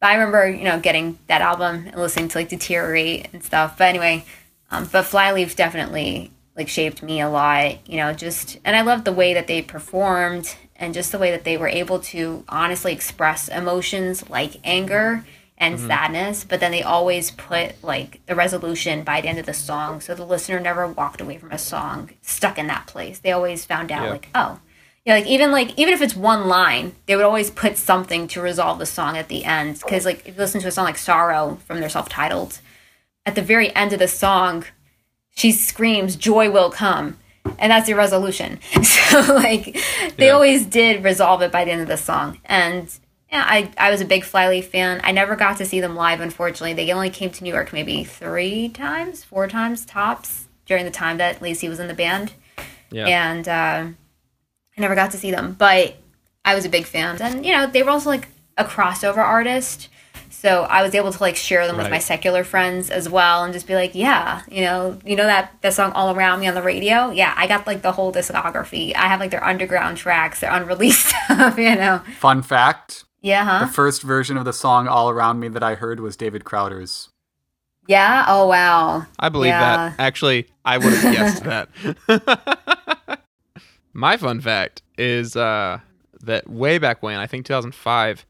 [0.00, 3.78] but I remember, you know, getting that album and listening to like Deteriorate and stuff.
[3.78, 4.24] But anyway,
[4.70, 7.88] um, but Flyleaf definitely like shaped me a lot.
[7.88, 11.30] You know, just and I loved the way that they performed and just the way
[11.30, 15.24] that they were able to honestly express emotions like anger
[15.58, 15.86] and mm-hmm.
[15.86, 20.00] sadness, but then they always put like the resolution by the end of the song,
[20.00, 23.20] so the listener never walked away from a song stuck in that place.
[23.20, 24.10] They always found out Yeah.
[24.10, 24.58] like, oh,
[25.04, 28.40] yeah, like even like even if it's one line, they would always put something to
[28.40, 29.78] resolve the song at the end.
[29.78, 32.60] Because like if you listen to a song like "Sorrow" from their self-titled,
[33.24, 34.64] at the very end of the song,
[35.34, 37.18] she screams, "Joy will come."
[37.58, 38.60] And that's your resolution.
[38.82, 39.76] So like
[40.16, 40.32] they Yeah.
[40.32, 42.38] always did resolve it by the end of the song.
[42.46, 42.88] And
[43.30, 45.00] Yeah, I, I was a big Flyleaf fan.
[45.04, 46.72] I never got to see them live, unfortunately.
[46.74, 51.16] They only came to New York maybe three times, four times tops during the time
[51.18, 52.32] that Lacey was in the band.
[52.90, 53.06] Yeah.
[53.06, 53.86] And uh,
[54.76, 55.96] I never got to see them, but
[56.44, 57.20] I was a big fan.
[57.20, 59.88] And, you know, they were also like a crossover artist.
[60.32, 63.52] So I was able to like share them with my secular friends as well and
[63.52, 66.54] just be like, yeah, you know, you know that, that song All Around Me on
[66.54, 67.10] the radio?
[67.10, 68.94] Yeah, I got like the whole discography.
[68.96, 72.00] I have like their underground tracks, their unreleased stuff, you know.
[72.18, 73.66] Fun fact Yeah, huh?
[73.66, 77.08] the first version of the song All Around Me that I heard was David Crowder's.
[77.86, 78.24] Yeah.
[78.28, 79.06] Oh wow.
[79.18, 79.76] I believe Yeah.
[79.90, 79.94] that.
[79.98, 81.44] Actually, I would have guessed
[82.08, 83.18] that.
[83.92, 85.80] My fun fact is uh,
[86.22, 88.24] that way back when, I think 2005,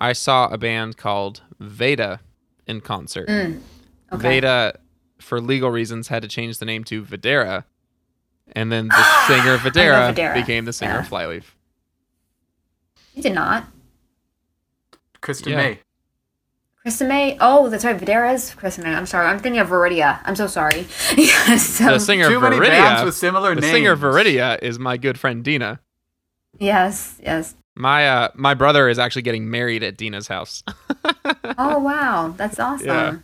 [0.00, 2.20] I saw a band called Veda
[2.66, 3.28] in concert.
[3.28, 3.60] Mm,
[4.12, 4.28] Okay.
[4.40, 4.78] Veda,
[5.18, 7.64] for legal reasons, had to change the name to Vedera.
[8.52, 10.34] And then the singer Vedera, Vedera.
[10.34, 11.00] became the singer Yeah.
[11.00, 11.56] of Flyleaf.
[13.14, 13.64] You did not.
[15.20, 15.56] Kristen Yeah.
[15.58, 15.78] May.
[16.86, 17.36] Krista May.
[17.40, 17.98] Oh, that's right.
[17.98, 18.94] Vedera's Krista May.
[18.94, 19.26] I'm sorry.
[19.26, 20.20] I'm thinking of Veridia.
[20.24, 20.86] I'm so sorry.
[21.16, 21.62] yes.
[21.66, 23.72] So, The singer Too many Veridia, bands with similar the names.
[23.72, 25.80] singer Veridia is my good friend Deena.
[26.60, 27.18] yes.
[27.20, 27.56] Yes.
[27.76, 30.62] My uh, my brother is actually getting married at Deena's house.
[31.58, 32.86] Oh wow, that's awesome.
[32.86, 33.16] Yeah.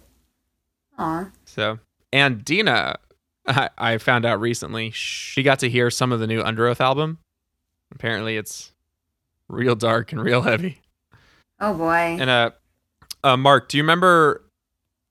[0.97, 1.29] Aw.
[1.45, 1.79] So,
[2.13, 2.97] and Deena,
[3.47, 7.19] I, I found out recently, she got to hear some of the new Underoath album.
[7.95, 8.73] Apparently, it's
[9.49, 10.81] real dark and real heavy.
[11.61, 12.17] Oh boy.
[12.21, 12.51] And uh,
[13.23, 14.45] uh, Mark, do you remember?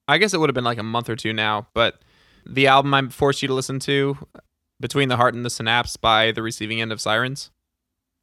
[0.08, 2.02] I guess it would have been like a month or two now, but
[2.46, 4.18] the album I forced you to listen to,
[4.80, 7.52] "Between the Heart and the Synapse" by The Receiving End of Sirens.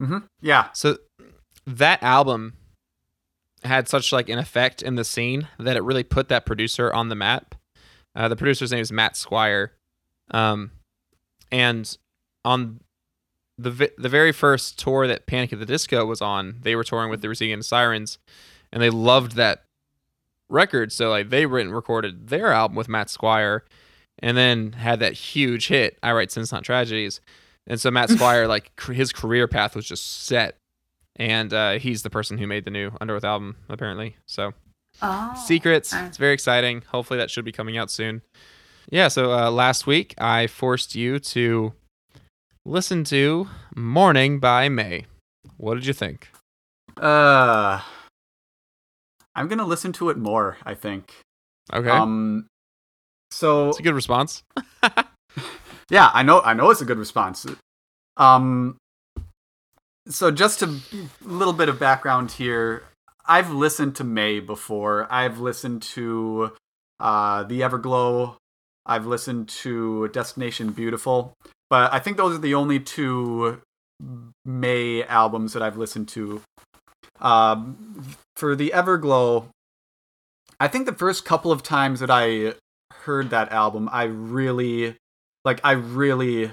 [0.01, 0.69] hmm Yeah.
[0.73, 0.97] So
[1.77, 2.53] that album
[3.63, 7.09] had such like an effect in the scene that it really put that producer on
[7.09, 7.55] the map.
[8.15, 9.73] Uh, the producer's name is Matt Squire,
[10.31, 10.71] um,
[11.51, 11.97] and
[12.43, 12.79] on
[13.57, 16.83] the vi- the very first tour that Panic at the Disco was on, they were
[16.83, 18.17] touring with the Receiving Sirens,
[18.71, 19.65] and they loved that
[20.49, 20.91] record.
[20.91, 23.63] So like they and recorded their album with Matt Squire,
[24.19, 25.99] and then had that huge hit.
[26.01, 27.21] I write Sins Not Tragedies,
[27.67, 30.58] and so Matt Squire like his career path was just set,
[31.19, 34.15] and uh, he's the person who made the new Underoath album apparently.
[34.25, 34.53] So
[35.01, 35.43] oh.
[35.45, 36.83] Secrets, it's very exciting.
[36.89, 38.21] Hopefully that should be coming out soon.
[38.89, 39.09] Yeah.
[39.09, 41.73] So uh, last week I forced you to
[42.65, 45.05] listen to Morning by Mae.
[45.57, 46.29] What did you think?
[46.97, 47.81] Uh,
[49.35, 50.57] I'm gonna listen to it more.
[50.65, 51.13] I think.
[51.71, 52.47] Okay, Um.
[53.31, 54.43] So it's a good response.
[55.89, 56.41] yeah, I know.
[56.41, 57.45] I know it's a good response.
[58.17, 58.77] Um.
[60.09, 60.75] So just a
[61.21, 62.83] little bit of background here.
[63.25, 65.07] I've listened to Mae before.
[65.11, 66.53] I've listened to
[66.99, 68.37] uh, the Everglow.
[68.87, 71.33] I've listened to Destination Beautiful.
[71.69, 73.61] But I think those are the only two
[74.43, 76.41] Mae albums that I've listened to.
[77.21, 79.49] Um, for the Everglow,
[80.59, 82.55] I think the first couple of times that I
[83.03, 84.95] heard that album, I really,
[85.45, 86.49] like, I really,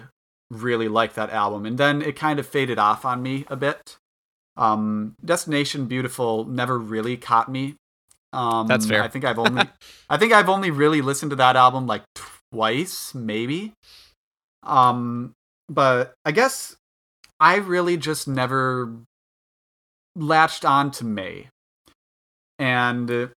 [0.51, 1.67] really liked that album.
[1.67, 3.97] And then it kind of faded off on me a bit.
[4.57, 7.77] Um, Destination Beautiful never really caught me.
[8.33, 9.03] Um, That's fair.
[9.03, 9.65] I think I've only,
[10.11, 12.03] I think I've only really listened to that album like
[12.53, 13.73] twice, maybe.
[14.63, 15.33] Um,
[15.69, 16.77] but I guess
[17.41, 18.93] I really just never
[20.15, 21.49] latched on to Mae.
[22.59, 23.31] And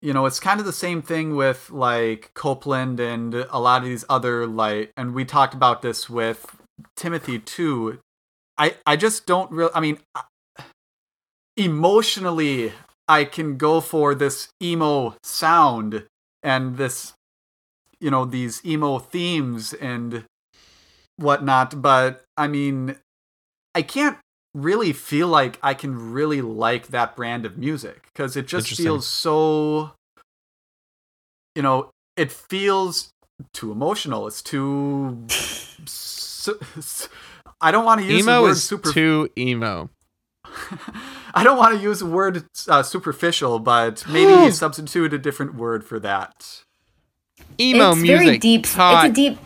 [0.00, 3.88] you know, it's kind of the same thing with like Copeland and a lot of
[3.88, 6.56] these other like and we talked about this with
[6.96, 7.98] Timothy too.
[8.56, 9.98] I I just don't really I mean
[11.56, 12.72] emotionally
[13.08, 16.04] I can go for this emo sound
[16.42, 17.14] and this
[18.00, 20.24] you know these emo themes and
[21.16, 22.96] whatnot but i mean
[23.74, 24.18] i can't
[24.54, 29.06] really feel like i can really like that brand of music because it just feels
[29.06, 29.92] so
[31.54, 33.10] you know it feels
[33.52, 37.08] too emotional it's too su- su-
[37.60, 39.90] i don't want to use the emo word is super too emo.
[41.34, 45.84] I don't want to use the word uh, superficial, but maybe substitute a different word
[45.84, 46.62] for that.
[47.60, 48.26] Emo it's music.
[48.26, 48.64] very deep.
[48.64, 49.38] taught- It's a deep.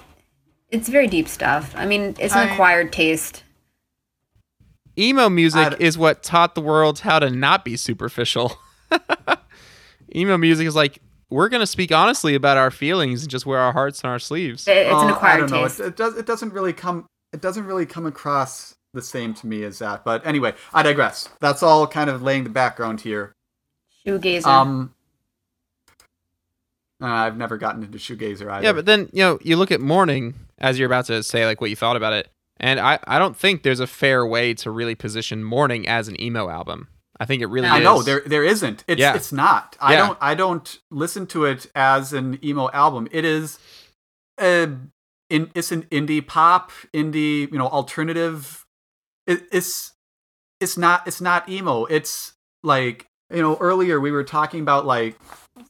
[0.70, 1.74] It's very deep stuff.
[1.76, 3.42] I mean, it's an I- acquired taste.
[4.98, 8.56] Emo music I'd- is what taught the world how to not be superficial.
[10.14, 10.98] emo music is like
[11.30, 14.68] we're gonna speak honestly about our feelings and just wear our hearts on our sleeves.
[14.68, 15.62] It- it's Uh, an I acquired don't know.
[15.62, 15.80] taste.
[15.80, 16.16] It, it does.
[16.16, 17.06] It doesn't really come.
[17.32, 20.04] It doesn't really come across the same to me as that.
[20.04, 21.28] But anyway, I digress.
[21.40, 23.32] That's all kind of laying the background here.
[24.06, 24.44] Shoegazer.
[24.44, 24.94] Um,
[27.00, 28.66] uh, I've never gotten into shoegazer either.
[28.66, 31.60] Yeah, but then you know you look at Morning as you're about to say like
[31.60, 32.28] what you thought about it,
[32.62, 36.20] And I, I don't think there's a fair way to really position Morning as an
[36.20, 36.88] emo album.
[37.18, 37.74] I think it really No.
[37.74, 37.84] I is.
[37.84, 38.84] know there there isn't.
[38.86, 39.14] It's Yeah.
[39.14, 39.76] it's not.
[39.80, 40.06] I Yeah.
[40.06, 43.08] don't I don't listen to it as an emo album.
[43.10, 43.58] It is
[44.40, 44.68] a
[45.30, 48.64] in it's an indie pop, indie, you know, alternative.
[49.26, 49.92] It, it's
[50.60, 51.84] it's not it's not emo.
[51.86, 55.18] It's like, you know, earlier we were talking about like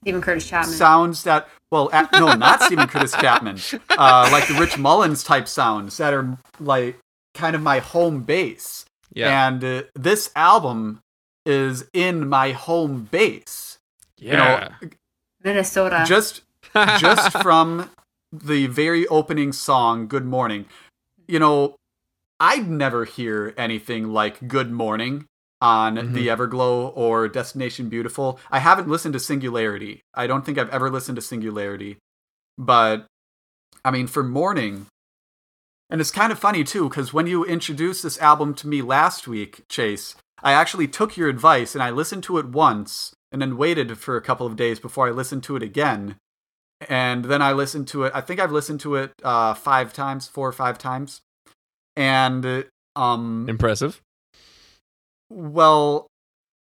[0.03, 0.75] Steven Curtis Chapman.
[0.75, 3.59] sounds that well a no not steven curtis chapman
[3.99, 6.97] uh like the rich mullins type sounds that are like
[7.35, 8.85] kind of my home base
[9.15, 9.49] Yeah.
[9.49, 11.01] and uh, this album
[11.45, 13.79] is in my home base
[14.19, 14.31] yeah.
[14.31, 14.91] you know
[15.43, 16.05] Minnesota.
[16.07, 16.43] just
[16.99, 17.91] just from
[18.33, 20.67] the very opening song good morning
[21.27, 21.75] you know
[22.39, 25.27] i'd never hear anything like good morning
[25.63, 26.13] on Mhm.
[26.13, 30.91] the everglow or destination beautiful i haven't listened to singularity i don't think i've ever
[30.91, 31.99] listened to singularity
[32.59, 33.07] but
[33.85, 34.87] i mean for morning
[35.89, 39.29] and it's kind of funny too because when you introduced this album to me last
[39.29, 43.57] week chase i actually took your advice and i listened to it once and then
[43.57, 46.17] waited for a couple of days before i listened to it again
[46.89, 48.13] and then I listened to it.
[48.13, 51.21] I think I've listened to it uh, five times, four or five times,
[51.95, 52.65] and
[52.97, 54.01] um, Impressive.
[55.33, 56.07] Well,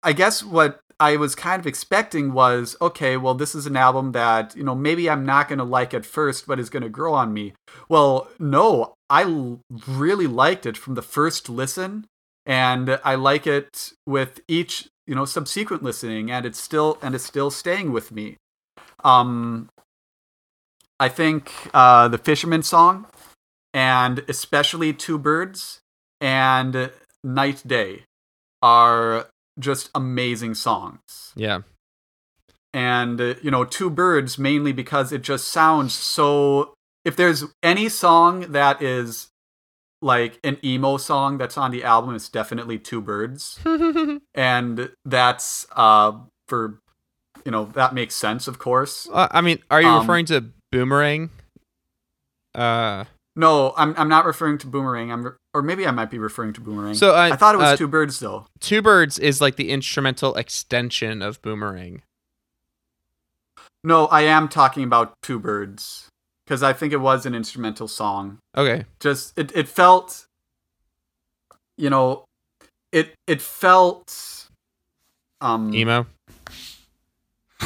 [0.04, 3.18] I guess what I was kind of expecting was okay.
[3.18, 6.06] Well, this is an album that you know maybe I'm not going to like at
[6.06, 7.54] first, but is going to grow on me.
[7.90, 12.06] Well, no, I l- really liked it from the first listen,
[12.46, 17.26] and I like it with each you know subsequent listening, and it's still and it's
[17.26, 18.38] still staying with me.
[19.04, 19.70] Um,
[21.00, 23.08] I think uh, the Fisherman song,
[23.74, 25.82] and especially Two Birds
[26.22, 28.04] and Night Day,
[28.66, 29.28] are
[29.60, 31.32] just amazing songs.
[31.36, 31.60] Yeah.
[32.74, 36.74] And uh, you know, Two Birds mainly because it just sounds so.
[37.06, 39.28] If there's any song that is
[40.02, 43.60] like an emo song that's on the album, it's definitely Two Birds,
[44.34, 46.14] and that's uh
[46.50, 46.80] for
[47.46, 49.08] you know that makes sense, of course.
[49.14, 51.30] Uh, I mean, are you Um, referring to Boomerang?
[52.54, 53.06] Uh,
[53.36, 55.12] No, I'm I'm not referring to Boomerang.
[55.12, 56.96] I'm re- or maybe I might be referring to Boomerang.
[56.96, 58.46] so uh, I thought it was uh, Two Birds though.
[58.60, 62.02] Two Birds is like the instrumental extension of Boomerang.
[63.82, 66.10] No, I am talking about Two Birds
[66.46, 68.40] because I think it was an instrumental song.
[68.58, 68.84] Okay.
[69.00, 70.26] Just it it felt,
[71.78, 72.26] you know,
[72.92, 74.50] it it felt.
[75.40, 76.06] Um, Emo.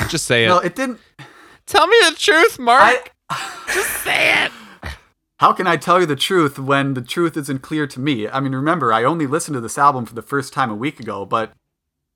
[0.10, 0.48] Just say it.
[0.48, 1.00] No, it didn't.
[1.66, 3.14] Tell me the truth, Mark.
[3.30, 4.52] I, Just say it.
[5.40, 8.28] How can I tell you the truth when the truth isn't clear to me?
[8.28, 11.00] I mean, remember, I only listened to this album for the first time a week
[11.00, 11.52] ago, but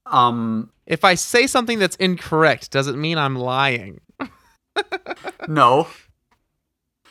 [0.05, 4.01] um, If I say something that's incorrect, does it mean I'm lying?
[5.47, 5.87] no,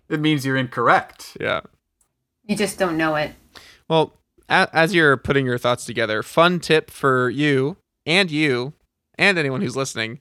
[0.08, 1.36] it means you're incorrect.
[1.40, 1.60] Yeah.
[2.46, 3.32] you just don't know it.
[3.88, 4.14] Well,
[4.48, 7.76] a- as you're putting your thoughts together, fun tip for you
[8.06, 8.74] and you
[9.16, 10.20] and anyone who's listening: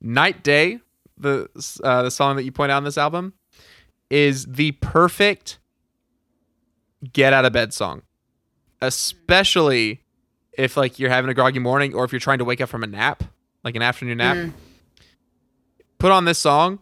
[0.00, 0.80] "Night Day,"
[1.16, 1.48] the
[1.84, 3.34] uh, the song that you point out on this album,
[4.10, 5.58] is the perfect
[7.12, 8.02] get out of bed song,
[8.82, 10.02] especially
[10.52, 12.82] if like you're having a groggy morning or if you're trying to wake up from
[12.82, 13.24] a nap,
[13.64, 14.36] like an afternoon nap.
[14.36, 14.52] Mm.
[15.98, 16.80] Put on this song,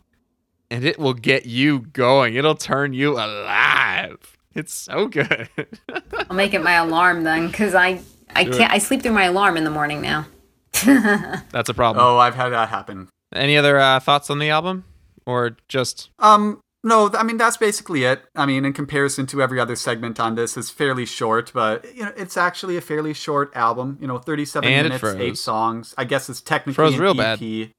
[0.71, 2.35] and it will get you going.
[2.37, 4.37] It'll turn you alive.
[4.55, 5.49] It's so good.
[6.31, 8.01] I'll make it my alarm then, because I
[8.35, 8.73] I Do can't.
[8.73, 10.27] I sleep through my alarm in the morning now.
[10.85, 12.05] That's a problem.
[12.05, 13.09] Oh, I've had that happen.
[13.35, 14.85] Any other uh, thoughts on the album,
[15.27, 18.23] or just Um, no, I mean that's basically it.
[18.37, 22.05] I mean, in comparison to every other segment on this, is fairly short, but you
[22.05, 23.99] know, it's actually a fairly short album.
[24.01, 25.95] You know, thirty-seven And minutes, eight songs.
[25.99, 27.39] I guess it's technically Froze an real EP.
[27.39, 27.73] bad.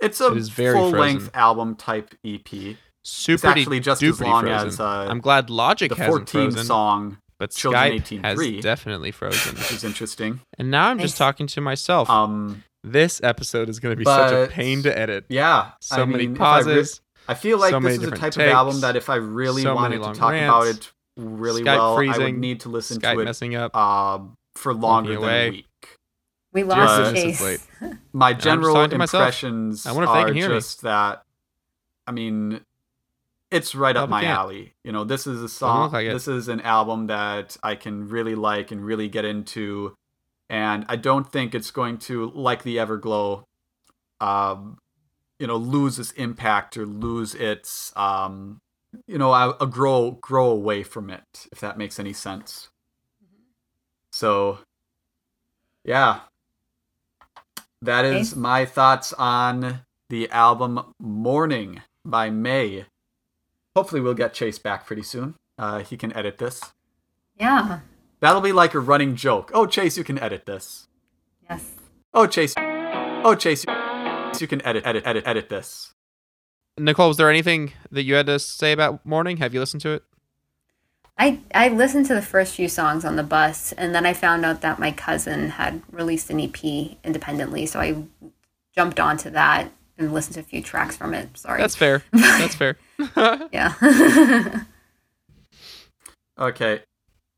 [0.00, 2.76] It's a It full-length album type EP.
[3.04, 4.68] super actually just as long frozen?
[4.68, 8.60] as, uh, I'm glad Logic The hasn't 14 frozen, song, but Children Skype has 18.3.
[8.62, 9.54] definitely frozen.
[9.56, 10.40] which is interesting.
[10.58, 12.10] and now I'm just talking to myself.
[12.10, 15.26] Um, this episode is going to be such a pain to edit.
[15.28, 17.00] yeah, So I many mean, pauses.
[17.28, 19.62] I feel like so this is a different type of album that if I really
[19.62, 22.68] so wanted to long talk about it really Skype well, I freezing, would need to
[22.68, 23.70] listen Skype to it messing up.
[23.74, 24.18] uh,
[24.54, 25.48] for longer than away.
[25.48, 25.66] a week.
[26.52, 27.68] We lost Just- Chase.
[28.12, 29.20] My general talking to myself.
[29.22, 30.54] impressions I wonder if they are can hear me.
[30.56, 31.22] just that.
[32.06, 32.60] I mean,
[33.50, 34.38] it's right up my can't.
[34.38, 34.74] alley.
[34.84, 35.92] You know, this is a song.
[35.92, 39.94] like this is an album that I can really like and really get into,
[40.50, 43.44] and I don't think it's going to like the Everglow.
[44.20, 44.78] Um,
[45.42, 48.60] you know, lose its impact or lose its um,
[49.08, 51.48] you know, a, a grow grow away from it.
[51.50, 52.68] If that makes any sense.
[54.12, 54.58] So,
[55.84, 56.20] yeah,
[57.80, 58.40] that is Okay.
[58.40, 62.84] my thoughts on the album Morning by Mae.
[63.74, 65.34] Hopefully, we'll get Chase back pretty soon.
[65.58, 66.60] Uh, he can edit this.
[67.34, 67.80] Yeah.
[68.20, 69.50] That'll be like a running joke.
[69.52, 70.86] Oh, Chase, you can edit this.
[71.50, 71.68] Yes.
[72.14, 72.54] Oh, Chase.
[72.58, 73.64] Oh, Chase,
[74.40, 75.94] you can edit, edit, edit, edit this.
[76.78, 79.36] Nicole, was there anything that you had to say about Morning?
[79.38, 80.04] Have you listened to it?
[81.18, 84.44] I, I listened to the first few songs on the bus, and then I found
[84.44, 86.64] out that my cousin had released an EP
[87.04, 88.04] independently, so I
[88.74, 91.36] jumped onto that and listened to a few tracks from it.
[91.36, 91.60] Sorry.
[91.60, 92.02] That's fair.
[92.12, 92.78] That's fair.
[93.52, 94.64] yeah.
[96.38, 96.80] Okay.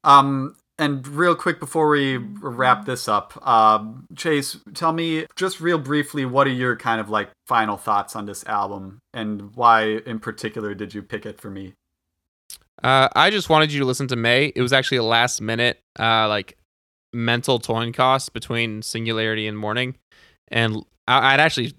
[0.02, 5.78] Um, and real quick before we wrap this up, um, Chase, tell me just real
[5.78, 10.18] briefly what are your kind of like final thoughts on this album and why in
[10.18, 11.74] particular did you pick it for me?
[12.82, 14.52] Uh, I just wanted you to listen to Mae.
[14.54, 16.58] It was actually a last minute, uh, like
[17.12, 19.96] mental toin cost between Singularity and Morning,
[20.48, 21.74] and I- I'd actually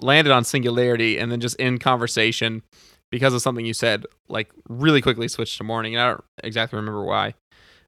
[0.00, 2.62] landed on Singularity, and then just in conversation
[3.10, 6.76] because of something you said, like really quickly switched to Morning, and I don't exactly
[6.76, 7.34] remember why.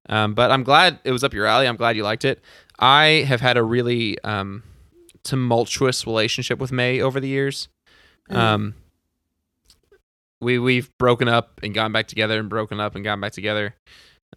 [0.08, 1.66] Um, but I'm glad it was up your alley.
[1.66, 2.40] I'm glad you liked it.
[2.78, 4.62] I have had a really um,
[5.24, 7.68] tumultuous relationship with Mae over the years.
[8.30, 8.74] Um,
[10.40, 13.74] we we've broken up and gone back together and broken up and gone back together.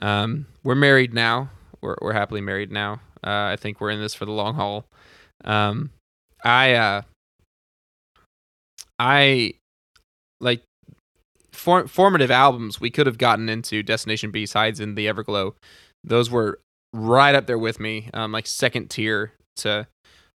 [0.01, 1.49] Um, we're married now.
[1.81, 3.01] We're we're happily married now.
[3.23, 4.85] Uh, I think we're in this for the long haul.
[5.43, 5.91] Um,
[6.43, 7.01] I uh,
[8.97, 9.53] I
[10.39, 10.63] like
[11.59, 15.53] for, formative albums we could have gotten into Destination B sides and the Everglow.
[16.03, 16.59] Those were
[16.93, 19.87] right up there with me, um, like second tier to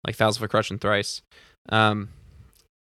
[0.06, 1.22] like Thousand Foot Krutch and Thrice.
[1.68, 2.09] Um,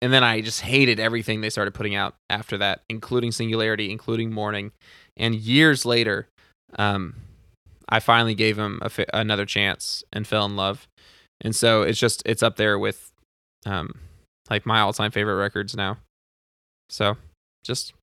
[0.02, 4.32] and then I just hated everything they started putting out after that, including Singularity, including
[4.32, 4.72] Morning.
[5.16, 6.28] And years later,
[6.76, 7.14] um,
[7.88, 10.86] I finally gave a fi- another chance and fell in love.
[11.40, 13.12] And so it's just it's up there with
[13.64, 13.98] um,
[14.50, 15.98] like my all-time favorite records now.
[16.90, 17.16] So
[17.62, 17.94] just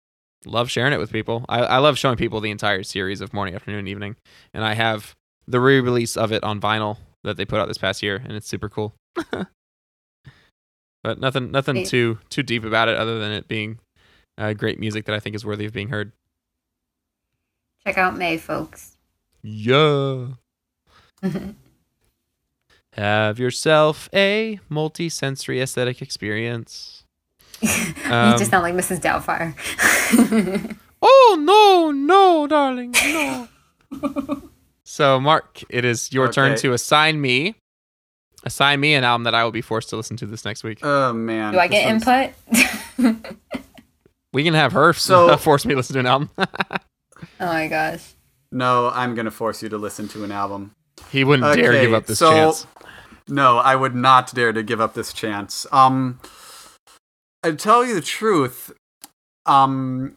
[0.45, 1.45] love sharing it with people.
[1.49, 4.15] I, I love showing people the entire series of Morning, Afternoon, Evening,
[4.53, 5.15] and I have
[5.47, 8.47] the re-release of it on vinyl that they put out this past year, and it's
[8.47, 8.95] super cool.
[11.03, 13.79] but nothing nothing too too deep about it other than it being
[14.37, 16.11] uh, great music that I think is worthy of being heard.
[17.85, 18.97] Check out Mae, folks.
[19.41, 20.27] Yeah.
[22.93, 27.00] Have yourself a multi-sensory aesthetic experience.
[28.05, 28.99] you Um, just sound like Mrs.
[29.01, 29.55] Doubtfire.
[31.03, 33.47] Oh no, no, darling, no.
[34.83, 37.55] so, Mark, it is your turn to assign me,
[38.43, 40.77] assign me an album that I will be forced to listen to this next week.
[40.83, 41.53] Oh man.
[41.53, 43.25] Do I get one's- input?
[44.33, 46.29] We can have her So- force me to listen to an album.
[46.37, 46.45] oh
[47.39, 48.03] my gosh.
[48.51, 50.71] No, I'm gonna force you to listen to an album.
[51.09, 52.67] he wouldn't dare give up this so- chance.
[53.27, 55.65] No, I would not dare to give up this chance.
[55.71, 56.19] Um,
[57.43, 58.71] I tell you the truth.
[59.45, 60.15] Um,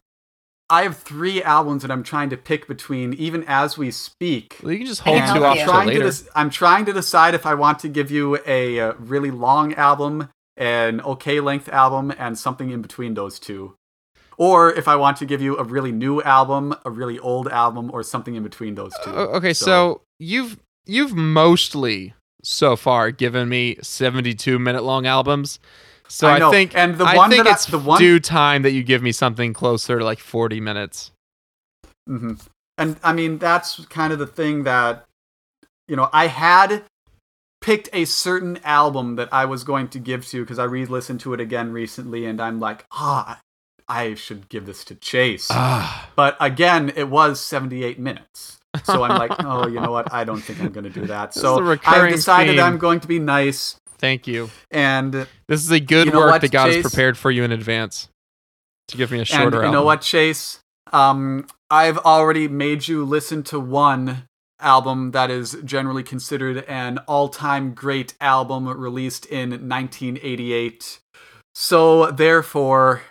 [0.70, 4.58] I have three albums that I'm trying to pick between, even as we speak.
[4.62, 5.64] Well, you can just hold can two help off you.
[5.64, 6.10] till to later.
[6.10, 9.74] des- I'm trying to decide if I want to give you a, uh really long
[9.74, 13.74] album, an okay length album, and something in between those two.
[14.36, 17.90] Or if I want to give you a really new album, a really old album,
[17.92, 19.10] or something in between those two.
[19.10, 25.58] O- okay, so, you've you've mostly so far given me 72 minute long albums.
[26.08, 28.20] So I I, think and the I one think that I- it's the one- due
[28.20, 31.10] time that you give me something closer to like 40 minutes.
[32.06, 32.34] hmm
[32.78, 35.04] And I mean, that's kind of the thing that,
[35.88, 36.82] you know, I had
[37.60, 41.20] picked a certain album that I was going to give to because I re listened
[41.20, 43.40] to it again recently and I'm like, ah,
[43.88, 45.48] I should give this to Chase.
[45.50, 46.10] Ah.
[46.16, 48.58] But again, it was 78 minutes.
[48.84, 50.12] So I'm like, oh, you know what?
[50.12, 51.32] I don't think I'm going to do that.
[51.32, 52.60] So I've decided theme.
[52.64, 53.76] I'm going to be nice.
[54.04, 54.50] Thank you.
[54.70, 57.42] And, This is a good You know work what, that God has prepared for you
[57.42, 58.08] in advance
[58.88, 60.60] to give me a and shorter you know what, Chase?
[60.92, 64.28] Um, I've already made you listen to one
[64.60, 70.98] album that is generally considered an all-time great album released in 1988.
[71.54, 73.04] So therefore,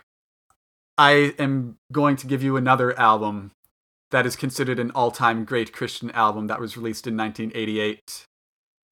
[0.95, 3.49] I am going to give you another album
[4.11, 8.26] that is considered an all-time great Christian album that was released in 1988.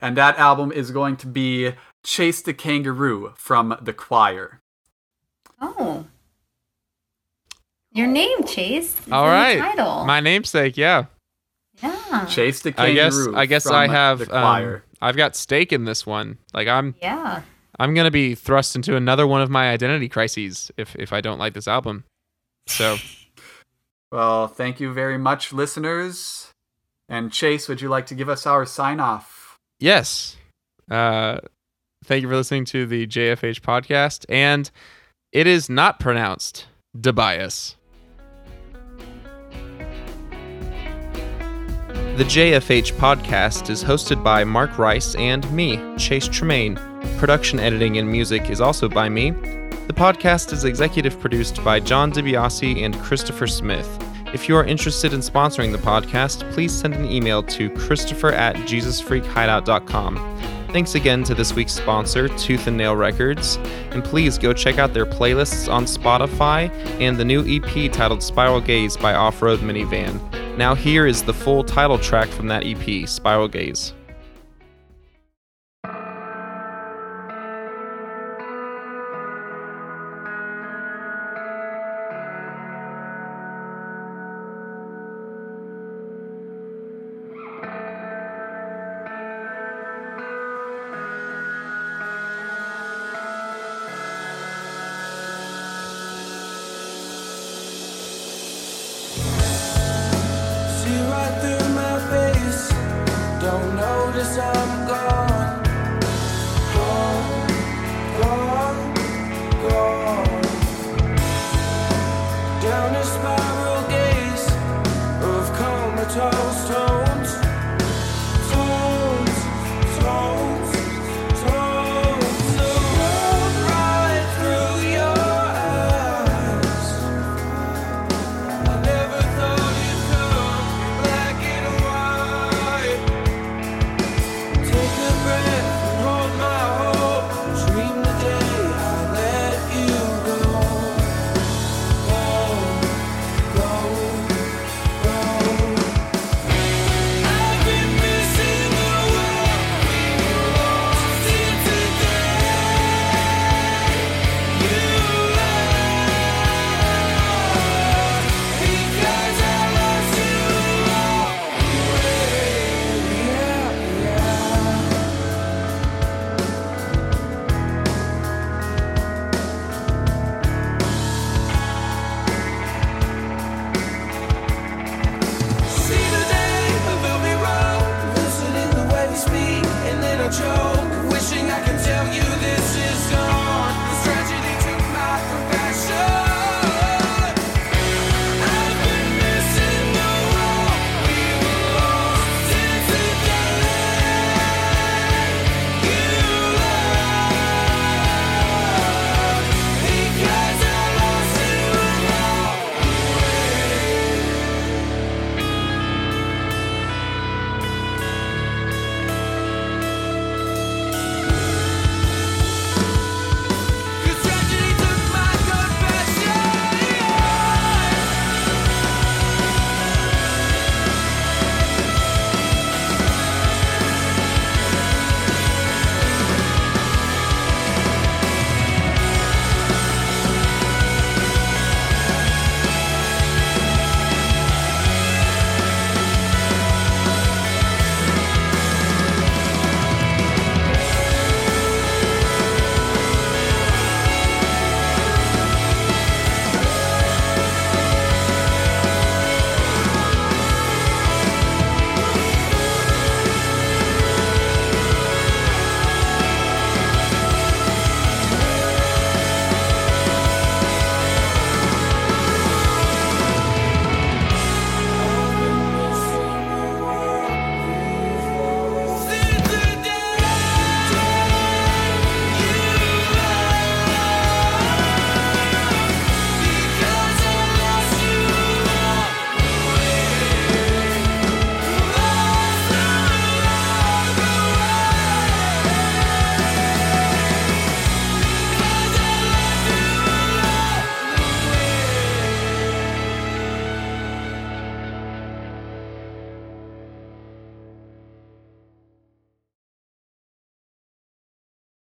[0.01, 1.73] And that album is going to be
[2.03, 4.59] Chase the Kangaroo from The Choir.
[5.59, 6.05] Oh.
[7.93, 8.99] Your name, Chase.
[9.05, 9.59] is All in the right.
[9.59, 10.05] Title.
[10.05, 11.05] My namesake, yeah.
[11.83, 12.25] yeah.
[12.25, 14.83] Chase the I Kangaroo guess I guess from I have The um, Choir.
[15.01, 16.37] I've got stake in this one.
[16.53, 17.41] Like I'm Yeah.
[17.79, 21.39] I'm gonna be thrust into another one of my identity crises if if I don't
[21.39, 22.05] like this album.
[22.67, 22.97] So
[24.11, 26.51] Well, thank you very much, listeners.
[27.09, 29.57] And Chase, would you like to give us our sign off?
[29.79, 30.37] yes,
[30.89, 31.39] uh,
[32.03, 34.69] thank you for listening to the JFH podcast, and
[35.31, 36.67] it is not pronounced
[37.01, 37.75] Tobias.
[42.17, 46.75] The JFH podcast is hosted by Mark Rice and me, Chase Tremaine.
[47.17, 49.31] Production editing and music is also by me.
[49.31, 53.87] The podcast is executive produced by John DiBiase and Christopher Smith.
[54.33, 58.55] If you are interested in sponsoring the podcast, please send an email to christopher at
[58.57, 60.60] jesusfreakhideout.com.
[60.71, 63.57] Thanks again to this week's sponsor, Tooth and Nail Records,
[63.91, 66.71] and please go check out their playlists on Spotify
[67.01, 70.17] and the new EP titled Spiral Gaze by Off Road Minivan.
[70.55, 73.93] Now, here is the full title track from that EP, Spiral Gaze.
[116.41, 116.90] Comatose